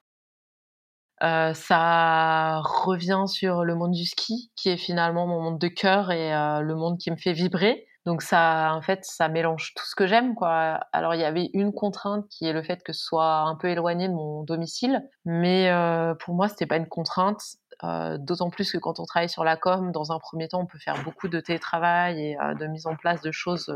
ça 1.21 2.61
revient 2.65 3.25
sur 3.29 3.65
le 3.65 3.77
monde 3.77 3.93
du 3.93 4.05
ski, 4.05 4.51
qui 4.57 4.71
est 4.71 4.77
finalement 4.77 5.29
mon 5.29 5.41
monde 5.41 5.61
de 5.61 5.69
cœur 5.69 6.11
et 6.11 6.31
le 6.31 6.75
monde 6.75 6.99
qui 6.99 7.13
me 7.13 7.17
fait 7.17 7.33
vibrer. 7.33 7.88
Donc 8.09 8.23
ça, 8.23 8.73
en 8.73 8.81
fait, 8.81 9.05
ça 9.05 9.29
mélange 9.29 9.75
tout 9.77 9.85
ce 9.85 9.95
que 9.95 10.07
j'aime, 10.07 10.35
quoi. 10.35 10.81
Alors 10.95 11.15
il 11.15 11.21
y 11.21 11.25
avait 11.25 11.51
une 11.53 11.75
contrainte 11.75 12.27
qui 12.31 12.47
est 12.47 12.55
le 12.55 12.63
fait 12.63 12.83
que 12.83 12.95
ce 12.95 13.05
soit 13.05 13.41
un 13.41 13.55
peu 13.55 13.69
éloigné 13.69 14.09
de 14.09 14.15
mon 14.15 14.45
domicile, 14.45 15.07
mais 15.27 15.69
euh, 15.69 16.15
pour 16.15 16.35
moi 16.35 16.49
c'était 16.49 16.65
pas 16.65 16.79
une 16.79 16.89
contrainte. 16.89 17.43
Euh, 17.85 18.17
d'autant 18.17 18.49
plus 18.49 18.73
que 18.73 18.79
quand 18.79 18.99
on 18.99 19.05
travaille 19.05 19.29
sur 19.29 19.45
la 19.45 19.59
com, 19.59 19.93
dans 19.93 20.11
un 20.11 20.19
premier 20.19 20.49
temps, 20.49 20.61
on 20.61 20.65
peut 20.65 20.79
faire 20.79 21.05
beaucoup 21.05 21.29
de 21.29 21.39
télétravail 21.39 22.19
et 22.19 22.41
euh, 22.41 22.55
de 22.55 22.67
mise 22.67 22.87
en 22.87 22.97
place 22.97 23.21
de 23.21 23.31
choses 23.31 23.71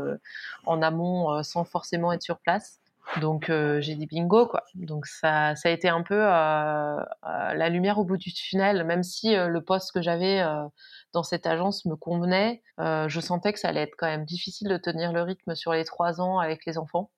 en 0.65 0.81
amont 0.81 1.43
sans 1.43 1.63
forcément 1.63 2.11
être 2.11 2.23
sur 2.23 2.39
place. 2.39 2.79
Donc 3.21 3.51
j'ai 3.51 3.93
dit 3.93 4.07
bingo 4.07 4.47
quoi. 4.47 4.63
Donc 4.73 5.05
ça, 5.05 5.55
ça 5.55 5.69
a 5.69 5.71
été 5.71 5.89
un 5.89 6.01
peu 6.01 6.17
la 6.17 7.69
lumière 7.69 7.99
au 7.99 8.03
bout 8.03 8.17
du 8.17 8.33
tunnel, 8.33 8.83
même 8.83 9.03
si 9.03 9.35
le 9.35 9.61
poste 9.61 9.91
que 9.91 10.01
j'avais 10.01 10.43
dans 11.13 11.23
cette 11.23 11.45
agence 11.45 11.85
me 11.85 11.95
convenait. 11.95 12.61
Euh, 12.79 13.07
je 13.07 13.19
sentais 13.19 13.53
que 13.53 13.59
ça 13.59 13.69
allait 13.69 13.83
être 13.83 13.95
quand 13.97 14.07
même 14.07 14.25
difficile 14.25 14.67
de 14.67 14.77
tenir 14.77 15.13
le 15.13 15.21
rythme 15.21 15.55
sur 15.55 15.71
les 15.73 15.85
trois 15.85 16.19
ans 16.19 16.39
avec 16.39 16.65
les 16.65 16.77
enfants. 16.77 17.11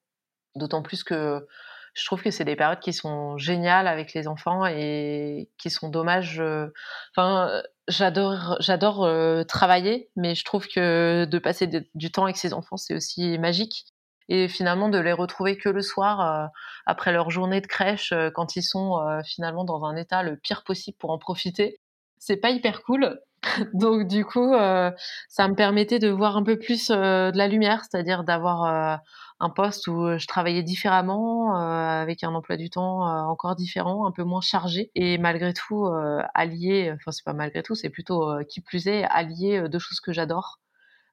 D'autant 0.55 0.81
plus 0.81 1.03
que 1.03 1.47
je 1.93 2.05
trouve 2.05 2.21
que 2.21 2.29
c'est 2.29 2.43
des 2.43 2.57
périodes 2.57 2.81
qui 2.81 2.91
sont 2.91 3.37
géniales 3.37 3.87
avec 3.87 4.13
les 4.13 4.27
enfants 4.27 4.65
et 4.65 5.49
qui 5.57 5.69
sont 5.69 5.89
dommages. 5.89 6.41
Euh, 6.41 6.67
enfin, 7.15 7.63
j'adore, 7.87 8.57
j'adore 8.59 9.05
euh, 9.05 9.43
travailler, 9.43 10.09
mais 10.17 10.35
je 10.35 10.43
trouve 10.43 10.67
que 10.67 11.25
de 11.25 11.39
passer 11.39 11.67
du 11.93 12.11
temps 12.11 12.25
avec 12.25 12.35
ses 12.37 12.53
enfants, 12.53 12.77
c'est 12.77 12.95
aussi 12.95 13.39
magique. 13.39 13.85
Et 14.27 14.47
finalement, 14.47 14.89
de 14.89 14.97
les 14.97 15.13
retrouver 15.13 15.55
que 15.55 15.69
le 15.69 15.83
soir, 15.83 16.49
après 16.87 17.11
leur 17.11 17.29
journée 17.29 17.61
de 17.61 17.67
crèche, 17.67 18.11
quand 18.33 18.55
ils 18.55 18.63
sont 18.63 18.97
finalement 19.23 19.65
dans 19.65 19.85
un 19.85 19.95
état 19.95 20.23
le 20.23 20.35
pire 20.35 20.63
possible 20.63 20.97
pour 20.97 21.11
en 21.11 21.19
profiter, 21.19 21.79
c'est 22.17 22.37
pas 22.37 22.49
hyper 22.49 22.81
cool. 22.81 23.21
Donc 23.73 24.07
du 24.07 24.25
coup, 24.25 24.53
euh, 24.53 24.91
ça 25.29 25.47
me 25.47 25.55
permettait 25.55 25.99
de 25.99 26.09
voir 26.09 26.37
un 26.37 26.43
peu 26.43 26.57
plus 26.57 26.89
euh, 26.89 27.31
de 27.31 27.37
la 27.37 27.47
lumière, 27.47 27.83
c'est-à-dire 27.83 28.23
d'avoir 28.23 28.63
euh, 28.63 28.97
un 29.39 29.49
poste 29.49 29.87
où 29.87 30.17
je 30.17 30.27
travaillais 30.27 30.63
différemment, 30.63 31.55
avec 31.55 32.23
un 32.23 32.33
emploi 32.33 32.57
du 32.57 32.69
temps 32.69 33.01
encore 33.29 33.55
différent, 33.55 34.07
un 34.07 34.11
peu 34.11 34.23
moins 34.23 34.41
chargé, 34.41 34.91
et 34.95 35.17
malgré 35.17 35.53
tout 35.53 35.87
allier, 36.33 36.93
enfin 36.95 37.11
c'est 37.11 37.25
pas 37.25 37.33
malgré 37.33 37.61
tout, 37.61 37.75
c'est 37.75 37.89
plutôt 37.89 38.33
qui 38.47 38.61
plus 38.61 38.87
est 38.87 39.03
allier 39.03 39.67
deux 39.69 39.79
choses 39.79 39.99
que 39.99 40.13
j'adore. 40.13 40.61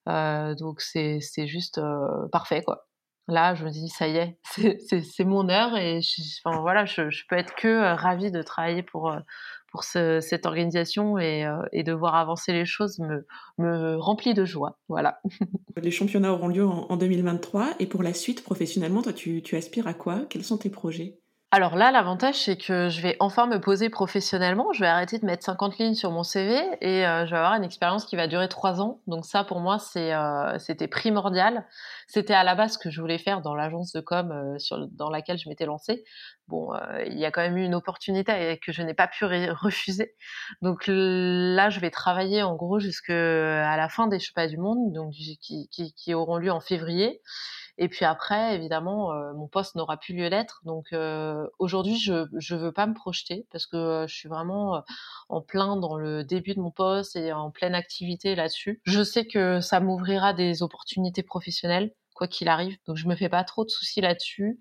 donc 0.07 0.81
c'est 0.81 1.18
c'est 1.21 1.49
juste 1.49 1.81
parfait 2.31 2.62
quoi. 2.62 2.87
Là, 3.33 3.55
je 3.55 3.64
me 3.64 3.71
dis 3.71 3.88
ça 3.88 4.09
y 4.09 4.16
est, 4.18 4.38
c'est 5.03 5.25
mon 5.25 5.49
heure 5.49 5.75
et 5.77 6.03
je, 6.03 6.23
enfin, 6.45 6.85
peux 7.29 7.37
être 7.37 7.55
que 7.55 7.95
ravie 7.95 8.31
de 8.31 8.42
travailler 8.42 8.83
pour 8.83 9.11
pour 9.73 9.85
cette 9.85 10.45
organisation 10.45 11.16
euh, 11.16 11.62
et, 11.73 11.83
de 11.83 11.92
voir 11.92 12.14
avancer 12.14 12.53
les 12.53 12.66
choses 12.66 12.99
me, 12.99 13.27
me 13.57 13.97
remplit 13.97 14.35
de 14.35 14.45
joie. 14.45 14.79
Voilà. 14.88 15.18
Les 15.83 15.90
championnats 15.90 16.33
auront 16.33 16.49
lieu 16.49 16.66
en, 16.66 16.95
2023 16.95 17.77
et 17.79 17.87
pour 17.87 18.03
la 18.03 18.12
suite, 18.12 18.45
professionnellement, 18.45 19.01
toi, 19.01 19.14
tu 19.14 19.42
aspires 19.57 19.87
à 19.87 19.95
quoi? 19.95 20.27
Quels 20.29 20.45
sont 20.45 20.59
tes 20.59 20.68
projets? 20.68 21.22
Alors 21.55 21.77
là, 21.77 21.91
l'avantage, 21.91 22.37
c'est 22.45 22.57
que 22.57 22.88
je 22.88 23.03
vais 23.03 23.15
enfin 23.21 23.47
me 23.47 23.61
poser 23.61 23.91
professionnellement. 23.91 24.73
Je 24.73 24.81
vais 24.81 24.87
arrêter 24.87 25.19
de 25.19 25.27
mettre 25.27 25.45
50 25.45 25.77
lignes 25.77 25.95
sur 25.95 26.11
mon 26.11 26.23
CV 26.23 26.59
et 26.81 27.07
euh, 27.07 27.27
je 27.27 27.31
vais 27.31 27.37
avoir 27.37 27.53
une 27.53 27.62
expérience 27.62 28.07
qui 28.07 28.17
va 28.17 28.27
durer 28.27 28.49
trois 28.49 28.81
ans. 28.81 29.03
Donc 29.07 29.27
ça, 29.27 29.45
pour 29.45 29.61
moi, 29.61 29.77
euh, 29.97 30.59
c'était 30.59 30.88
primordial. 30.88 31.67
C'était 32.07 32.33
à 32.33 32.43
la 32.43 32.55
base 32.55 32.73
ce 32.73 32.79
que 32.79 32.88
je 32.88 32.99
voulais 33.03 33.19
faire 33.19 33.43
dans 33.43 33.55
l'agence 33.55 33.93
de 33.93 34.01
com 34.01 34.33
euh, 34.33 34.59
sur, 34.59 34.88
dans 34.93 35.11
laquelle 35.11 35.37
je 35.37 35.47
m'étais 35.51 35.67
lancée. 35.67 36.05
Bon, 36.49 36.73
il 37.07 37.19
y 37.19 37.27
a 37.27 37.31
quand 37.31 37.43
même 37.43 37.59
eu 37.59 37.65
une 37.65 37.75
opportunité 37.75 38.59
que 38.65 38.73
je 38.73 38.81
n'ai 38.81 38.95
pas 38.95 39.07
pu 39.07 39.25
refuser. 39.51 40.15
Donc 40.62 40.85
là, 40.87 41.69
je 41.69 41.81
vais 41.81 41.91
travailler 41.91 42.43
en 42.43 42.57
gros 42.57 42.79
jusqu'à 42.79 43.77
la 43.77 43.88
fin 43.91 44.07
des 44.07 44.19
Championnats 44.19 44.49
du 44.49 44.57
Monde, 44.57 44.93
donc 44.95 45.12
qui, 45.12 45.69
qui, 45.71 45.93
qui 45.93 46.15
auront 46.15 46.38
lieu 46.38 46.51
en 46.51 46.61
février. 46.61 47.21
Et 47.79 47.89
puis 47.89 48.05
après, 48.05 48.55
évidemment, 48.55 49.13
euh, 49.13 49.33
mon 49.33 49.49
poste 49.49 49.75
n'aura 49.77 49.97
plus 49.97 50.15
lieu 50.15 50.29
d'être. 50.29 50.61
Donc 50.65 50.93
euh, 50.93 51.47
aujourd'hui, 51.59 51.99
je 51.99 52.12
ne 52.12 52.59
veux 52.59 52.73
pas 52.73 52.87
me 52.87 52.95
projeter 52.95 53.47
parce 53.51 53.66
que 53.66 53.77
euh, 53.77 54.07
je 54.07 54.14
suis 54.14 54.29
vraiment 54.29 54.83
en 55.29 55.41
plein 55.41 55.77
dans 55.77 55.97
le 55.97 56.23
début 56.23 56.55
de 56.55 56.61
mon 56.61 56.70
poste 56.70 57.16
et 57.16 57.33
en 57.33 57.51
pleine 57.51 57.75
activité 57.75 58.35
là-dessus. 58.35 58.81
Je 58.85 59.03
sais 59.03 59.27
que 59.27 59.61
ça 59.61 59.81
m'ouvrira 59.81 60.35
des 60.35 60.62
opportunités 60.62 61.23
professionnelles, 61.23 61.93
quoi 62.14 62.29
qu'il 62.29 62.49
arrive. 62.49 62.77
Donc 62.87 62.97
je 62.97 63.09
me 63.09 63.16
fais 63.16 63.31
pas 63.31 63.45
trop 63.45 63.64
de 63.64 63.70
soucis 63.70 64.01
là-dessus. 64.03 64.61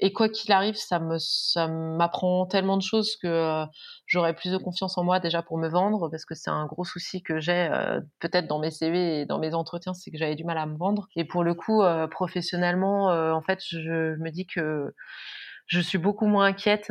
Et 0.00 0.12
quoi 0.12 0.28
qu'il 0.28 0.52
arrive, 0.52 0.76
ça 0.76 1.00
me 1.00 1.18
ça 1.18 1.66
m'apprend 1.66 2.46
tellement 2.46 2.76
de 2.76 2.82
choses 2.82 3.16
que 3.16 3.26
euh, 3.26 3.66
j'aurai 4.06 4.32
plus 4.32 4.52
de 4.52 4.56
confiance 4.56 4.96
en 4.96 5.02
moi 5.02 5.18
déjà 5.18 5.42
pour 5.42 5.58
me 5.58 5.68
vendre 5.68 6.08
parce 6.08 6.24
que 6.24 6.36
c'est 6.36 6.50
un 6.50 6.66
gros 6.66 6.84
souci 6.84 7.22
que 7.22 7.40
j'ai 7.40 7.68
euh, 7.72 8.00
peut-être 8.20 8.46
dans 8.46 8.60
mes 8.60 8.70
CV 8.70 9.20
et 9.20 9.26
dans 9.26 9.40
mes 9.40 9.54
entretiens, 9.54 9.94
c'est 9.94 10.12
que 10.12 10.18
j'avais 10.18 10.36
du 10.36 10.44
mal 10.44 10.56
à 10.58 10.66
me 10.66 10.76
vendre. 10.76 11.08
Et 11.16 11.24
pour 11.24 11.42
le 11.42 11.54
coup, 11.54 11.82
euh, 11.82 12.06
professionnellement, 12.06 13.06
en 13.08 13.42
fait, 13.42 13.60
je, 13.68 14.16
me 14.16 14.30
dis 14.30 14.46
que 14.46 14.94
je 15.66 15.80
suis 15.80 15.98
beaucoup 15.98 16.26
moins 16.26 16.46
inquiète 16.46 16.90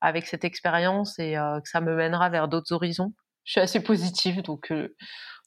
avec 0.00 0.26
cette 0.26 0.44
expérience 0.44 1.18
et 1.18 1.34
que 1.34 1.68
ça 1.68 1.80
me 1.80 1.94
mènera 1.94 2.28
vers 2.30 2.48
d'autres 2.48 2.72
horizons. 2.72 3.12
Je 3.44 3.52
suis 3.52 3.60
assez 3.60 3.82
positive, 3.82 4.42
donc 4.42 4.72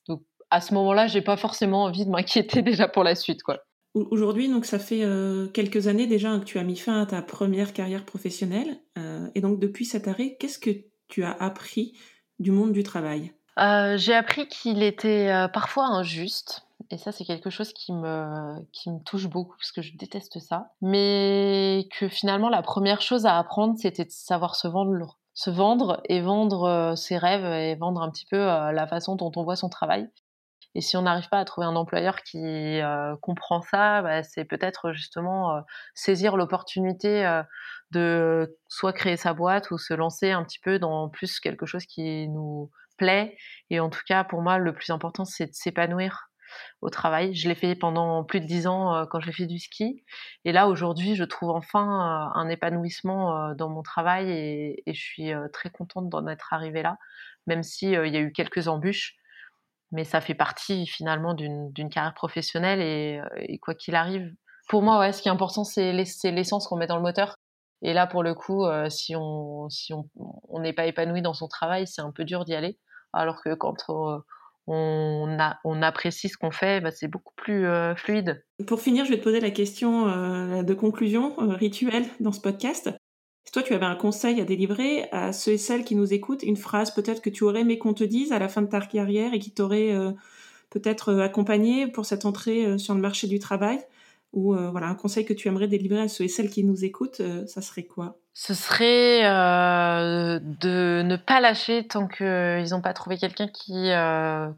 donc 0.07 0.23
à 0.49 0.61
ce 0.61 0.73
moment-là, 0.73 1.07
j'ai 1.07 1.21
pas 1.21 1.37
forcément 1.37 1.83
envie 1.83 2.05
de 2.05 2.09
m'inquiéter 2.09 2.61
déjà 2.63 2.87
pour 2.87 3.03
la 3.03 3.15
suite, 3.15 3.43
quoi. 3.43 3.59
Aujourd'hui, 3.93 4.47
donc 4.47 4.65
ça 4.65 4.79
fait 4.79 5.03
euh, 5.03 5.47
quelques 5.47 5.87
années 5.87 6.07
déjà 6.07 6.37
que 6.39 6.45
tu 6.45 6.57
as 6.57 6.63
mis 6.63 6.77
fin 6.77 7.01
à 7.01 7.05
ta 7.05 7.21
première 7.21 7.73
carrière 7.73 8.05
professionnelle. 8.05 8.79
Euh, 8.97 9.27
et 9.35 9.41
donc 9.41 9.59
depuis 9.59 9.83
cet 9.83 10.07
arrêt, 10.07 10.37
qu'est-ce 10.39 10.59
que 10.59 10.69
tu 11.09 11.23
as 11.25 11.31
appris 11.31 11.93
du 12.39 12.51
monde 12.51 12.71
du 12.71 12.83
travail? 12.83 13.33
Euh, 13.59 13.97
J'ai 13.97 14.13
appris 14.13 14.47
qu'il 14.47 14.81
était 14.81 15.29
parfois 15.53 15.87
injuste. 15.87 16.65
Et 16.89 16.97
ça, 16.97 17.11
c'est 17.11 17.25
quelque 17.25 17.49
chose 17.49 17.73
qui 17.73 17.91
me, 17.93 18.55
qui 18.71 18.89
me 18.89 18.99
touche 19.03 19.27
beaucoup 19.27 19.55
parce 19.57 19.71
que 19.71 19.81
je 19.81 19.95
déteste 19.97 20.39
ça. 20.39 20.71
Mais 20.81 21.87
que 21.99 22.07
finalement, 22.07 22.49
la 22.49 22.61
première 22.61 23.01
chose 23.01 23.25
à 23.25 23.37
apprendre, 23.37 23.75
c'était 23.77 24.05
de 24.05 24.11
savoir 24.11 24.55
se 24.55 24.69
vendre, 24.69 25.19
se 25.33 25.49
vendre 25.49 26.01
et 26.05 26.21
vendre 26.21 26.93
ses 26.95 27.17
rêves 27.17 27.45
et 27.45 27.75
vendre 27.75 28.01
un 28.01 28.09
petit 28.09 28.25
peu 28.25 28.37
la 28.37 28.87
façon 28.87 29.15
dont 29.15 29.31
on 29.35 29.43
voit 29.43 29.57
son 29.57 29.69
travail. 29.69 30.09
Et 30.73 30.81
si 30.81 30.95
on 30.95 31.01
n'arrive 31.01 31.27
pas 31.29 31.39
à 31.39 31.45
trouver 31.45 31.67
un 31.67 31.75
employeur 31.75 32.21
qui 32.23 32.39
euh, 32.39 33.15
comprend 33.21 33.61
ça, 33.61 34.01
bah, 34.01 34.23
c'est 34.23 34.45
peut-être 34.45 34.93
justement 34.93 35.57
euh, 35.57 35.61
saisir 35.95 36.37
l'opportunité 36.37 37.25
euh, 37.25 37.43
de 37.91 38.57
soit 38.69 38.93
créer 38.93 39.17
sa 39.17 39.33
boîte 39.33 39.71
ou 39.71 39.77
se 39.77 39.93
lancer 39.93 40.31
un 40.31 40.43
petit 40.43 40.59
peu 40.59 40.79
dans 40.79 41.09
plus 41.09 41.39
quelque 41.39 41.65
chose 41.65 41.85
qui 41.85 42.29
nous 42.29 42.71
plaît. 42.97 43.37
Et 43.69 43.79
en 43.79 43.89
tout 43.89 44.01
cas, 44.07 44.23
pour 44.23 44.41
moi, 44.41 44.57
le 44.57 44.73
plus 44.73 44.91
important, 44.91 45.25
c'est 45.25 45.47
de 45.47 45.53
s'épanouir 45.53 46.29
au 46.81 46.89
travail. 46.89 47.35
Je 47.35 47.49
l'ai 47.49 47.55
fait 47.55 47.75
pendant 47.75 48.23
plus 48.23 48.39
de 48.39 48.45
dix 48.45 48.67
ans 48.67 49.05
quand 49.09 49.19
j'ai 49.21 49.31
fait 49.31 49.45
du 49.45 49.59
ski. 49.59 50.03
Et 50.45 50.51
là, 50.51 50.67
aujourd'hui, 50.67 51.15
je 51.15 51.23
trouve 51.23 51.49
enfin 51.49 52.31
un 52.35 52.49
épanouissement 52.49 53.53
dans 53.55 53.69
mon 53.69 53.83
travail 53.83 54.29
et, 54.29 54.83
et 54.85 54.93
je 54.93 55.01
suis 55.01 55.31
très 55.53 55.69
contente 55.69 56.09
d'en 56.09 56.27
être 56.27 56.53
arrivée 56.53 56.81
là, 56.81 56.97
même 57.47 57.63
s'il 57.63 57.91
il 57.91 58.13
y 58.13 58.17
a 58.17 58.19
eu 58.19 58.33
quelques 58.33 58.67
embûches 58.67 59.20
mais 59.91 60.03
ça 60.03 60.21
fait 60.21 60.35
partie 60.35 60.87
finalement 60.87 61.33
d'une 61.33 61.89
carrière 61.89 62.13
professionnelle 62.13 62.81
et, 62.81 63.21
et 63.37 63.59
quoi 63.59 63.75
qu'il 63.75 63.95
arrive. 63.95 64.31
Pour 64.69 64.81
moi, 64.81 64.99
ouais, 64.99 65.11
ce 65.11 65.21
qui 65.21 65.27
est 65.27 65.31
important, 65.31 65.63
c'est 65.63 65.91
l'essence 65.91 66.67
qu'on 66.67 66.77
met 66.77 66.87
dans 66.87 66.95
le 66.95 67.01
moteur. 67.01 67.35
Et 67.81 67.93
là, 67.93 68.07
pour 68.07 68.23
le 68.23 68.33
coup, 68.35 68.65
euh, 68.65 68.89
si 68.89 69.15
on 69.15 69.67
si 69.69 69.91
on 69.93 70.59
n'est 70.59 70.73
pas 70.73 70.85
épanoui 70.85 71.21
dans 71.21 71.33
son 71.33 71.47
travail, 71.47 71.87
c'est 71.87 72.01
un 72.01 72.11
peu 72.11 72.23
dur 72.23 72.45
d'y 72.45 72.53
aller. 72.53 72.77
Alors 73.11 73.41
que 73.43 73.55
quand 73.55 73.75
euh, 73.89 74.19
on, 74.67 75.37
a, 75.39 75.57
on 75.65 75.81
apprécie 75.81 76.29
ce 76.29 76.37
qu'on 76.37 76.51
fait, 76.51 76.79
bah, 76.79 76.91
c'est 76.91 77.07
beaucoup 77.07 77.33
plus 77.35 77.65
euh, 77.65 77.95
fluide. 77.95 78.45
Pour 78.67 78.79
finir, 78.79 79.05
je 79.05 79.11
vais 79.11 79.17
te 79.17 79.23
poser 79.23 79.39
la 79.39 79.51
question 79.51 80.05
de 80.61 80.73
conclusion 80.73 81.35
rituelle 81.37 82.05
dans 82.19 82.31
ce 82.31 82.39
podcast. 82.39 82.91
Si 83.43 83.51
toi 83.51 83.63
tu 83.63 83.73
avais 83.73 83.85
un 83.85 83.95
conseil 83.95 84.39
à 84.39 84.45
délivrer 84.45 85.09
à 85.11 85.33
ceux 85.33 85.53
et 85.53 85.57
celles 85.57 85.83
qui 85.83 85.95
nous 85.95 86.13
écoutent, 86.13 86.43
une 86.43 86.57
phrase 86.57 86.93
peut-être 86.93 87.21
que 87.21 87.29
tu 87.29 87.43
aurais 87.43 87.61
aimé 87.61 87.77
qu'on 87.77 87.93
te 87.93 88.03
dise 88.03 88.31
à 88.31 88.39
la 88.39 88.47
fin 88.47 88.61
de 88.61 88.67
ta 88.67 88.79
carrière 88.81 89.33
et 89.33 89.39
qui 89.39 89.51
t'aurait 89.51 89.93
euh, 89.93 90.11
peut-être 90.69 91.09
euh, 91.09 91.23
accompagné 91.23 91.87
pour 91.87 92.05
cette 92.05 92.25
entrée 92.25 92.65
euh, 92.65 92.77
sur 92.77 92.93
le 92.93 93.01
marché 93.01 93.27
du 93.27 93.39
travail, 93.39 93.79
ou 94.33 94.53
voilà 94.53 94.87
un 94.87 94.95
conseil 94.95 95.25
que 95.25 95.33
tu 95.33 95.49
aimerais 95.49 95.67
délivrer 95.67 95.99
à 95.99 96.07
ceux 96.07 96.23
et 96.23 96.29
celles 96.29 96.49
qui 96.49 96.63
nous 96.63 96.85
écoutent, 96.85 97.21
ça 97.47 97.61
serait 97.61 97.83
quoi? 97.83 98.17
Ce 98.33 98.53
serait 98.53 99.23
de 99.23 101.01
ne 101.01 101.15
pas 101.17 101.41
lâcher 101.41 101.85
tant 101.85 102.07
qu'ils 102.07 102.69
n'ont 102.71 102.79
pas 102.81 102.93
trouvé 102.93 103.17
quelqu'un 103.17 103.49
qui 103.49 103.89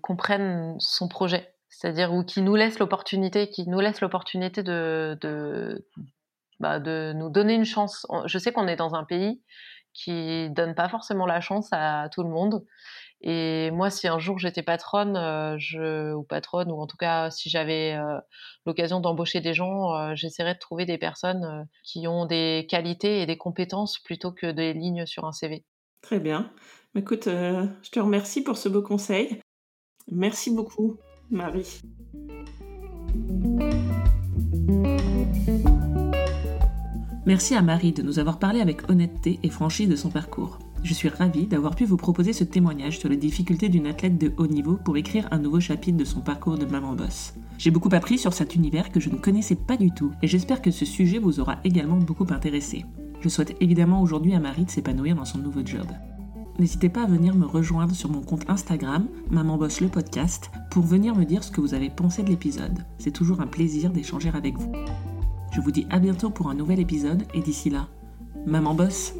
comprenne 0.03 0.75
son 0.77 1.07
projet. 1.07 1.49
C'est-à-dire 1.69 2.13
ou 2.13 2.23
qui 2.23 2.43
nous 2.43 2.53
laisse 2.53 2.77
l'opportunité, 2.77 3.49
qui 3.49 3.67
nous 3.67 3.79
laisse 3.79 3.99
l'opportunité 3.99 4.61
de, 4.61 5.17
de, 5.19 5.83
bah, 6.59 6.79
de 6.79 7.13
nous 7.15 7.29
donner 7.29 7.53
une 7.53 7.65
chance. 7.65 8.05
Je 8.25 8.37
sais 8.37 8.51
qu'on 8.51 8.67
est 8.67 8.75
dans 8.75 8.95
un 8.95 9.03
pays 9.03 9.41
qui 9.93 10.49
donne 10.49 10.75
pas 10.75 10.89
forcément 10.89 11.25
la 11.25 11.39
chance 11.39 11.69
à 11.71 12.09
tout 12.11 12.23
le 12.23 12.29
monde. 12.29 12.65
Et 13.25 13.71
moi, 13.71 13.89
si 13.89 14.07
un 14.09 14.19
jour 14.19 14.37
j'étais 14.37 14.63
patronne, 14.63 15.15
euh, 15.15 15.55
je, 15.57 16.13
ou 16.13 16.23
patronne, 16.23 16.69
ou 16.71 16.81
en 16.81 16.87
tout 16.87 16.97
cas 16.97 17.31
si 17.31 17.49
j'avais 17.49 17.93
euh, 17.93 18.19
l'occasion 18.65 18.99
d'embaucher 18.99 19.39
des 19.39 19.53
gens, 19.53 19.95
euh, 19.95 20.11
j'essaierais 20.13 20.55
de 20.55 20.59
trouver 20.59 20.85
des 20.85 20.97
personnes 20.97 21.65
qui 21.83 22.05
ont 22.05 22.25
des 22.25 22.67
qualités 22.69 23.21
et 23.21 23.25
des 23.25 23.37
compétences 23.37 23.99
plutôt 23.99 24.33
que 24.33 24.51
des 24.51 24.73
lignes 24.73 25.05
sur 25.05 25.23
un 25.23 25.31
CV. 25.31 25.63
Très 26.01 26.19
bien. 26.19 26.51
Écoute, 26.95 27.25
je 27.25 27.89
te 27.89 27.99
remercie 27.99 28.43
pour 28.43 28.57
ce 28.57 28.67
beau 28.67 28.81
conseil. 28.81 29.39
Merci 30.11 30.53
beaucoup, 30.53 30.97
Marie. 31.31 31.79
Merci 37.25 37.55
à 37.55 37.61
Marie 37.61 37.93
de 37.93 38.03
nous 38.03 38.19
avoir 38.19 38.37
parlé 38.37 38.59
avec 38.59 38.89
honnêteté 38.89 39.39
et 39.43 39.49
franchise 39.49 39.87
de 39.87 39.95
son 39.95 40.09
parcours. 40.09 40.59
Je 40.83 40.93
suis 40.93 41.07
ravie 41.07 41.47
d'avoir 41.47 41.73
pu 41.73 41.85
vous 41.85 41.95
proposer 41.95 42.33
ce 42.33 42.43
témoignage 42.43 42.99
sur 42.99 43.07
les 43.07 43.15
difficultés 43.15 43.69
d'une 43.69 43.87
athlète 43.87 44.17
de 44.17 44.33
haut 44.35 44.47
niveau 44.47 44.75
pour 44.75 44.97
écrire 44.97 45.29
un 45.31 45.39
nouveau 45.39 45.61
chapitre 45.61 45.97
de 45.97 46.03
son 46.03 46.19
parcours 46.19 46.57
de 46.57 46.65
maman 46.65 46.95
boss. 46.95 47.33
J'ai 47.57 47.71
beaucoup 47.71 47.93
appris 47.93 48.17
sur 48.17 48.33
cet 48.33 48.55
univers 48.55 48.91
que 48.91 48.99
je 48.99 49.09
ne 49.09 49.15
connaissais 49.15 49.55
pas 49.55 49.77
du 49.77 49.91
tout 49.91 50.11
et 50.21 50.27
j'espère 50.27 50.61
que 50.61 50.71
ce 50.71 50.83
sujet 50.83 51.17
vous 51.17 51.39
aura 51.39 51.59
également 51.63 51.95
beaucoup 51.95 52.27
intéressé. 52.29 52.83
Je 53.21 53.29
souhaite 53.29 53.55
évidemment 53.61 54.01
aujourd'hui 54.01 54.35
à 54.35 54.41
Marie 54.41 54.65
de 54.65 54.69
s'épanouir 54.69 55.15
dans 55.15 55.23
son 55.23 55.37
nouveau 55.37 55.61
job. 55.65 55.87
N'hésitez 56.59 56.89
pas 56.89 57.03
à 57.03 57.07
venir 57.07 57.35
me 57.35 57.45
rejoindre 57.45 57.95
sur 57.95 58.09
mon 58.09 58.21
compte 58.21 58.49
Instagram, 58.49 59.07
Maman 59.31 59.57
Boss 59.57 59.79
le 59.79 59.87
podcast, 59.87 60.51
pour 60.69 60.83
venir 60.83 61.15
me 61.15 61.23
dire 61.23 61.45
ce 61.45 61.51
que 61.51 61.61
vous 61.61 61.73
avez 61.73 61.89
pensé 61.89 62.21
de 62.21 62.29
l'épisode. 62.29 62.83
C'est 62.97 63.11
toujours 63.11 63.39
un 63.39 63.47
plaisir 63.47 63.91
d'échanger 63.91 64.29
avec 64.33 64.57
vous. 64.57 64.73
Je 65.53 65.61
vous 65.61 65.69
dis 65.69 65.85
à 65.91 65.99
bientôt 65.99 66.31
pour 66.31 66.49
un 66.49 66.55
nouvel 66.55 66.79
épisode 66.79 67.23
et 67.35 67.41
d'ici 67.41 67.69
là, 67.69 67.87
maman 68.47 68.73
bosse. 68.73 69.13